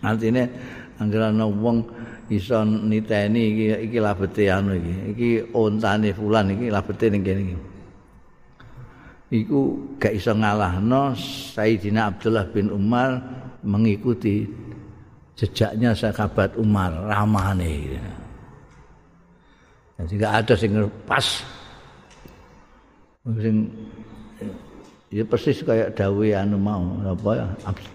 artinya 0.00 0.44
anggere 1.00 1.32
ana 1.32 1.46
wong 1.48 1.84
iso 2.32 2.64
niteni 2.64 3.40
iki 3.52 3.66
iki 3.90 3.98
labete 4.00 4.44
anu 4.48 4.76
iki 4.76 4.94
iki 5.12 5.30
ontane 5.52 6.10
fulan 6.12 6.52
iki 6.52 6.66
labete 6.68 7.06
ning 7.08 7.22
kene 7.24 7.42
iki. 7.44 7.56
Iku 9.30 9.60
gak 10.02 10.10
iso 10.18 10.34
ngalahno 10.34 11.14
Sayyidina 11.54 12.10
Abdullah 12.10 12.50
bin 12.50 12.66
Umar 12.66 13.22
mengikuti 13.62 14.42
jejaknya 15.38 15.94
sahabat 15.94 16.58
Umar 16.58 16.90
ramane 17.06 17.94
jadi 20.00 20.14
gak 20.16 20.34
ada 20.44 20.54
sing 20.56 20.72
pas. 21.04 21.26
Sing 23.36 23.56
ya 25.10 25.26
persis 25.26 25.58
kayak 25.66 25.98
dawe 25.98 26.26
anu 26.38 26.54
mau 26.54 26.86
apa 27.02 27.30
ya 27.34 27.46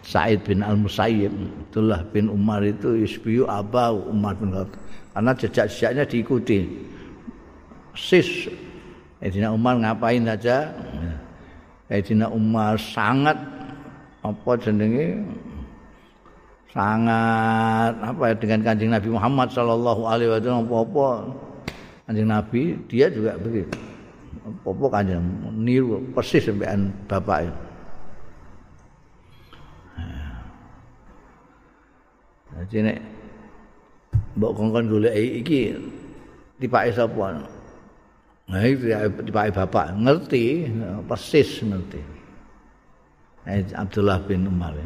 Said 0.03 0.43
bin 0.43 0.59
Al 0.59 0.75
Musayyib 0.75 1.31
Abdullah 1.31 2.03
bin 2.11 2.27
Umar 2.27 2.59
itu 2.67 2.91
isbiu 2.99 3.47
abau 3.47 4.03
Umar 4.11 4.35
bin 4.35 4.51
Khattab. 4.51 4.75
Karena 5.15 5.31
jejak-jejaknya 5.31 6.03
diikuti. 6.03 6.67
Sis 7.95 8.51
Sayyidina 9.23 9.55
Umar 9.55 9.79
ngapain 9.79 10.27
aja 10.27 10.75
Sayyidina 11.87 12.27
Umar 12.27 12.75
sangat 12.75 13.39
apa 14.19 14.51
jenenge? 14.59 15.23
Sangat 16.75 17.95
apa 18.03 18.35
dengan 18.35 18.59
kanjeng 18.67 18.91
Nabi 18.91 19.07
Muhammad 19.15 19.47
Shallallahu 19.55 20.03
Alaihi 20.03 20.35
Wasallam 20.35 20.67
apa-apa. 20.67 21.31
Kanjeng 22.11 22.27
Nabi 22.27 22.75
dia 22.91 23.07
juga 23.07 23.39
begitu 23.39 23.94
apa-apa 24.45 25.01
kanjeng 25.01 25.25
niru 25.57 26.05
persis 26.13 26.45
sampean 26.45 26.93
bapak 27.09 27.49
itu. 27.49 27.57
Jadi 32.55 32.77
nek 32.87 32.97
mbok 34.37 34.51
kongkon 34.53 34.87
golek 34.87 35.17
iki 35.17 35.75
tipake 36.61 36.93
sapa? 36.93 37.41
Nah 38.45 38.61
itu 38.63 38.93
ya 38.93 39.09
tipake 39.09 39.49
bapak 39.51 39.97
ngerti 39.97 40.69
persis 41.09 41.65
ngerti. 41.65 42.01
Abdullah 43.75 44.21
bin 44.25 44.45
Umar. 44.49 44.77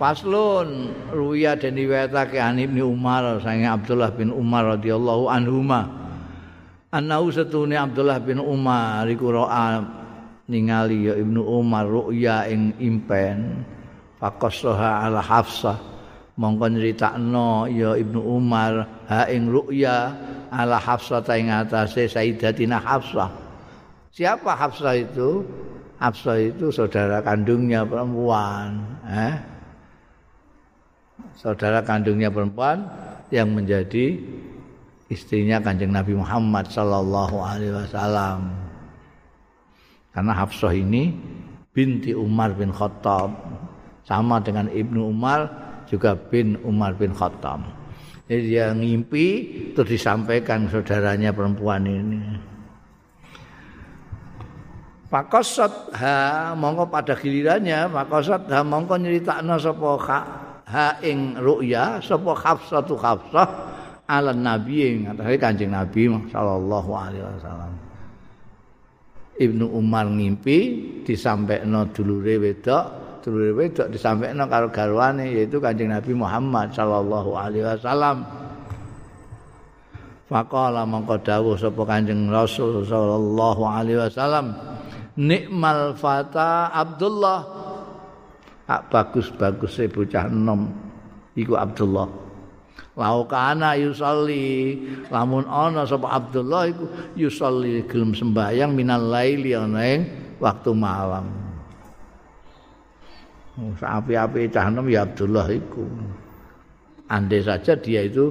Faslun 0.00 0.96
ruya 1.12 1.60
dan 1.60 1.76
diwetake 1.76 2.40
an 2.40 2.56
Ibnu 2.56 2.88
Umar 2.88 3.36
sange 3.44 3.68
Abdullah 3.68 4.08
bin 4.16 4.32
Umar 4.32 4.78
radhiyallahu 4.80 5.28
anhuma. 5.28 5.99
Anau 6.90 7.30
setune 7.30 7.78
Abdullah 7.78 8.18
bin 8.18 8.42
Umar 8.42 9.06
iku 9.06 9.30
ro'a 9.30 9.78
ningali 10.50 11.06
ya 11.06 11.14
Ibnu 11.14 11.38
Umar 11.38 11.86
ruya 11.86 12.50
ing 12.50 12.74
impen 12.82 13.62
faqasaha 14.18 15.06
ala 15.06 15.22
Hafsah 15.22 15.78
mongko 16.34 16.66
nyritakno 16.66 17.70
ya 17.70 17.94
Ibnu 17.94 18.18
Umar 18.18 19.06
ha 19.06 19.30
ing 19.30 19.46
ruya 19.46 20.10
ala 20.50 20.82
Hafsah 20.82 21.22
ta 21.22 21.38
ing 21.38 21.54
atase 21.54 22.10
Sayyidatina 22.10 22.82
Hafsah. 22.82 23.30
Siapa 24.10 24.58
Hafsah 24.58 24.98
itu? 24.98 25.46
Hafsah 26.02 26.42
itu 26.42 26.74
saudara 26.74 27.22
kandungnya 27.22 27.86
perempuan, 27.86 28.82
eh? 29.06 29.36
saudara 31.38 31.84
kandungnya 31.84 32.32
perempuan 32.32 32.82
yang 33.30 33.52
menjadi 33.52 34.16
istrinya 35.10 35.58
kanjeng 35.58 35.90
Nabi 35.90 36.14
Muhammad 36.14 36.70
Sallallahu 36.70 37.36
Alaihi 37.42 37.74
Wasallam. 37.74 38.54
Karena 40.14 40.32
Hafsah 40.32 40.70
ini 40.70 41.10
binti 41.74 42.14
Umar 42.14 42.54
bin 42.54 42.70
Khattab 42.70 43.34
sama 44.06 44.38
dengan 44.38 44.70
Ibnu 44.70 45.10
Umar 45.10 45.50
juga 45.90 46.14
bin 46.14 46.54
Umar 46.62 46.94
bin 46.94 47.10
Khattab. 47.10 47.66
Jadi 48.30 48.42
dia 48.54 48.70
ngimpi 48.70 49.26
terus 49.74 49.90
disampaikan 49.90 50.70
saudaranya 50.70 51.34
perempuan 51.34 51.82
ini. 51.82 52.22
Pakosot 55.10 55.90
ha 55.98 56.54
mongko 56.54 56.86
pada 56.86 57.18
gilirannya 57.18 57.90
pakosot 57.90 58.46
ha 58.46 58.62
mongko 58.62 58.94
nyeritakno 58.94 59.58
sapa 59.58 59.90
ha 60.70 60.86
ing 61.02 61.34
ru'ya 61.34 61.98
sapa 61.98 62.30
Hafsah 62.30 62.86
tu 62.86 62.94
Hafsah 62.94 63.46
ala 64.10 64.34
nabi 64.34 64.76
ing 64.82 64.98
atase 65.06 65.38
Kanjeng 65.38 65.70
Nabi 65.70 66.10
sallallahu 66.34 66.90
alaihi 66.90 67.22
wasallam. 67.22 67.72
Ibnu 69.38 69.70
Umar 69.70 70.10
ngimpi 70.10 70.58
disampaikno 71.06 71.88
dulure 71.94 72.34
wedok, 72.42 72.84
dulure 73.22 73.54
wedok 73.54 73.86
disampaikno 73.94 74.50
karo 74.50 74.68
garwane 74.74 75.30
yaitu 75.30 75.62
Kanjeng 75.62 75.94
Nabi 75.94 76.12
Muhammad 76.18 76.74
sallallahu 76.74 77.30
alaihi 77.38 77.64
wasallam. 77.64 78.26
Faqala 80.26 80.82
mangko 80.86 81.18
dawuh 81.22 81.54
sapa 81.54 81.82
Kanjeng 81.86 82.26
Rasul 82.30 82.82
sallallahu 82.82 83.62
alaihi 83.62 83.98
wasallam 83.98 84.54
nikmal 85.18 85.94
fata 85.98 86.70
Abdullah 86.70 87.40
ah, 88.70 88.82
bagus-bagus 88.86 89.82
e 89.82 89.86
bocah 89.90 90.30
enom 90.30 90.70
iku 91.34 91.58
Abdullah 91.58 92.29
laukana 92.98 93.78
yusalli. 93.78 94.78
Lamun 95.10 95.46
ana 95.46 95.86
sapa 95.86 96.10
Abdullah 96.18 96.70
iku 96.70 96.84
yusalli 97.14 97.84
gelem 97.86 98.14
sembahyang 98.14 98.74
minal 98.74 99.02
laili 99.10 99.54
ana 99.54 99.80
ing 99.82 100.02
waktu 100.42 100.70
malam. 100.74 101.26
Api-api 103.60 104.48
cah 104.48 104.72
enom 104.72 104.88
ya 104.88 105.04
Abdullah 105.04 105.46
iku. 105.52 105.84
Andai 107.10 107.42
saja 107.42 107.74
dia 107.74 108.06
itu 108.06 108.30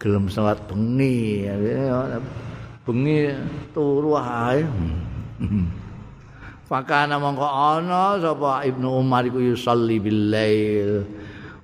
gelem 0.00 0.30
salat 0.30 0.62
bengi 0.70 1.44
bengi 2.86 3.28
turu 3.76 4.16
ae 4.16 4.64
Fakana 6.70 7.18
mongko 7.18 7.50
ana 7.50 8.14
sapa 8.22 8.62
Ibnu 8.62 9.02
Umar 9.02 9.26
iku 9.26 9.42
yusalli 9.42 9.98
bil 9.98 10.30
lail. 10.30 11.02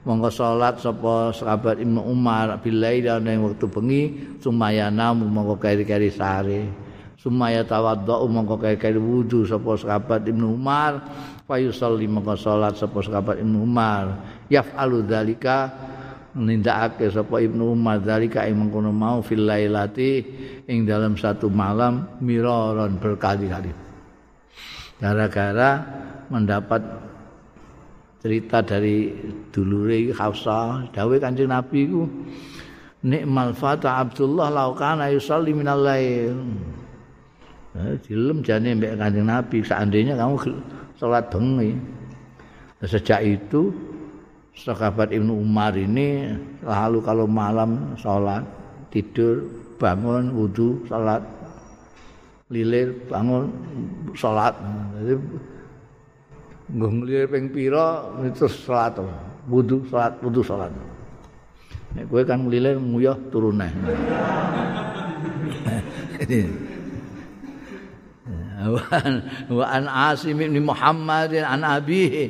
Mongko 0.06 0.30
salat 0.30 0.78
sapa 0.78 1.34
sahabat 1.34 1.82
Ibnu 1.82 1.98
Umar 1.98 2.62
bil 2.62 2.78
lail 2.78 3.10
ana 3.10 3.34
ing 3.34 3.42
wektu 3.42 3.66
bengi 3.66 4.14
sumayana 4.38 5.10
mongko 5.10 5.58
kari-kari 5.58 6.14
sare. 6.14 6.62
Sumaya 7.18 7.66
tawaddu 7.66 8.30
mongko 8.30 8.54
kari-kari 8.54 9.02
wudu 9.02 9.42
sapa 9.42 9.74
sahabat 9.74 10.22
Ibnu 10.30 10.54
Umar. 10.54 11.02
Fa 11.42 11.58
yusalli 11.58 12.06
mongko 12.06 12.38
salat 12.38 12.78
sapa 12.78 13.02
sahabat 13.02 13.42
Ibnu 13.42 13.66
Umar. 13.66 14.22
Yaf'alu 14.46 15.02
dzalika 15.10 15.74
nindakake 16.38 17.10
sapa 17.10 17.42
Ibnu 17.42 17.74
Umar 17.74 17.98
dzalika 17.98 18.46
ing 18.46 18.62
mengkono 18.62 18.94
mau 18.94 19.26
fil 19.26 19.42
lailati 19.42 20.22
ing 20.70 20.86
dalam 20.86 21.18
satu 21.18 21.50
malam 21.50 22.22
miraron 22.22 22.94
berkali-kali 23.02 23.86
gara-gara 24.96 25.70
mendapat 26.32 26.80
cerita 28.26 28.58
dari 28.58 29.14
dulure 29.54 30.10
Hafsah 30.10 30.90
dawuh 30.90 31.22
Kanjeng 31.22 31.54
Nabi 31.54 31.86
iku 31.86 32.02
nikmal 33.06 33.54
fata 33.54 34.02
Abdullah 34.02 34.50
laukana 34.50 35.14
yusalli 35.14 35.54
minal 35.54 35.86
lail. 35.86 36.34
Eh, 37.78 37.94
dilem 38.02 38.42
jane 38.42 38.74
mbek 38.74 38.98
Kanjeng 38.98 39.30
Nabi 39.30 39.62
seandainya 39.62 40.18
kamu 40.18 40.34
salat 40.98 41.30
bengi. 41.30 41.78
Sejak 42.82 43.22
itu 43.22 43.70
sahabat 44.58 45.14
Ibnu 45.14 45.38
Umar 45.38 45.78
ini 45.78 46.34
lalu 46.66 46.98
kalau 47.06 47.30
malam 47.30 47.94
sholat 47.94 48.42
tidur 48.88 49.46
bangun 49.78 50.32
wudhu 50.32 50.82
sholat 50.88 51.20
lilir 52.48 52.96
bangun 53.06 53.52
sholat 54.16 54.56
jadi 54.96 55.14
nggak 56.66 56.90
ngelilir 56.90 57.26
ping 57.30 57.46
piro 57.54 58.18
itu 58.26 58.50
sholat 58.50 58.98
wudhu 59.46 59.86
sholat 59.86 60.18
wudhu 60.18 60.42
sholat 60.42 60.74
Nek 61.96 62.12
gue 62.12 62.22
kan 62.28 62.44
ngelilir 62.44 62.76
nguyah 62.76 63.16
turun 63.32 63.56
nih. 63.56 63.72
wa 69.56 69.64
an 69.64 69.84
Asim 69.88 70.36
bin 70.36 70.60
Muhammad 70.60 71.32
an 71.40 71.64
abihi 71.64 72.24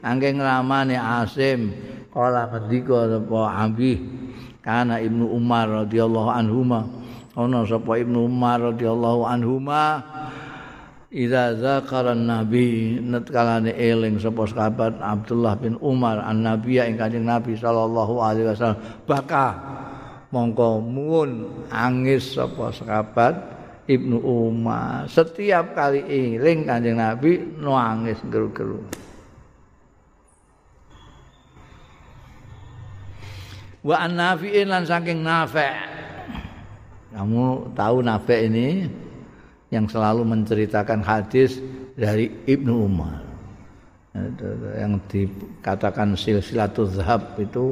angge 0.00 0.32
ngramane 0.32 0.96
Asim. 0.96 1.68
Kala 2.08 2.48
ketika 2.48 3.06
sapa 3.12 3.40
Abi? 3.68 4.00
Kana 4.64 5.04
Ibnu 5.04 5.28
Umar 5.36 5.84
radhiyallahu 5.84 6.30
anhuma. 6.32 6.88
Ana 7.36 7.68
sapa 7.68 8.00
Ibnu 8.00 8.24
Umar 8.24 8.72
radhiyallahu 8.72 9.28
anhuma 9.28 10.00
Iza 11.10 11.58
zakara 11.58 12.14
nabi 12.14 12.94
netkalane 13.02 13.74
eling 13.74 14.22
sapa 14.22 14.46
sahabat 14.46 15.02
Abdullah 15.02 15.58
bin 15.58 15.74
Umar 15.82 16.22
an 16.22 16.46
nabi 16.46 16.78
ing 16.78 16.94
kanjeng 16.94 17.26
Nabi 17.26 17.58
sallallahu 17.58 18.22
alaihi 18.22 18.46
wasallam. 18.46 18.78
Baka 19.10 19.58
mongko 20.30 20.78
mun 20.78 21.50
angis 21.66 22.38
sapa 22.38 22.70
sahabat 22.70 23.34
Ibnu 23.90 24.22
Umar. 24.22 25.10
Setiap 25.10 25.74
kali 25.74 26.06
eling 26.06 26.62
kanjeng 26.62 27.02
Nabi 27.02 27.42
nangis 27.58 28.22
geru-geru. 28.30 28.78
Wa 33.82 34.06
an 34.06 34.14
nafi'in 34.14 34.70
lan 34.70 34.86
saking 34.86 35.26
nafi' 35.26 35.74
kamu 37.10 37.74
tahu 37.74 37.98
nafi' 38.06 38.46
ini 38.46 38.66
yang 39.70 39.86
selalu 39.86 40.26
menceritakan 40.26 41.00
hadis 41.06 41.62
dari 41.94 42.30
Ibnu 42.46 42.74
Umar. 42.90 43.22
Yang 44.74 44.92
dikatakan 45.06 46.18
silsilatul 46.18 46.90
zahab 46.90 47.38
itu 47.38 47.70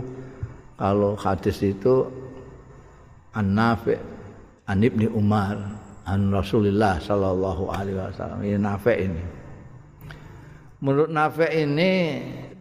kalau 0.78 1.18
hadis 1.18 1.58
itu 1.66 2.06
an 3.34 3.58
nafi' 3.58 3.98
an 4.70 4.78
Ibnu 4.78 5.10
Umar 5.10 5.58
an 6.06 6.30
Rasulullah 6.30 7.02
sallallahu 7.02 7.74
alaihi 7.74 7.98
wasallam. 7.98 8.38
Ini 8.46 8.58
nafi' 8.62 8.98
ini. 9.02 9.22
Menurut 10.78 11.10
nafi' 11.10 11.50
ini 11.66 11.92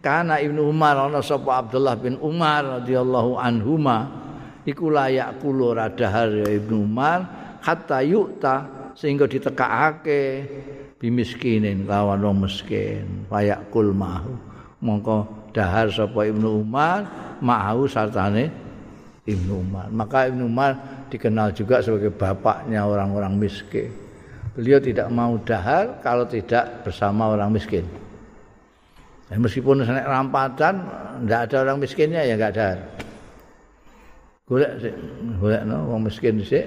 kana 0.02 0.42
Ibnu 0.42 0.66
Umar 0.66 0.98
ana 0.98 1.22
sapa 1.22 1.62
Abdullah 1.62 1.94
bin 1.94 2.18
Umar 2.18 2.82
radhiyallahu 2.82 3.38
anhuma 3.38 4.10
iku 4.66 4.90
layak 4.90 5.38
kula 5.38 5.86
radahar 5.86 6.34
ya 6.34 6.50
Ibnu 6.58 6.82
Umar 6.82 7.22
hatta 7.62 8.02
yukta 8.02 8.77
sehingga 8.98 9.30
ditekakake 9.30 10.42
bimiskinin 10.98 11.86
lawan 11.86 12.18
wong 12.18 12.50
miskin 12.50 13.30
layak 13.30 13.70
kul 13.70 13.94
mahu. 13.94 14.34
Mongko 14.82 15.50
dahar 15.54 15.90
sapa 15.90 16.26
Ibnu 16.26 16.66
Umar 16.66 17.06
mahu 17.38 17.86
sartane 17.86 18.50
Ibnu 19.22 19.62
Umar. 19.62 19.86
Maka 19.94 20.26
Ibnu 20.26 20.50
Umar 20.50 20.74
dikenal 21.14 21.54
juga 21.54 21.78
sebagai 21.78 22.10
bapaknya 22.10 22.82
orang-orang 22.82 23.38
miskin. 23.38 23.94
Beliau 24.58 24.82
tidak 24.82 25.06
mau 25.14 25.38
dahar 25.46 26.02
kalau 26.02 26.26
tidak 26.26 26.82
bersama 26.82 27.30
orang 27.30 27.54
miskin. 27.54 27.86
Ya, 29.30 29.38
meskipun 29.38 29.86
nek 29.86 30.08
rampatan 30.08 30.82
ndak 31.22 31.50
ada 31.50 31.56
orang 31.62 31.78
miskinnya 31.78 32.26
ya 32.26 32.34
enggak 32.34 32.58
ada. 32.58 32.82
Golek 34.50 34.90
golek 35.38 35.62
no, 35.68 35.86
orang 35.94 36.10
miskin 36.10 36.42
sih 36.42 36.66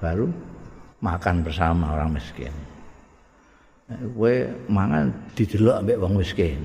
baru 0.00 0.26
makan 1.02 1.42
bersama 1.42 1.98
orang 1.98 2.14
miskin. 2.14 2.54
Gue 4.16 4.48
mangan 4.70 5.12
didelok 5.36 5.84
ambek 5.84 6.00
wong 6.00 6.14
miskin. 6.16 6.62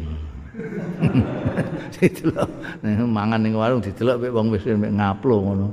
didelok 1.97 2.49
mangan 3.09 3.39
ning 3.41 3.57
warung 3.57 3.81
didelok 3.83 4.21
ambek 4.21 4.31
wong 4.31 4.47
miskin 4.53 4.77
ambek 4.79 4.93
ngaplo 4.95 5.35
ngono. 5.43 5.67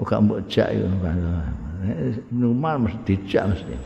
Uga 0.00 0.16
mbok 0.22 0.40
jak 0.48 0.72
ngono 0.72 0.96
kan. 1.02 1.18
Numar 2.32 2.80
mesti 2.80 3.02
dijak 3.04 3.44
mesti. 3.52 3.76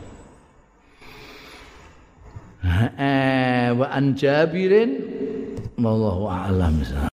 eh 2.97 3.69
wa 3.77 3.87
an 3.93 4.17
jabirin 4.17 4.97
wallahu 5.77 6.25
a'lam 6.25 6.81